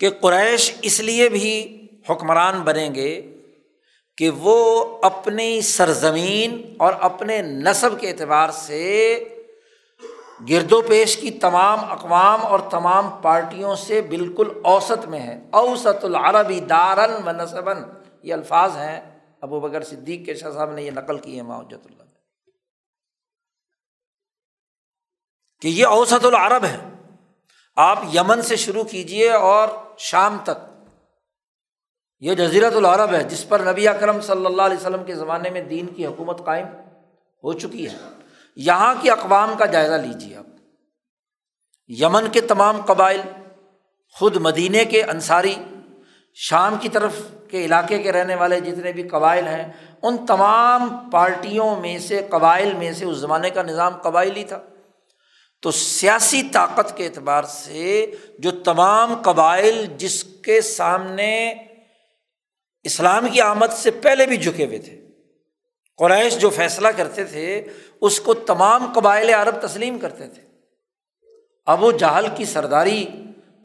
کہ 0.00 0.10
قریش 0.10 0.72
اس 0.82 1.00
لیے 1.00 1.28
بھی 1.28 1.86
حکمران 2.10 2.62
بنیں 2.62 2.94
گے 2.94 3.34
کہ 4.16 4.30
وہ 4.30 4.58
اپنی 5.02 5.60
سرزمین 5.60 6.74
اور 6.78 6.92
اپنے 7.00 7.42
نصب 7.42 8.00
کے 8.00 8.08
اعتبار 8.08 8.50
سے 8.50 9.24
گرد 10.48 10.72
و 10.72 10.82
پیش 10.82 11.16
کی 11.16 11.30
تمام 11.30 11.78
اقوام 11.92 12.46
اور 12.46 12.60
تمام 12.70 13.10
پارٹیوں 13.22 13.76
سے 13.76 14.02
بالکل 14.02 14.48
اوسط 14.64 15.06
میں 15.06 15.20
ہے 15.20 15.40
اوسط 15.50 16.04
العربی 16.04 16.60
دارن 16.60 17.28
و 17.28 17.32
نصباً 17.32 17.76
یہ 18.22 18.34
الفاظ 18.34 18.76
ہیں۔ 18.76 19.00
ابو 19.40 19.60
بکر 19.60 19.82
صدیق 19.82 20.26
کے 20.26 20.34
شاہ 20.34 20.50
صاحب 20.50 20.72
نے 20.72 20.82
یہ 20.82 20.90
نقل 20.90 21.18
کی 21.18 21.36
ہے 21.36 21.42
معجت 21.42 21.86
اللہ۔ 21.86 22.09
کہ 25.60 25.68
یہ 25.68 25.86
اوسط 25.86 26.26
العرب 26.26 26.64
ہے 26.64 26.76
آپ 27.76 27.98
یمن 28.14 28.42
سے 28.42 28.56
شروع 28.56 28.84
کیجیے 28.84 29.30
اور 29.30 29.68
شام 29.98 30.38
تک۔ 30.42 30.70
یہ 32.20 32.34
جزیرت 32.34 32.76
العرب 32.76 33.14
ہے، 33.14 33.22
جس 33.22 33.48
پر 33.48 33.60
نبی 33.60 33.88
اکرم 33.88 34.20
صلی 34.20 34.46
اللہ 34.46 34.62
علیہ 34.62 34.76
وسلم 34.76 35.04
کے 35.04 35.14
زمانے 35.14 35.50
میں 35.50 35.60
دین 35.60 35.86
کی 35.86 36.06
حکومت 36.06 36.44
قائم 36.44 36.66
ہو 37.44 37.52
چکی 37.52 37.88
ہے۔ 37.88 37.96
یہاں 38.56 38.94
کی 39.00 39.10
اقوام 39.10 39.54
کا 39.58 39.66
جائزہ 39.66 39.94
لیجیے 39.94 40.36
آپ۔ 40.36 40.44
یمن 41.88 42.30
کے 42.32 42.40
تمام 42.40 42.80
قبائل، 42.86 43.20
خود 44.12 44.36
مدینے 44.36 44.84
کے 44.84 45.02
انصاری، 45.02 45.54
شام 46.34 46.76
کی 46.80 46.88
طرف 46.88 47.12
کے 47.48 47.64
علاقے 47.64 47.98
کے 47.98 48.12
رہنے 48.12 48.34
والے 48.34 48.60
جتنے 48.60 48.92
بھی 48.92 49.08
قبائل 49.08 49.46
ہیں، 49.46 49.72
ان 50.02 50.26
تمام 50.26 51.10
پارٹیوں 51.10 51.76
میں 51.76 51.98
سے، 51.98 52.26
قبائل 52.30 52.74
میں 52.74 52.92
سے، 52.92 53.04
اس 53.04 53.16
زمانے 53.16 53.50
کا 53.50 53.62
نظام 53.62 53.96
قبائلی 53.96 54.44
تھا۔ 54.44 54.62
تو 55.60 55.70
سیاسی 55.70 56.42
طاقت 56.42 56.96
کے 56.96 57.06
اعتبار 57.06 57.44
سے 57.44 58.14
جو 58.38 58.50
تمام 58.50 59.22
قبائل 59.22 59.86
جس 59.96 60.24
کے 60.24 60.60
سامنے 60.60 61.50
اسلام 62.82 63.28
کی 63.32 63.40
آمد 63.40 63.72
سے 63.72 63.90
پہلے 63.90 64.26
بھی 64.26 64.36
جھکے 64.36 64.66
ہوئے 64.66 64.78
تھے، 64.78 65.00
قریش 65.96 66.38
جو 66.38 66.50
فیصلہ 66.50 66.88
کرتے 66.88 67.24
تھے، 67.24 67.68
اس 68.00 68.20
کو 68.20 68.34
تمام 68.34 68.92
قبائل 68.92 69.28
عرب 69.28 69.66
تسلیم 69.66 69.98
کرتے 69.98 70.28
تھے۔ 70.28 70.42
ابو 71.66 71.92
جہل 71.92 72.26
کی 72.36 72.44
سرداری 72.44 73.06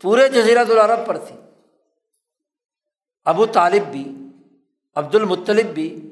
پورے 0.01 0.29
جزیرت 0.29 0.71
العرب 0.71 1.07
پر 1.07 1.17
تھی۔ 1.17 1.35
ابو 3.25 3.45
طالب 3.45 3.83
بھی 3.83 4.03
عبد 4.95 5.15
المطلب 5.15 5.65
بھی، 5.65 6.11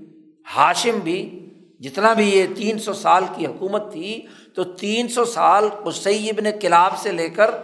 ہاشم 0.57 0.99
بھی، 0.99 1.39
جتنا 1.79 2.13
بھی 2.13 2.29
یہ 2.29 2.45
تین 2.55 2.79
سو 2.79 2.93
سال 2.93 3.23
کی 3.35 3.45
حکومت 3.45 3.91
تھی 3.91 4.25
تو 4.55 4.63
تین 4.63 5.07
سو 5.07 5.25
سال 5.25 5.69
اسیب 5.85 6.39
نے 6.39 6.51
کلاب 6.51 6.99
سے 6.99 7.11
لے 7.11 7.29
کر 7.29 7.55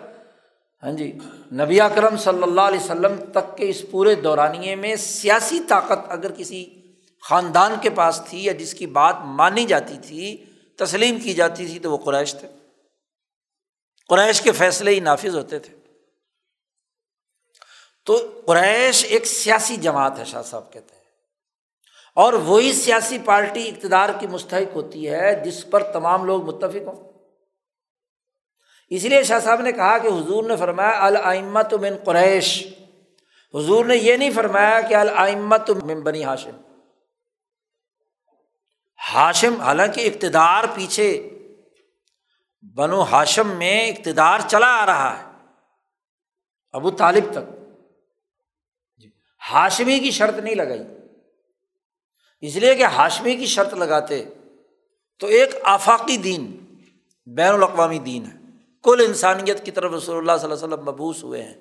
ہاں 0.83 0.91
جی 0.91 1.19
نبی 1.53 1.81
اکرم 1.81 2.17
صلی 2.17 2.43
اللہ 2.43 2.61
علیہ 2.61 2.79
وسلم 2.79 3.15
تک 3.31 3.57
کے 3.57 3.69
اس 3.69 3.85
پورے 3.91 4.15
دورانیے 4.15 4.75
میں 4.75 4.95
سیاسی 4.95 5.59
طاقت 5.59 5.99
اگر 6.09 6.31
کسی 6.31 6.75
خاندان 7.21 7.75
کے 7.81 7.89
پاس 7.89 8.21
تھی 8.29 8.43
یا 8.43 8.53
جس 8.53 8.73
کی 8.73 8.85
بات 8.85 9.15
مانی 9.19 9.65
جاتی 9.65 9.97
تھی، 10.01 10.45
تسلیم 10.75 11.19
کی 11.19 11.33
جاتی 11.33 11.67
تھی، 11.67 11.79
تو 11.79 11.91
وہ 11.91 11.97
قریش 11.97 12.35
تھے۔ 12.35 12.47
قریش 14.07 14.41
کے 14.41 14.51
فیصلے 14.51 14.91
ہی 14.91 14.99
نافذ 14.99 15.35
ہوتے 15.35 15.59
تھے۔ 15.59 15.75
تو 18.05 18.41
قریش 18.47 19.05
ایک 19.09 19.25
سیاسی 19.25 19.75
جماعت 19.75 20.19
ہے، 20.19 20.25
شاہ 20.25 20.41
صاحب 20.41 20.73
کہتے 20.73 20.95
ہیں۔ 20.95 20.98
اور 22.19 22.33
وہی 22.33 22.73
سیاسی 22.73 23.17
پارٹی 23.25 23.69
اقتدار 23.69 24.09
کی 24.19 24.27
مستحق 24.27 24.75
ہوتی 24.75 25.09
ہے 25.09 25.43
جس 25.43 25.69
پر 25.69 25.83
تمام 25.83 26.25
لوگ 26.25 26.43
متفق 26.43 26.87
ہوں۔ 26.87 27.13
اس 28.89 29.03
لیے 29.03 29.23
شاہ 29.23 29.39
صاحب 29.39 29.61
نے 29.61 29.71
کہا 29.71 29.97
کہ 29.97 30.07
حضور 30.07 30.43
نے 30.43 30.55
فرمایا 30.55 31.05
المت 31.05 31.73
من 31.73 31.97
قریش۔ 32.03 32.67
حضور 33.53 33.85
نے 33.85 33.95
یہ 33.95 34.17
نہیں 34.17 34.29
فرمایا 34.31 34.81
کہ 34.81 34.95
المت 34.95 35.69
من 35.69 36.01
بنی 36.01 36.23
ہاشم۔ 36.23 36.61
ہاشم، 39.13 39.61
حالانکہ 39.61 40.07
اقتدار 40.07 40.63
پیچھے 40.75 41.29
بنو 42.75 43.01
ہاشم 43.01 43.57
میں 43.57 43.89
اقتدار 43.89 44.39
چلا 44.47 44.83
آ 44.83 44.85
رہا 44.85 45.19
ہے، 45.19 45.25
ابو 46.71 46.91
طالب 46.91 47.23
تک۔ 47.31 47.51
جی، 48.97 49.09
ہاشمی 49.51 49.99
کی 49.99 50.11
شرط 50.11 50.39
نہیں 50.39 50.55
لگائی۔ 50.55 50.98
اس 52.41 52.55
لیے 52.55 52.75
کہ 52.75 52.83
ہاشمی 52.83 53.35
کی 53.35 53.45
شرط 53.45 53.73
لگاتے 53.73 54.25
تو 55.19 55.27
ایک 55.27 55.49
آفاقی 55.63 56.17
دین، 56.17 56.57
بین 57.25 57.53
الاقوامی 57.53 57.99
دین 57.99 58.25
ہے۔ 58.25 58.37
کل 58.83 59.03
انسانیت 59.07 59.65
کی 59.65 59.71
طرف 59.71 59.93
رسول 59.93 60.17
اللہ 60.17 60.31
صلی 60.41 60.51
اللہ 60.51 60.65
علیہ 60.65 60.73
وسلم 60.73 60.85
مبوس 60.85 61.23
ہوئے 61.23 61.43
ہیں۔ 61.43 61.53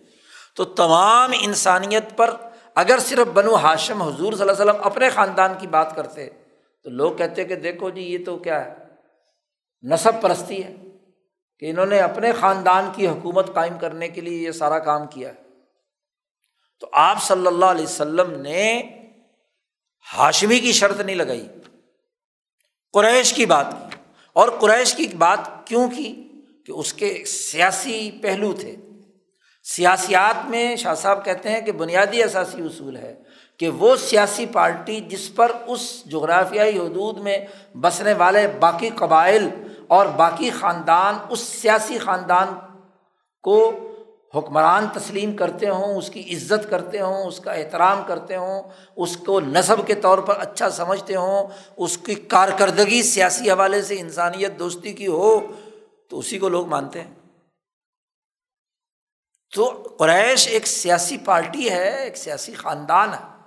تو 0.57 0.65
تمام 0.65 1.33
انسانیت 1.41 2.17
پر 2.17 2.37
اگر 2.75 2.99
صرف 2.99 3.27
بنو 3.27 3.55
ہاشم 3.55 4.03
حضور 4.03 4.33
صلی 4.33 4.41
اللہ 4.41 4.53
علیہ 4.53 4.73
وسلم 4.73 4.83
اپنے 4.85 5.11
خاندان 5.11 5.53
کی 5.59 5.67
بات 5.67 5.97
کرتے، 5.97 6.29
تو 6.85 6.91
لوگ 6.91 7.13
کہتے 7.13 7.45
کہ 7.45 7.55
دیکھو 7.55 7.91
جی 7.91 8.01
یہ 8.01 8.19
تو 8.25 8.39
کیا 8.39 8.65
ہے؟ 8.65 8.75
نصب 9.83 10.13
پرستی 10.21 10.65
ہے 10.65 10.77
کہ 11.59 11.71
انہوں 11.71 11.87
نے 11.87 11.99
اپنے 11.99 12.33
خاندان 12.33 12.91
کی 12.97 13.09
حکومت 13.09 13.55
قائم 13.55 13.79
کرنے 13.79 14.09
کے 14.09 14.21
لیے 14.21 14.39
یہ 14.39 14.51
سارا 14.51 14.79
کام 14.79 15.07
کیا 15.07 15.29
ہے۔ 15.29 15.43
تو 16.81 16.87
آپ 16.93 17.23
صلی 17.23 17.47
اللہ 17.47 17.65
علیہ 17.65 17.85
وسلم 17.85 18.41
نے 18.41 18.83
ہاشمی 20.19 20.59
کی 20.59 20.73
شرط 20.73 21.01
نہیں 21.01 21.17
لگائی، 21.17 21.49
قریش 22.93 23.33
کی 23.33 23.47
بات 23.47 23.67
کی۔ 23.71 23.97
اور 24.33 24.49
قریش 24.49 24.95
کی 24.95 25.07
بات 25.07 25.67
کیوں 25.67 25.89
کی؟ 25.89 26.29
کہ 26.67 26.73
اس 26.73 26.93
کے 26.93 27.25
سیاسی 27.27 28.11
پہلو 28.23 28.53
تھے۔ 28.53 28.77
سیاسیات 29.65 30.49
میں 30.49 30.77
شاہ 30.77 30.95
صاحب 30.95 31.25
کہتے 31.25 31.49
ہیں 31.49 31.61
کہ 31.61 31.73
بنیادی 31.73 32.23
اثاثی 32.23 32.63
اصول 32.63 32.97
ہے 32.97 33.15
کہ 33.59 33.69
وہ 33.69 33.97
سیاسی 33.97 34.47
پارٹی 34.47 35.01
جس 35.01 35.35
پر 35.35 35.53
اس 35.67 36.05
جغرافیائی 36.05 36.79
حدود 36.79 37.19
میں 37.19 37.39
بسنے 37.77 38.13
والے 38.13 38.49
باقی 38.61 38.91
قبائل 38.91 39.49
اور 39.89 40.07
باقی 40.07 40.51
خاندان، 40.51 41.15
اس 41.31 41.41
سیاسی 41.41 41.99
خاندان 41.99 42.49
کو 43.43 43.88
حکمران 44.35 44.87
تسلیم 44.95 45.37
کرتے 45.37 45.69
ہوں، 45.69 45.95
اس 45.97 46.11
کی 46.11 46.37
عزت 46.37 46.71
کرتے 46.71 47.01
ہوں، 47.01 47.25
اس 47.25 47.41
کا 47.41 47.53
احترام 47.53 48.03
کرتے 48.07 48.37
ہوں، 48.37 48.63
اس 48.97 49.17
کو 49.17 49.41
نصب 49.41 49.87
کے 49.87 49.95
طور 49.95 50.19
پر 50.19 50.37
اچھا 50.39 50.71
سمجھتے 50.71 51.15
ہوں، 51.15 51.49
اس 51.77 51.99
کی 51.99 52.15
کارکردگی 52.15 53.03
سیاسی 53.03 53.51
حوالے 53.51 53.83
سے 53.83 54.01
انسانیت 54.01 54.59
دوستی 54.59 54.93
کی 54.93 55.07
ہو، 55.07 55.41
تو 56.11 56.19
اسی 56.19 56.39
کو 56.39 56.49
لوگ 56.49 56.67
مانتے 56.67 57.01
ہیں۔ 57.01 57.15
تو 59.55 59.95
قریش 59.99 60.49
ایک 60.49 60.67
سیاسی 60.67 61.19
پارٹی 61.19 61.71
ہے، 61.71 62.05
ایک 62.05 62.17
سیاسی 62.17 62.53
خاندان 62.53 63.15
ہے۔ 63.15 63.43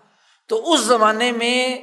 تو 0.48 0.74
اس 0.74 0.80
زمانے 0.80 1.32
میں 1.32 1.78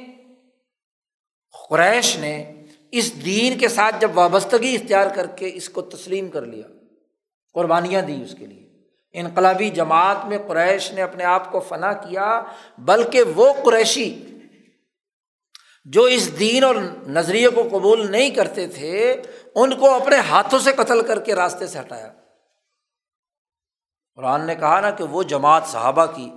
قریش 1.69 2.17
نے 2.17 2.53
اس 2.91 3.25
دین 3.25 3.57
کے 3.57 3.67
ساتھ 3.67 3.95
جب 3.99 4.11
وابستگی 4.13 4.75
اختیار 4.75 5.07
کر 5.15 5.27
کے 5.27 5.51
اس 5.53 5.69
کو 5.69 5.81
تسلیم 5.81 6.29
کر 6.29 6.45
لیا، 6.45 6.67
قربانیاں 7.53 8.01
دی 8.01 8.23
اس 8.23 8.35
کے 8.39 8.45
لیے۔ 8.45 8.68
انقلابی 9.19 9.69
جماعت 9.69 10.25
میں 10.25 10.37
قریش 10.47 10.91
نے 10.91 11.01
اپنے 11.01 11.23
آپ 11.23 11.51
کو 11.51 11.59
فنا 11.59 11.93
کیا، 11.93 12.41
بلکہ 12.77 13.23
وہ 13.35 13.53
قریشی 13.65 14.25
جو 15.85 16.03
اس 16.03 16.39
دین 16.39 16.63
اور 16.63 16.75
نظریے 17.07 17.49
کو 17.49 17.63
قبول 17.71 18.11
نہیں 18.11 18.29
کرتے 18.29 18.67
تھے، 18.67 19.21
ان 19.55 19.75
کو 19.79 19.95
اپنے 19.95 20.17
ہاتھوں 20.17 20.59
سے 20.59 20.71
قتل 20.71 21.01
کر 21.01 21.19
کے 21.19 21.35
راستے 21.35 21.67
سے 21.67 21.79
ہٹایا۔ 21.79 22.11
قرآن 24.15 24.45
نے 24.45 24.55
کہا 24.55 24.79
نا 24.79 24.89
کہ 24.89 25.03
وہ 25.03 25.23
جماعت 25.23 25.67
صحابہ 25.67 26.05
کی، 26.05 26.29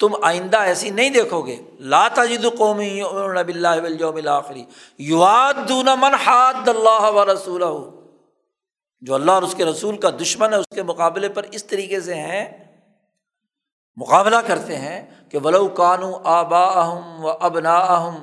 تم 0.00 0.08
آئندہ 0.22 0.58
ایسی 0.58 0.90
نہیں 0.90 1.10
دیکھو 1.10 1.42
گے۔ 1.42 1.56
لا 1.80 2.08
تجد 2.08 2.44
قومی 2.58 3.00
نب 3.34 3.48
اللہ 3.48 4.28
آخری 4.28 4.64
یواد 4.98 5.70
من 6.00 6.14
حاد 6.14 6.68
اللہ 6.68 7.10
و 7.10 7.24
رسول 7.32 7.62
جو 9.02 9.14
اللہ 9.14 9.30
اور 9.30 9.42
اس 9.42 9.54
کے 9.54 9.64
رسول 9.64 9.96
کا 9.96 10.10
دشمن 10.20 10.52
ہے، 10.52 10.58
اس 10.58 10.74
کے 10.74 10.82
مقابلے 10.82 11.28
پر 11.28 11.42
اس 11.50 11.64
طریقے 11.64 12.00
سے 12.00 12.14
ہیں، 12.14 12.44
مقابلہ 13.96 14.36
کرتے 14.46 14.76
ہیں 14.76 15.00
کہ 15.30 15.38
ولو 15.44 15.68
کانو 15.68 16.16
آبا 16.24 16.64
اہم 16.82 17.24
و 17.24 17.30
ابنا 17.40 17.76
اہم 17.76 18.16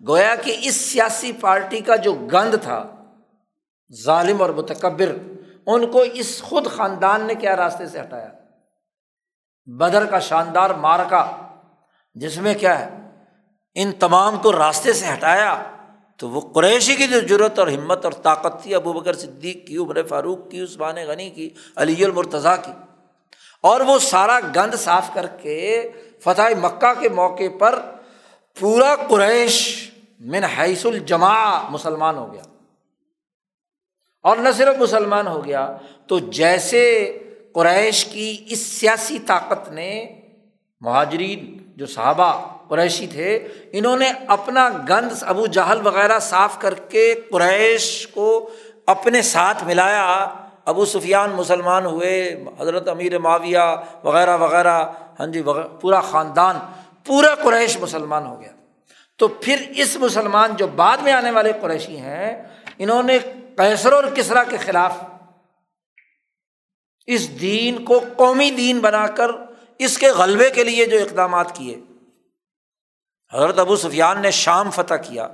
گویا 0.00 0.34
کہ 0.34 0.56
اس 0.60 0.76
سیاسی 0.76 1.32
پارٹی 1.32 1.80
کا 1.80 1.96
جو 1.96 2.12
گند 2.32 2.54
تھا، 2.62 2.82
ظالم 3.92 4.42
اور 4.42 4.50
متکبر، 4.50 5.16
ان 5.66 5.90
کو 5.90 6.00
اس 6.00 6.42
خود 6.42 6.66
خاندان 6.66 7.24
نے 7.24 7.34
کیا 7.34 7.56
راستے 7.56 7.86
سے 7.86 8.00
ہٹایا؟ 8.00 8.28
بدر 9.68 10.06
کا 10.06 10.18
شاندار 10.18 10.70
مارکا 10.70 11.24
جس 12.16 12.38
میں 12.38 12.54
کیا 12.54 12.78
ہے، 12.78 12.88
ان 13.74 13.92
تمام 13.92 14.36
کو 14.36 14.52
راستے 14.52 14.92
سے 14.92 15.12
ہٹایا۔ 15.12 15.52
تو 16.20 16.28
وہ 16.30 16.40
قریشی 16.40 16.94
کی 16.94 17.06
جو 17.06 17.20
ضرورت 17.20 17.58
اور 17.58 17.68
ہمت 17.68 18.04
اور 18.04 18.12
طاقت 18.12 18.62
تھی، 18.62 18.74
ابو 18.74 18.92
بکر 18.92 19.12
صدیق 19.12 19.66
کی، 19.66 19.76
عمر 19.76 20.06
فاروق 20.06 20.50
کی، 20.50 20.60
عثمان 20.60 20.94
غنی 21.06 21.30
کی، 21.30 21.50
علی 21.76 22.04
المرتضیٰ 22.04 22.56
کی۔ 22.64 22.72
اور 23.60 23.80
وہ 23.80 23.98
سارا 23.98 24.40
گند 24.56 24.74
صاف 24.74 25.10
کر 25.14 25.26
کے 25.26 25.90
فتح 26.20 26.42
مکہ 26.62 27.00
کے 27.00 27.08
موقع 27.08 27.42
پر 27.58 27.82
پورا 28.60 28.96
قریش 28.96 29.90
من 30.20 30.44
حیث 30.44 30.86
الجماع 30.86 31.68
مسلمان 31.70 32.16
ہو 32.16 32.32
گیا۔ 32.32 32.42
اور 34.22 34.36
نہ 34.36 34.48
صرف 34.56 34.78
مسلمان 34.78 35.26
ہو 35.26 35.44
گیا، 35.44 35.76
تو 36.06 36.18
جیسے 36.18 37.18
قریش 37.54 38.04
کی 38.04 38.44
اس 38.48 38.66
سیاسی 38.66 39.18
طاقت 39.18 39.68
نے 39.68 40.20
مہاجرین، 40.80 41.56
جو 41.76 41.86
صحابہ 41.86 42.59
قریشی 42.70 43.06
تھے، 43.06 43.48
انہوں 43.72 43.96
نے 43.96 44.10
اپنا 44.26 44.68
گند 44.88 45.12
ابو 45.22 45.46
جہل 45.46 45.80
وغیرہ 45.86 46.18
صاف 46.18 46.58
کر 46.58 46.74
کے 46.74 47.14
قریش 47.32 48.06
کو 48.06 48.50
اپنے 48.86 49.22
ساتھ 49.22 49.64
ملایا۔ 49.64 50.06
ابو 50.64 50.84
سفیان 50.84 51.30
مسلمان 51.30 51.86
ہوئے، 51.86 52.44
حضرت 52.60 52.88
امیر 52.88 53.18
معاویہ 53.18 53.66
وغیرہ 54.04 54.36
وغیرہ 54.36 54.76
ہاں 55.20 55.26
جی 55.26 55.42
پورا 55.80 56.00
خاندان، 56.00 56.56
پورا 57.06 57.34
قریش 57.34 57.76
مسلمان 57.80 58.26
ہو 58.26 58.40
گیا۔ 58.40 58.52
تو 59.18 59.28
پھر 59.28 59.56
اس 59.76 59.96
مسلمان 59.96 60.56
جو 60.56 60.66
بعد 60.66 60.98
میں 60.98 61.12
آنے 61.12 61.30
والے 61.30 61.52
قریشی 61.60 61.96
ہیں، 61.96 62.42
انہوں 62.78 63.02
نے 63.02 63.18
کیسر 63.56 63.92
اور 63.92 64.04
کسرا 64.14 64.42
کے 64.42 64.56
خلاف 64.56 64.92
اس 67.06 67.40
دین 67.40 67.84
کو 67.84 68.00
قومی 68.16 68.50
دین 68.50 68.78
بنا 68.78 69.06
کر 69.06 69.30
اس 69.78 69.98
کے 69.98 70.08
غلبے 70.08 70.50
کے 70.50 70.64
لیے 70.64 70.86
جو 70.86 70.98
اقدامات 70.98 71.56
کیے۔ 71.56 71.76
حضرت 73.34 73.58
ابو 73.58 73.76
سفیان 73.76 74.22
نے 74.22 74.30
شام 74.30 74.70
فتح 74.70 74.94
کیا۔ 74.94 75.28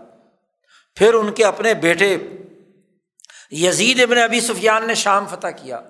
پھر 0.95 1.15
ان 1.15 1.33
کے 1.33 1.45
اپنے 1.45 1.75
بیٹے 1.75 2.17
یزید 3.51 4.01
ابن 4.01 4.19
ابی 4.19 4.41
سفیان 4.41 4.87
نے 4.87 4.95
شام 4.95 5.27
فتح 5.27 5.47
کیا۔ 5.47 5.81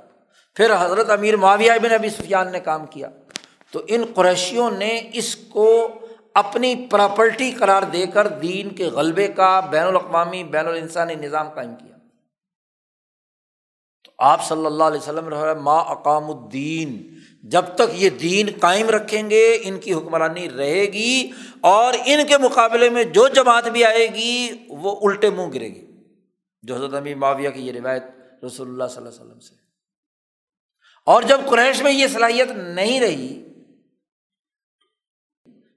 پھر 0.54 0.70
حضرت 0.80 1.10
امیر 1.10 1.36
معاویہ 1.36 1.72
ابن 1.72 1.92
ابی 1.92 2.10
سفیان 2.10 2.52
نے 2.52 2.60
کام 2.60 2.86
کیا۔ 2.86 3.08
تو 3.70 3.82
ان 3.88 4.04
قریشیوں 4.14 4.70
نے 4.70 5.10
اس 5.12 5.36
کو 5.36 5.94
اپنی 6.34 6.86
پراپرٹی 6.90 7.52
قرار 7.52 7.82
دے 7.82 8.06
کر 8.06 8.28
دین 8.28 8.68
کے 8.68 8.84
غلبے 8.84 9.28
کا، 9.28 9.60
بین 9.60 9.86
الاقوامی، 9.86 10.44
بین 10.44 10.66
الانسانی 10.66 11.14
نظام 11.14 11.48
قائم 11.48 11.74
کیا۔ 11.74 11.96
تو 14.04 14.12
آپ 14.18 14.44
صلی 14.44 14.66
اللہ 14.66 14.84
علیہ 14.84 15.00
وسلم 15.00 15.62
ما 15.62 15.78
اقام 15.78 16.30
الدین 16.30 17.15
جب 17.48 17.64
تک 17.74 17.94
یہ 17.94 18.10
دین 18.10 18.48
قائم 18.60 18.88
رکھیں 18.88 19.30
گے، 19.30 19.58
ان 19.62 19.80
کی 19.80 19.94
حکمرانی 19.94 20.50
رہے 20.50 20.82
گی 20.82 21.30
اور 21.60 21.94
ان 22.06 22.26
کے 22.26 22.38
مقابلے 22.38 22.90
میں 22.90 23.04
جو 23.04 23.28
جماعت 23.28 23.68
بھی 23.68 23.84
آئے 23.84 24.06
گی، 24.06 24.64
وہ 24.68 24.96
الٹے 25.02 25.30
منہ 25.30 25.50
گرے 25.54 25.68
گی۔ 25.68 25.86
جو 26.62 26.74
حضرت 26.74 26.94
امی 26.94 27.14
معاویہ 27.14 27.50
کی 27.50 27.66
یہ 27.66 27.72
روایت 27.72 28.02
رسول 28.44 28.68
اللہ 28.68 28.84
صلی 28.84 28.96
اللہ 28.96 29.08
علیہ 29.08 29.20
وسلم 29.20 29.40
سے۔ 29.40 29.54
اور 31.06 31.22
جب 31.22 31.40
قریش 31.46 31.82
میں 31.82 31.92
یہ 31.92 32.06
صلاحیت 32.06 32.50
نہیں 32.50 33.00
رہی، 33.00 33.42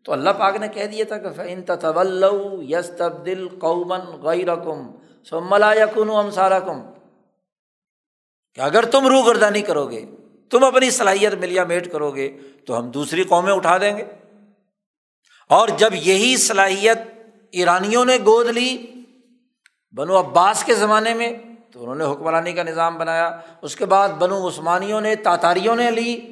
تو 0.06 0.12
اللہ 0.12 0.30
پاک 0.30 0.56
نے 0.56 0.68
کہہ 0.68 0.86
دیا 0.86 1.06
تھا 1.08 1.18
کہ 1.18 1.30
فن 1.30 1.62
تطول 1.62 2.24
یس 2.70 2.92
تبدیل 2.98 3.48
قومن 3.60 4.22
غیر 4.22 4.56
کم 4.56 4.92
سملا 5.24 5.74
یقن 5.74 6.08
کم 6.66 6.82
کہ 8.54 8.62
اگر 8.62 8.86
تم 8.86 9.08
روح 9.08 9.28
گردانی 9.28 9.62
کرو 9.62 9.92
گے 9.92 10.06
تم 10.52 10.64
اپنی 10.64 10.90
صلاحیت 10.90 11.34
ملیا 11.34 11.64
میٹ 11.64 11.92
کرو 11.92 12.12
گے 12.12 12.38
تو 12.66 12.80
ہم 12.80 12.92
دوسری 12.92 13.24
قومیں 13.24 13.54
اٹھا 13.54 13.78
دیں 13.78 13.98
گے۔ 13.98 14.06
اور 15.50 15.68
جب 15.78 15.94
یہی 15.94 16.38
صلاحیت 16.38 16.98
ایرانیوں 17.52 18.06
نے 18.06 18.18
گود 18.26 18.48
لی، 18.48 18.92
بنو 19.92 20.20
عباس 20.20 20.64
کے 20.64 20.76
زمانے 20.76 21.14
میں، 21.14 21.34
تو 21.72 21.82
انہوں 21.84 21.96
نے 21.96 22.04
حکمرانی 22.04 22.54
کا 22.54 22.64
نظام 22.64 22.98
بنایا۔ 22.98 23.40
اس 23.62 23.76
کے 23.76 23.86
بعد 23.86 24.10
بنو 24.10 24.48
عثمانیوں 24.48 25.02
نے، 25.02 25.16
تاتاریوں 25.16 25.76
نے 25.76 25.92
لی۔ 25.92 26.30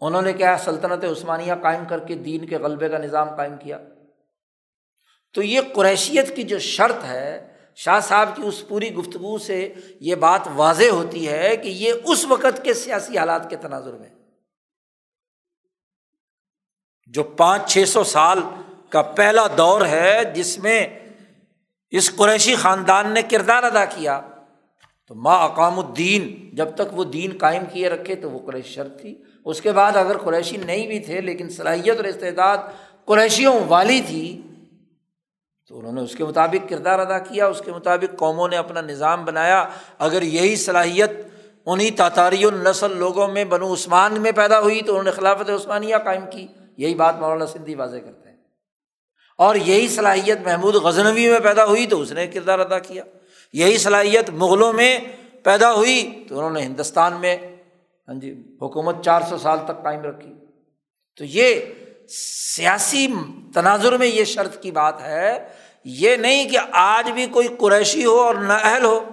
انہوں 0.00 0.22
نے 0.22 0.32
کیا، 0.32 0.56
سلطنت 0.58 1.04
عثمانیہ 1.04 1.52
قائم 1.62 1.84
کر 1.88 1.98
کے 1.98 2.14
دین 2.14 2.46
کے 2.46 2.56
غلبے 2.56 2.88
کا 2.88 2.98
نظام 2.98 3.34
قائم 3.36 3.56
کیا۔ 3.56 3.78
تو 5.32 5.42
یہ 5.42 5.60
قریشیت 5.74 6.36
کی 6.36 6.42
جو 6.42 6.58
شرط 6.58 7.04
ہے 7.04 7.53
شاہ 7.76 8.00
صاحب 8.00 8.36
کی 8.36 8.42
اس 8.42 8.68
پوری 8.68 8.94
گفتگو 8.94 9.38
سے 9.38 9.74
یہ 10.00 10.14
بات 10.14 10.40
واضح 10.54 10.90
ہوتی 10.90 11.28
ہے 11.28 11.56
کہ 11.56 11.68
یہ 11.68 11.92
اس 12.04 12.24
وقت 12.24 12.64
کے 12.64 12.74
سیاسی 12.74 13.18
حالات 13.18 13.50
کے 13.50 13.56
تناظر 13.56 13.92
میں 13.92 14.08
جو 17.06 17.22
پانچ 17.22 17.72
چھ 17.72 17.88
سو 17.88 18.04
سال 18.04 18.38
کا 18.88 19.02
پہلا 19.02 19.46
دور 19.58 19.86
ہے 19.86 20.24
جس 20.34 20.58
میں 20.58 20.86
اس 21.90 22.16
قریشی 22.16 22.54
خاندان 22.54 23.12
نے 23.12 23.22
کردار 23.22 23.62
ادا 23.62 23.84
کیا، 23.84 24.20
تو 25.06 25.14
ماں 25.14 25.38
اقام 25.44 25.78
الدین، 25.78 26.50
جب 26.56 26.68
تک 26.74 26.98
وہ 26.98 27.04
دین 27.04 27.38
قائم 27.38 27.64
کیے 27.72 27.88
رکھے 27.88 28.14
تو 28.14 28.30
وہ 28.30 28.46
قریش 28.46 28.66
شرط 28.66 29.00
تھی۔ 29.00 29.14
اس 29.44 29.60
کے 29.60 29.72
بعد 29.72 29.96
اگر 29.96 30.18
قریشی 30.18 30.56
نہیں 30.56 30.86
بھی 30.86 30.98
تھے، 31.00 31.20
لیکن 31.20 31.48
صلاحیت 31.48 31.96
اور 31.96 32.04
استعداد 32.04 32.58
قریشیوں 33.04 33.60
والی 33.68 34.00
تھی 34.00 34.42
تو 35.68 35.78
انہوں 35.78 35.92
نے 35.92 36.00
اس 36.00 36.14
کے 36.14 36.24
مطابق 36.24 36.68
کردار 36.68 36.98
ادا 36.98 37.18
کیا، 37.18 37.46
اس 37.46 37.62
کے 37.64 37.72
مطابق 37.72 38.18
قوموں 38.18 38.48
نے 38.48 38.56
اپنا 38.56 38.80
نظام 38.80 39.24
بنایا۔ 39.24 39.68
اگر 39.98 40.22
یہی 40.22 40.56
صلاحیت 40.56 41.10
انہیں 41.66 41.90
تاتاری 41.96 42.44
النسل 42.44 42.96
لوگوں 42.96 43.28
میں 43.28 43.44
بنو 43.44 43.74
عثمان 43.74 44.20
میں 44.20 44.32
پیدا 44.32 44.60
ہوئی 44.60 44.82
تو 44.82 44.92
انہوں 44.92 45.04
نے 45.04 45.10
خلافت 45.10 45.50
عثمانیہ 45.50 45.96
قائم 46.04 46.24
کی۔ 46.32 46.46
یہی 46.76 46.94
بات 46.94 47.18
مولانا 47.20 47.46
سندھی 47.46 47.74
واضح 47.74 47.96
کرتے 47.96 48.28
ہیں۔ 48.30 48.36
اور 49.38 49.54
یہی 49.54 49.88
صلاحیت 49.88 50.38
محمود 50.44 50.74
غزنوی 50.74 51.28
میں 51.28 51.40
پیدا 51.40 51.64
ہوئی 51.64 51.86
تو 51.86 52.00
اس 52.00 52.12
نے 52.12 52.26
کردار 52.26 52.58
ادا 52.58 52.78
کیا۔ 52.78 53.04
یہی 53.52 53.78
صلاحیت 53.78 54.30
مغلوں 54.30 54.72
میں 54.72 54.98
پیدا 55.42 55.74
ہوئی 55.74 56.24
تو 56.28 56.38
انہوں 56.38 56.50
نے 56.50 56.60
ہندوستان 56.60 57.12
میں 57.12 57.36
ہاں 58.08 58.14
جی 58.14 58.56
حکومت 58.62 59.04
چار 59.04 59.20
سو 59.28 59.38
سال 59.38 59.58
تک 59.64 59.82
قائم 59.82 60.00
رکھی۔ 60.00 60.34
تو 61.16 61.24
یہ 61.24 61.60
سیاسی 62.08 63.14
تناظر 63.54 63.96
میں 63.96 64.06
یہ 64.06 64.24
شرط 64.24 64.62
کی 64.62 64.70
بات 64.70 65.00
ہے، 65.00 65.48
یہ 65.84 66.16
نہیں 66.16 66.48
کہ 66.48 66.58
آج 66.72 67.10
بھی 67.10 67.26
کوئی 67.26 67.48
قریشی 67.58 68.04
ہو 68.04 68.20
اور 68.20 68.34
نہ 68.34 68.52
اہل 68.52 68.84
ہو۔ 68.84 69.04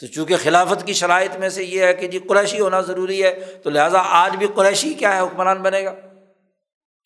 تو 0.00 0.06
چونکہ 0.06 0.36
خلافت 0.42 0.86
کی 0.86 0.92
شرائط 0.92 1.36
میں 1.36 1.48
سے 1.48 1.64
یہ 1.64 1.82
ہے 1.82 1.94
کہ 1.94 2.08
جی 2.08 2.18
قریشی 2.18 2.60
ہونا 2.60 2.80
ضروری 2.80 3.22
ہے، 3.22 3.40
تو 3.62 3.70
لہٰذا 3.70 4.02
آج 4.04 4.36
بھی 4.36 4.46
قریشی 4.54 4.94
کیا 4.94 5.16
ہے، 5.16 5.20
حکمران 5.20 5.62
بنے 5.62 5.84
گا۔ 5.84 5.94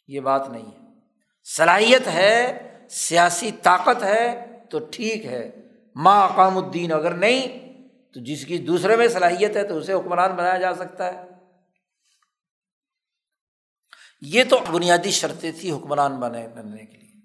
یہ 0.08 0.20
بات 0.20 0.48
نہیں 0.48 0.66
ہے۔ 0.66 0.84
صلاحیت 1.56 2.06
ہے، 2.06 2.58
سیاسی 2.90 3.50
طاقت 3.62 4.02
ہے، 4.02 4.46
تو 4.70 4.78
ٹھیک 4.90 5.26
ہے۔ 5.26 5.50
ماں 5.94 6.28
اقام 6.28 6.58
الدین 6.58 6.92
اگر 6.92 7.10
نہیں، 7.10 7.60
تو 8.12 8.20
جس 8.20 8.46
کی 8.46 8.58
دوسرے 8.58 8.96
میں 8.96 9.08
صلاحیت 9.08 9.56
ہے، 9.56 9.64
تو 9.64 9.78
اسے 9.78 9.92
حکمران 9.92 10.32
بنایا 10.32 10.58
جا 10.58 10.74
سکتا 10.74 11.14
ہے۔ 11.14 11.33
یہ 14.26 14.44
تو 14.44 14.58
بنیادی 14.72 15.10
شرطیں 15.10 15.52
تھی 15.60 15.72
حکمران 15.72 16.16
بنے 16.16 16.48
بننے 16.48 16.84
کے 16.84 16.98
لیے۔ 16.98 17.20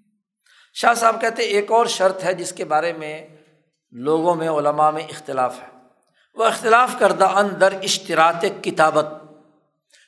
شاہ 0.74 0.94
صاحب 0.94 1.22
کہتے 1.22 1.44
ایک 1.44 1.72
اور 1.72 1.86
شرط 1.86 2.24
ہے 2.24 2.34
جس 2.34 2.52
کے 2.52 2.66
بارے 2.66 2.94
میں 2.94 3.28
لوگوں 3.92 4.36
میں 4.36 4.50
علماء 4.50 4.90
میں 4.90 5.04
اختلاف 5.04 5.62
ہے۔ 5.62 5.68
وہ 6.36 6.46
اختلاف 6.46 6.96
کردہ 7.00 7.26
اندر 7.26 7.74
اشتراط 7.84 8.46
کتابت، 8.62 9.06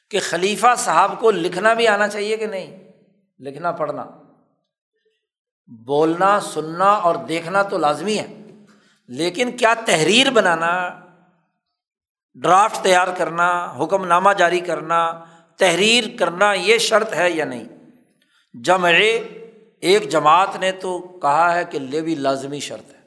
کہ 0.10 0.20
خلیفہ 0.20 0.68
صاحب 0.78 1.20
کو 1.20 1.32
لکھنا 1.32 1.74
بھی 1.74 1.88
آنا 1.88 2.08
چاہیے 2.08 2.38
کہ 2.38 2.46
نہیں؟ 2.46 2.78
لکھنا، 3.40 3.72
پڑھنا۔ 3.72 4.06
بولنا، 5.86 6.40
سننا 6.40 6.92
اور 6.92 7.16
دیکھنا 7.16 7.64
تو 7.64 7.78
لازمی 7.78 8.18
ہے، 8.20 8.28
لیکن 9.08 9.52
کیا 9.52 9.74
تحریر 9.86 10.30
بنانا، 10.30 11.00
ڈرافٹ 12.34 12.84
تیار 12.84 13.08
کرنا 13.18 13.76
حکم 13.80 14.06
نامہ 14.06 14.34
جاری 14.38 14.60
کرنا 14.60 15.26
تحریر 15.62 16.04
کرنا 16.20 16.54
یہ 16.54 16.78
شرط 16.78 17.14
ہے 17.14 17.32
یا 17.32 17.46
نہیں؟ 17.46 17.64
جمع 18.54 18.90
ایک 19.80 20.10
جماعت 20.10 20.56
نے 20.56 20.72
تو 20.72 21.00
کہا 21.00 21.56
ہے 21.56 21.64
کہ 21.66 21.80
لے 21.80 22.02
بھی 22.02 22.16
لازمی 22.16 22.60
شرط 22.60 22.94
ہے۔ 22.94 23.00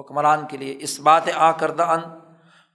حکمران 0.00 0.46
کے 0.50 0.56
لیے 0.56 0.76
اس 0.80 1.00
بات 1.00 1.22
آ 1.34 1.52
کردہ 1.52 1.82
ان 1.82 2.00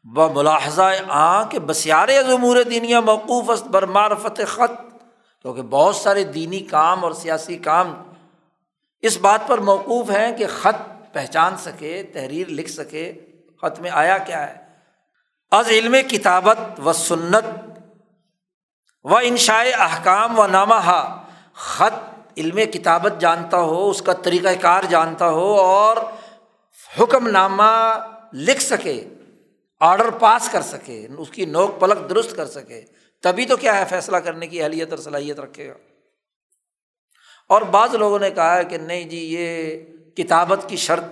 ب 0.04 0.38
ملاحظہ 0.38 0.82
آ 1.08 1.44
کہ 1.44 1.60
بسیار 1.60 2.08
ضمور 2.28 2.58
دینیا 2.70 3.00
موقوف 3.00 3.50
است 3.50 3.68
بر 3.68 3.86
معرفت 3.86 4.42
خط۔ 4.48 4.94
کیونکہ 5.42 5.62
بہت 5.62 5.96
سارے 5.96 6.24
دینی 6.24 6.60
کام 6.60 7.04
اور 7.04 7.12
سیاسی 7.12 7.58
کام 7.58 7.94
اس 9.02 9.18
بات 9.18 9.48
پر 9.48 9.58
موقوف 9.58 10.10
ہیں 10.10 10.38
کہ 10.38 10.46
خط 10.48 11.14
پہچان 11.14 11.58
سکے، 11.58 12.04
تحریر 12.04 12.48
لکھ 12.48 12.72
سکے۔ 12.72 13.14
خط 13.62 13.80
میں 13.80 13.90
آیا 13.94 14.18
کیا 14.18 14.50
ہے؟ 14.50 14.64
از 15.52 15.68
علم 15.70 15.96
کتابت 16.10 16.58
و 16.86 16.94
سنت 16.94 17.73
و 19.04 19.18
انشاء 19.18 19.64
احکام 19.80 20.40
و 20.40 20.48
نامہ، 20.48 21.20
خط، 21.54 21.94
علم 22.38 22.60
کتابت 22.74 23.22
جانتا 23.22 23.58
ہو، 23.58 23.90
اس 23.90 24.02
کا 24.02 24.14
طریقۂ 24.14 24.52
کار 24.62 24.84
جانتا 24.84 25.30
ہو 25.30 25.54
اور 25.60 25.98
حکم 27.00 27.28
نامہ 27.28 28.00
لکھ 28.34 28.62
سکے 28.62 29.04
آڈر 29.80 30.10
پاس 30.10 30.50
کر 30.50 30.62
سکے، 30.62 31.08
اس 31.18 31.30
کی 31.30 31.46
نوک 31.46 31.80
پلک 31.80 32.10
درست 32.10 32.36
کر 32.36 32.46
سکے۔ 32.46 32.82
تبھی 33.22 33.46
تو 33.46 33.58
کیا 33.58 33.80
ہے 33.80 33.86
فیصلہ 33.90 34.18
کرنے 34.18 34.48
کی، 34.48 34.64
اہلیت 34.64 34.90
اور 34.90 35.00
صلاحیت 35.00 35.40
رکھے 35.40 35.68
گا۔ 35.68 35.74
اور 37.50 37.62
بعض 37.62 37.96
لوگوں 37.96 38.20
نے 38.20 38.30
کہا 38.30 38.58
ہے 38.58 38.66
کہ 38.66 38.78
نہیں 38.78 39.04
جی 39.04 39.18
یہ 39.18 39.80
کتابت 40.16 40.60
کی 40.68 40.76
شرط 40.76 41.04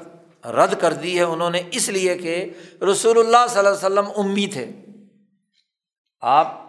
رد 0.46 0.74
کر 0.80 0.94
دی 0.94 1.18
ہے 1.18 1.24
انہوں 1.24 1.50
نے، 1.50 1.62
اس 1.72 1.90
لیے 1.90 2.18
کہ 2.18 2.50
رسول 2.92 3.18
اللہ 3.18 3.48
صلی 3.50 3.58
اللہ 3.58 3.70
علیہ 3.70 3.78
وسلم 3.78 4.06
امی 4.18 4.48
تھے۔ 4.48 4.72
آپ 6.22 6.61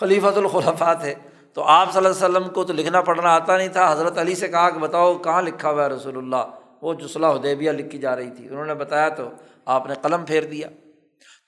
خلیفۃ 0.00 0.36
الخلفا 0.36 0.92
تھے۔ 0.92 1.14
تو 1.52 1.62
آپ 1.62 1.92
صلی 1.92 2.06
اللہ 2.06 2.26
علیہ 2.26 2.36
وسلم 2.36 2.48
کو 2.48 2.64
تو 2.64 2.72
لکھنا 2.72 3.00
پڑھنا 3.00 3.30
آتا 3.30 3.56
نہیں 3.56 3.68
تھا۔ 3.68 3.92
حضرت 3.92 4.18
علی 4.18 4.34
سے 4.34 4.48
کہا 4.48 4.70
کہ 4.70 4.78
بتاؤ 4.78 5.18
کہاں 5.18 5.42
لکھا 5.42 5.70
ہوا 5.70 5.84
ہے 5.84 5.88
رسول 5.88 6.16
اللہ؟ 6.16 6.50
وہ 6.82 6.94
جو 6.94 7.26
حدیبیہ 7.26 7.70
لکھی 7.70 7.98
جا 7.98 8.16
رہی 8.16 8.30
تھی۔ 8.30 8.48
انہوں 8.48 8.64
نے 8.64 8.74
بتایا 8.74 9.08
تو 9.08 9.28
آپ 9.64 9.86
نے 9.86 9.94
قلم 10.02 10.24
پھیر 10.24 10.42
دیا۔ 10.42 10.68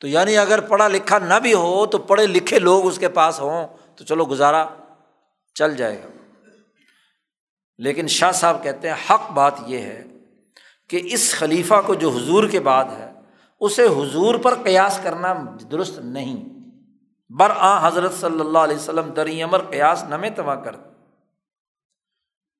تو 0.00 0.08
یعنی 0.08 0.36
اگر 0.36 0.60
پڑھا 0.60 0.88
لکھا 0.88 1.18
نہ 1.18 1.34
بھی 1.34 1.54
ہو 1.54 1.86
تو 1.86 1.98
پڑھے 1.98 2.26
لکھے 2.26 2.58
لوگ 2.58 2.86
اس 2.86 2.98
کے 2.98 3.08
پاس 3.08 3.40
ہوں 3.40 3.66
تو 3.96 4.04
چلو 4.04 4.24
گزارا 4.24 4.66
چل 5.54 5.76
جائے 5.76 6.02
گا۔ 6.04 6.08
لیکن 7.78 8.06
شاہ 8.06 8.32
صاحب 8.32 8.62
کہتے 8.62 8.88
ہیں 8.88 8.96
حق 9.10 9.30
بات 9.30 9.54
یہ 9.66 9.78
ہے 9.78 10.04
کہ 10.88 11.00
اس 11.04 11.34
خلیفہ 11.34 11.74
کو 11.86 11.94
جو 11.94 12.10
حضور 12.10 12.44
کے 12.44 12.60
بعد 12.60 12.84
ہے، 12.84 13.10
اسے 13.60 13.84
حضور 13.84 14.34
پر 14.34 14.54
قیاس 14.54 15.00
کرنا 15.02 15.34
درست 15.70 15.98
نہیں۔ 15.98 16.63
بر 17.30 17.50
آ 17.56 17.88
حضرت 17.88 18.12
صلی 18.14 18.40
اللہ 18.40 18.58
علیہ 18.58 18.76
وسلم 18.76 19.08
دری 19.08 19.42
امر 19.42 19.62
قیاس 19.62 20.04
نمے 20.04 20.30
تما 20.30 20.54
کر 20.54 20.76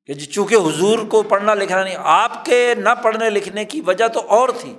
کہ 0.07 0.15
جی 0.15 0.27
چونکہ 0.27 0.55
حضور 0.55 0.99
کو 1.09 1.23
پڑھنا 1.23 1.55
لکھنا 1.55 1.85
نہیں، 1.85 1.97
آپ 1.97 2.45
کے 2.45 2.75
نہ 2.79 2.89
پڑھنے 3.03 3.31
لکھنے 3.31 3.65
کی 3.65 3.81
وجہ 3.81 4.09
تو 4.09 4.21
اور 4.29 4.49
تھی 4.61 4.75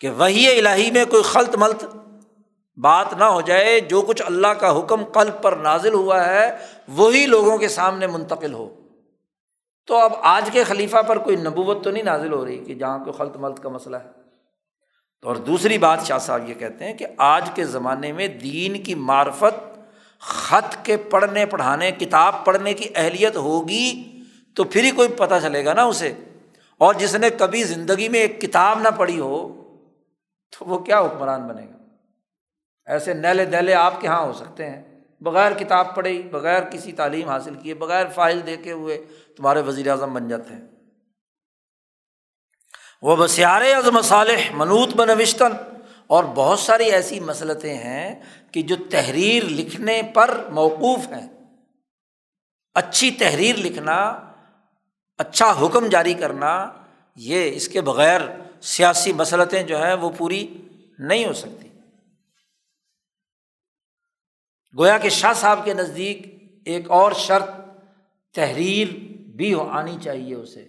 کہ 0.00 0.10
وہی 0.10 0.58
الہی 0.58 0.90
میں 0.90 1.04
کوئی 1.04 1.22
خلط 1.22 1.56
ملت 1.56 1.84
بات 2.76 3.14
نہ 3.14 3.24
ہو 3.24 3.40
جائے، 3.40 3.80
جو 3.80 4.02
کچھ 4.02 4.22
اللہ 4.26 4.46
کا 4.46 4.78
حکم 4.78 5.04
قلب 5.04 5.42
پر 5.42 5.52
نازل 5.52 5.94
ہوا 5.94 6.26
ہے، 6.26 6.58
وہی 6.88 7.26
لوگوں 7.26 7.58
کے 7.58 7.68
سامنے 7.68 8.06
منتقل 8.06 8.54
ہو۔ 8.54 8.68
تو 9.86 9.96
اب 9.96 10.12
آج 10.22 10.50
کے 10.52 10.64
خلیفہ 10.64 11.02
پر 11.06 11.18
کوئی 11.18 11.36
نبوت 11.36 11.84
تو 11.84 11.90
نہیں 11.90 12.02
نازل 12.02 12.32
ہو 12.32 12.44
رہی 12.44 12.64
کہ 12.64 12.74
جہاں 12.74 12.98
کوئی 12.98 13.12
خلط 13.12 13.36
ملت 13.36 13.62
کا 13.62 13.68
مسئلہ 13.68 13.96
ہے۔ 13.96 14.17
اور 15.22 15.36
دوسری 15.36 15.78
بات 15.78 15.98
شاہ 16.04 16.18
صاحب 16.18 16.48
یہ 16.48 16.54
کہتے 16.54 16.84
ہیں 16.84 16.94
کہ 16.94 17.06
آج 17.18 17.50
کے 17.54 17.64
زمانے 17.64 18.12
میں 18.12 18.28
دین 18.28 18.82
کی 18.82 18.94
معرفت 18.94 19.80
خط 20.18 20.76
کے 20.82 20.96
پڑھنے، 20.96 21.46
پڑھانے، 21.46 21.90
کتاب 21.90 22.44
پڑھنے 22.44 22.74
کی 22.74 22.88
اہلیت 22.94 23.36
ہوگی 23.36 24.20
تو 24.54 24.64
پھر 24.64 24.84
ہی 24.84 24.90
کوئی 24.90 25.08
پتہ 25.08 25.34
چلے 25.42 25.64
گا 25.64 25.72
نا 25.72 25.82
اسے۔ 25.82 26.12
اور 26.78 26.94
جس 26.94 27.14
نے 27.14 27.30
کبھی 27.30 27.64
زندگی 27.64 28.08
میں 28.08 28.20
ایک 28.20 28.40
کتاب 28.40 28.80
نہ 28.80 28.88
پڑھی 28.96 29.20
ہو 29.20 29.62
تو 30.58 30.64
وہ 30.64 30.78
کیا 30.78 31.00
حکمران 31.00 31.46
بنے 31.46 31.62
گا؟ 31.62 31.76
ایسے 32.86 33.14
نیلے 33.14 33.44
دہلے 33.44 33.74
آپ 33.74 34.00
کے 34.00 34.06
یہاں 34.06 34.22
ہو 34.22 34.32
سکتے 34.32 34.70
ہیں۔ 34.70 35.00
بغیر 35.20 35.52
کتاب 35.52 35.94
پڑھے 35.94 36.22
بغیر 36.30 36.62
کسی 36.62 36.92
تعلیم 36.92 37.28
حاصل 37.28 37.54
کیے، 37.54 37.74
بغیر 37.74 38.06
فائل 38.14 38.40
دیکھے 38.46 38.72
ہوئے 38.72 39.04
تمہارے 39.36 39.60
وزیر 39.60 39.90
اعظم 39.90 40.14
بن 40.14 40.28
جاتے 40.28 40.54
ہیں۔ 40.54 40.77
وہ 43.02 43.16
بسیار 43.16 43.62
از 43.62 43.88
مصالح 43.88 44.52
منوط 44.52 44.88
بنوشتن۔ 44.88 45.52
اور 46.06 46.24
بہت 46.24 46.58
ساری 46.58 46.84
ایسی 46.84 47.20
مسلطیں 47.20 47.78
ہیں 47.78 48.22
کہ 48.52 48.62
جو 48.62 48.76
تحریر 48.90 49.44
لکھنے 49.44 50.02
پر 50.14 50.48
موقوف 50.50 50.98
ہیں۔ 50.98 51.28
اچھی 52.74 53.10
تحریر 53.10 53.56
لکھنا 53.56 54.20
اچھا 55.18 55.54
حکم 55.62 55.86
جاری 55.86 56.14
کرنا، 56.14 56.72
یہ 57.16 57.50
اس 57.54 57.68
کے 57.68 57.80
بغیر 57.80 58.20
سیاسی 58.62 59.12
مسلطیں 59.12 59.62
جو 59.62 59.82
ہیں 59.82 59.94
وہ 59.94 60.10
پوری 60.18 60.56
نہیں 60.98 61.26
ہو 61.26 61.32
سکتی۔ 61.32 61.68
گویا 64.78 64.98
کہ 64.98 65.08
شاہ 65.08 65.32
صاحب 65.32 65.64
کے 65.64 65.74
نزدیک 65.74 66.22
ایک 66.64 66.90
اور 66.90 67.12
شرط 67.12 67.50
تحریر 68.34 68.88
بھی 69.36 69.54
ہو، 69.54 69.68
آنی 69.70 69.96
چاہیے 70.04 70.34
اسے۔ 70.34 70.68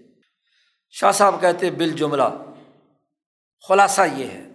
شاہ 0.91 1.11
صاحب 1.11 1.41
کہتے 1.41 1.71
بال 1.71 1.91
جملہ۔ 1.91 2.23
خلاصہ 3.67 4.01
یہ 4.15 4.25
ہے 4.25 4.45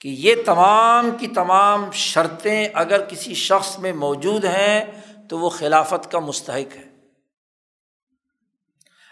کہ 0.00 0.08
یہ 0.08 0.34
تمام 0.46 1.10
کی 1.10 1.28
تمام 1.28 1.90
شرطیں 1.92 2.68
اگر 2.74 3.04
کسی 3.04 3.34
شخص 3.34 3.78
میں 3.78 3.92
موجود 3.92 4.44
ہیں 4.44 4.84
تو 5.28 5.38
وہ 5.38 5.48
خلافت 5.48 6.12
کا 6.12 6.18
مستحق 6.18 6.76
ہے۔ 6.76 6.92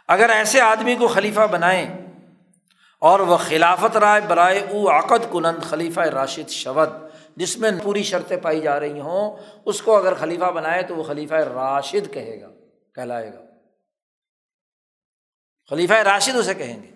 اگر 0.08 0.30
ایسے 0.30 0.60
آدمی 0.60 0.94
کو 0.94 1.08
خلیفہ 1.08 1.40
بنائیں 1.40 2.06
اور 2.98 3.20
وہ 3.20 3.36
خلافت 3.36 3.96
رائے 3.96 4.20
برائے 4.28 4.60
او 4.60 4.90
عقد 4.90 5.32
کنند 5.32 5.62
خلیفہ 5.62 6.00
راشد 6.00 6.50
شود، 6.50 6.88
جس 7.36 7.58
میں 7.58 7.70
پوری 7.82 8.02
شرطیں 8.02 8.36
پائی 8.36 8.60
جا 8.60 8.80
رہی 8.80 9.00
ہوں، 9.00 9.36
اس 9.64 9.82
کو 9.82 9.96
اگر 9.96 10.14
خلیفہ 10.14 10.50
بنائے 10.50 10.82
تو 10.82 10.96
وہ 10.96 11.02
خلیفہ 11.02 11.34
راشد 11.34 12.14
کہے 12.14 12.40
گا، 12.40 12.48
کہلائے 12.94 13.32
گا۔ 13.34 13.49
خلیفہ 15.70 15.92
راشد 15.92 16.36
اسے 16.36 16.54
کہیں 16.54 16.82
گے۔ 16.82 16.90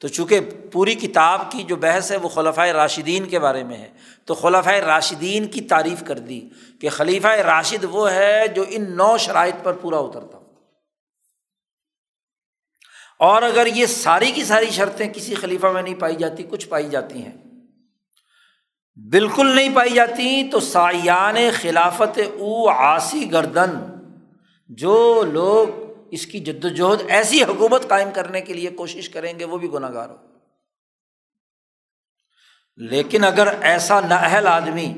تو 0.00 0.08
چونکہ 0.08 0.40
پوری 0.72 0.94
کتاب 0.94 1.52
کی 1.52 1.62
جو 1.62 1.76
بحث 1.76 2.12
ہے 2.12 2.16
وہ 2.16 2.28
خلفۂ 2.28 2.68
راشدین 2.68 3.24
کے 3.24 3.38
بارے 3.38 3.64
میں 3.64 3.76
ہے، 3.76 3.92
تو 4.24 4.34
خلفۂ 4.34 4.72
راشدین 4.72 5.46
کی 5.46 5.60
تعریف 5.60 6.04
کر 6.06 6.18
دی 6.18 6.48
کہ 6.80 6.88
خلیفہ 6.88 7.26
راشد 7.26 7.84
وہ 7.90 8.10
ہے 8.10 8.48
جو 8.48 8.64
ان 8.68 8.96
نو 8.96 9.16
شرائط 9.18 9.54
پر 9.62 9.72
پورا 9.72 9.98
اترتا۔ 9.98 10.38
اور 13.18 13.42
اگر 13.42 13.66
یہ 13.66 13.86
ساری 13.86 14.30
کی 14.30 14.44
ساری 14.44 14.70
شرطیں 14.70 15.12
کسی 15.12 15.34
خلیفہ 15.34 15.66
میں 15.66 15.82
نہیں 15.82 15.94
پائی 15.94 16.16
جاتی، 16.16 16.42
کچھ 16.50 16.68
پائی 16.68 16.88
جاتی 16.88 17.22
ہیں۔ 17.22 17.36
بالکل 19.10 19.56
نہیں 19.56 19.74
پائی 19.74 19.90
جاتی 19.90 20.50
تو 20.50 20.60
سایان 20.60 21.36
خلافت 21.60 22.18
او 22.18 22.68
آسی 22.68 23.32
گردن، 23.32 23.70
جو 24.68 25.22
لوگ 25.32 25.85
اس 26.10 26.26
کی 26.26 26.40
جد 26.40 26.64
وجہد 26.64 27.10
ایسی 27.10 27.42
حکومت 27.42 27.88
قائم 27.88 28.08
کرنے 28.14 28.40
کے 28.40 28.52
لیے 28.52 28.70
کوشش 28.70 29.08
کریں 29.08 29.38
گے، 29.38 29.44
وہ 29.44 29.58
بھی 29.58 29.72
گناہ 29.72 29.92
گار 29.92 30.08
ہو۔ 30.08 30.16
لیکن 32.76 33.24
اگر 33.24 33.54
ایسا 33.60 34.00
نااہل 34.00 34.46
آدمی 34.46 34.94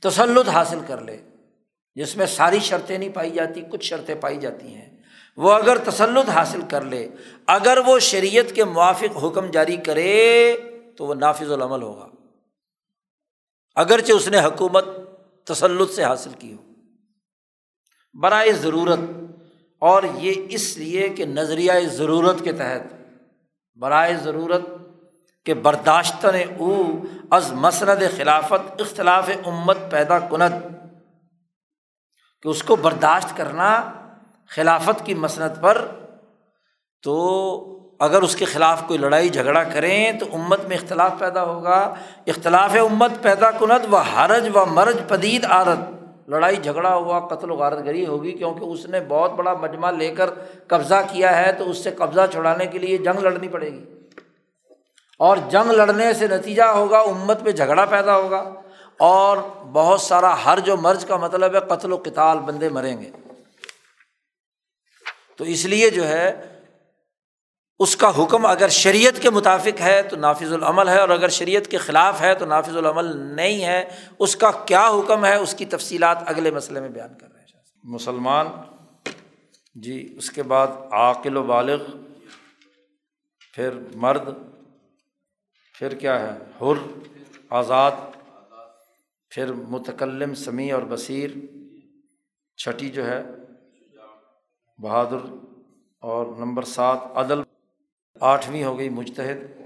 تسلط 0.00 0.48
حاصل 0.48 0.78
کر 0.86 1.00
لے، 1.00 1.22
جس 1.94 2.16
میں 2.16 2.26
ساری 2.26 2.58
شرطیں 2.58 2.98
نہیں 2.98 3.08
پائی 3.08 3.30
جاتی، 3.30 3.62
کچھ 3.70 3.84
شرطیں 3.84 4.14
پائی 4.14 4.36
جاتی 4.36 4.74
ہیں، 4.74 5.02
وہ 5.36 5.52
اگر 5.52 5.78
تسلط 5.78 6.28
حاصل 6.28 6.60
کر 6.70 6.84
لے، 6.84 7.08
اگر 7.46 7.78
وہ 7.86 7.98
شریعت 7.98 8.54
کے 8.54 8.64
موافق 8.64 9.24
حکم 9.24 9.50
جاری 9.50 9.76
کرے، 9.76 10.56
تو 10.96 11.06
وہ 11.06 11.14
نافذ 11.14 11.52
العمل 11.52 11.82
ہوگا۔ 11.82 12.08
اگرچہ 13.74 14.12
اس 14.12 14.28
نے 14.28 14.40
حکومت 14.40 14.84
تسلط 15.44 15.90
سے 15.90 16.04
حاصل 16.04 16.30
کی 16.38 16.52
ہو۔ 16.52 16.72
برائے 18.14 18.52
ضرورت 18.52 18.98
اور 19.82 20.02
یہ 20.14 20.32
اس 20.48 20.78
لیے 20.78 21.08
کہ 21.08 21.24
نظریۂ 21.26 21.86
ضرورت 21.86 22.44
کے 22.44 22.52
تحت، 22.52 22.82
برائے 23.76 24.16
ضرورت 24.16 24.62
کہ 25.46 25.54
برداشت 25.54 26.26
نے 26.26 26.44
او 26.58 26.92
از 27.30 27.52
مسند 27.52 28.02
خلافت 28.16 28.80
اختلاف 28.80 29.30
امت 29.44 29.78
پیدا 29.90 30.18
کند، 30.18 30.54
کہ 32.42 32.48
اس 32.48 32.62
کو 32.62 32.76
برداشت 32.76 33.36
کرنا 33.36 33.92
خلافت 34.48 35.06
کی 35.06 35.14
مسند 35.14 35.60
پر۔ 35.60 35.86
تو 37.02 37.14
اگر 38.00 38.22
اس 38.22 38.36
کے 38.36 38.44
خلاف 38.44 38.82
کوئی 38.86 38.98
لڑائی 38.98 39.28
جھگڑا 39.28 39.64
کریں 39.64 40.12
تو 40.12 40.26
امت 40.32 40.64
میں 40.64 40.76
اختلاف 40.76 41.12
پیدا 41.18 41.44
ہوگا۔ 41.44 41.94
اختلاف 42.26 42.74
امت 42.74 43.12
پیدا 43.22 43.50
کنت 43.50 43.92
و 43.92 43.96
حرج 43.96 44.48
و 44.54 44.66
مرج، 44.66 44.96
پدید 45.08 45.44
عارت 45.44 46.01
لڑائی 46.28 46.56
جھگڑا 46.56 46.94
ہوا، 46.94 47.20
قتل 47.20 47.50
و 47.50 47.54
غارت 47.54 47.84
گری 47.84 48.06
ہوگی 48.06 48.32
کیونکہ 48.32 48.64
اس 48.64 48.86
نے 48.86 49.00
بہت 49.08 49.32
بڑا 49.32 49.52
مجمع 49.52 49.90
لے 49.90 50.14
کر 50.14 50.30
قبضہ 50.66 50.94
کیا 51.12 51.46
ہے 51.46 51.52
تو 51.52 51.70
اس 51.70 51.78
سے 51.78 51.90
قبضہ 51.90 52.20
چھڑانے 52.32 52.66
کے 52.66 52.78
لیے 52.78 52.98
جنگ 52.98 53.18
لڑنی 53.18 53.48
پڑے 53.48 53.72
گی۔ 53.72 53.84
اور 55.18 55.36
جنگ 55.50 55.70
لڑنے 55.70 56.12
سے 56.12 56.26
نتیجہ 56.26 56.62
ہوگا، 56.62 56.98
امت 56.98 57.42
میں 57.42 57.52
جھگڑا 57.52 57.84
پیدا 57.84 58.16
ہوگا 58.16 58.54
اور 58.98 59.36
بہت 59.72 60.00
سارا 60.00 60.34
حرج 60.46 60.70
و 60.70 60.76
مرج 60.76 61.04
کا 61.04 61.16
مطلب 61.16 61.54
ہے، 61.54 61.60
قتل 61.60 61.92
و 61.92 61.96
کتال 61.96 62.38
بندے 62.38 62.68
مریں 62.68 63.00
گے۔ 63.00 63.10
تو 65.36 65.44
اس 65.44 65.64
لیے 65.64 65.90
جو 65.90 66.08
ہے 66.08 66.51
اس 67.82 67.96
کا 67.96 68.10
حکم 68.18 68.46
اگر 68.46 68.68
شریعت 68.68 69.22
کے 69.22 69.30
مطابق 69.30 69.80
ہے 69.80 70.02
تو 70.02 70.16
نافذ 70.16 70.52
العمل 70.52 70.88
ہے 70.88 70.98
اور 70.98 71.08
اگر 71.08 71.28
شریعت 71.28 71.66
کے 71.66 71.78
خلاف 71.78 72.20
ہے 72.20 72.34
تو 72.34 72.46
نافذ 72.46 72.76
العمل 72.76 73.16
نہیں 73.16 73.64
ہے، 73.64 73.84
اس 74.18 74.36
کا 74.36 74.50
کیا 74.50 74.88
حکم 74.88 75.24
ہے؟ 75.24 75.34
اس 75.34 75.54
کی 75.54 75.64
تفصیلات 75.64 76.18
اگلے 76.26 76.50
مسئلے 76.50 76.80
میں 76.80 76.88
بیان 76.88 77.18
کر 77.18 77.32
رہے 77.32 77.40
ہیں۔ 77.40 77.62
مسلمان 77.84 78.46
جی 79.74 80.14
اس 80.18 80.30
کے 80.30 80.42
بعد 80.42 80.66
عاقل 80.90 81.36
و 81.36 81.42
بالغ، 81.42 81.82
پھر 83.54 83.70
مرد، 83.94 84.28
پھر 85.78 85.94
کیا 85.94 86.20
ہے؟ 86.20 86.38
حر، 86.60 86.86
آزاد، 87.50 87.90
پھر 89.30 89.52
متکلم، 89.52 90.34
سمیع 90.34 90.74
اور 90.74 90.82
بصیر، 90.82 91.30
چھٹی 92.56 92.88
جو 92.88 93.06
ہے، 93.06 93.22
بہادر 94.78 95.32
اور 96.02 96.26
نمبر 96.26 96.62
سات، 96.62 96.98
عدل۔ 97.14 97.42
آٹھویں 98.22 98.64
ہو 98.64 98.78
گئی 98.78 98.88
مجتہد 98.88 99.62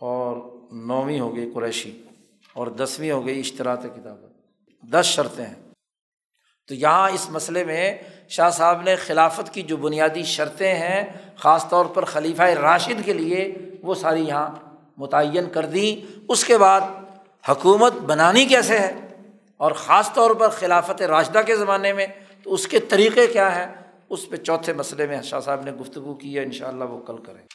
اور 0.00 0.36
نویں 0.72 1.20
ہو 1.20 1.36
گئی 1.36 1.50
قریشی 1.54 2.02
اور 2.52 2.66
دسویں 2.66 3.12
ہو 3.12 3.26
گئی 3.26 3.40
اشتراط 3.40 3.82
کتابت 3.82 4.32
دس 4.92 5.04
شرطیں 5.04 5.46
ہیں۔ 5.46 5.54
تو 6.68 6.74
یہاں 6.74 7.10
اس 7.10 7.30
مسئلے 7.30 7.64
میں 7.64 7.98
شاہ 8.28 8.50
صاحب 8.50 8.82
نے 8.82 8.96
خلافت 8.96 9.54
کی 9.54 9.62
جو 9.62 9.76
بنیادی 9.76 10.22
شرطیں 10.22 10.74
ہیں، 10.74 11.04
خاص 11.36 11.68
طور 11.68 11.86
پر 11.86 12.04
خلیفہ 12.04 12.42
راشد 12.42 13.04
کے 13.04 13.12
لیے 13.12 13.54
وہ 13.82 13.94
ساری 13.94 14.24
یہاں 14.24 14.50
متعین 14.96 15.50
کر 15.50 15.66
دیں 15.66 16.20
اس 16.28 16.44
کے 16.44 16.58
بعد 16.58 16.80
حکومت 17.48 17.92
بنانی 17.92 18.44
کیسے 18.44 18.78
ہے؟ 18.78 19.00
اور 19.56 19.72
خاص 19.72 20.12
طور 20.12 20.30
پر 20.30 20.48
خلافت 20.48 21.02
راشدہ 21.02 21.40
کے 21.46 21.56
زمانے 21.56 21.92
میں 21.92 22.06
تو 22.42 22.54
اس 22.54 22.68
کے 22.68 22.78
طریقے 22.78 23.26
کیا 23.26 23.56
ہیں؟ 23.56 23.87
اس 24.10 24.28
پہ 24.30 24.36
چوتھے 24.36 24.72
مسئلے 24.72 25.06
میں 25.06 25.22
شاہ 25.22 25.40
صاحب 25.40 25.60
نے 25.62 25.72
گفتگو 25.72 26.14
کی 26.14 26.38
ہے 26.38 26.44
ان 26.44 26.52
شاء 26.52 26.68
اللہ 26.68 26.84
وہ 26.84 27.02
کل 27.06 27.24
کریں۔ 27.24 27.46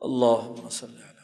اللہ 0.00 0.64
وسلم 0.64 1.16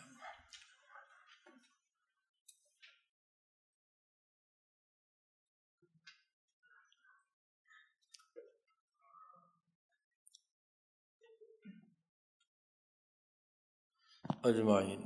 اجمائن 14.44 15.02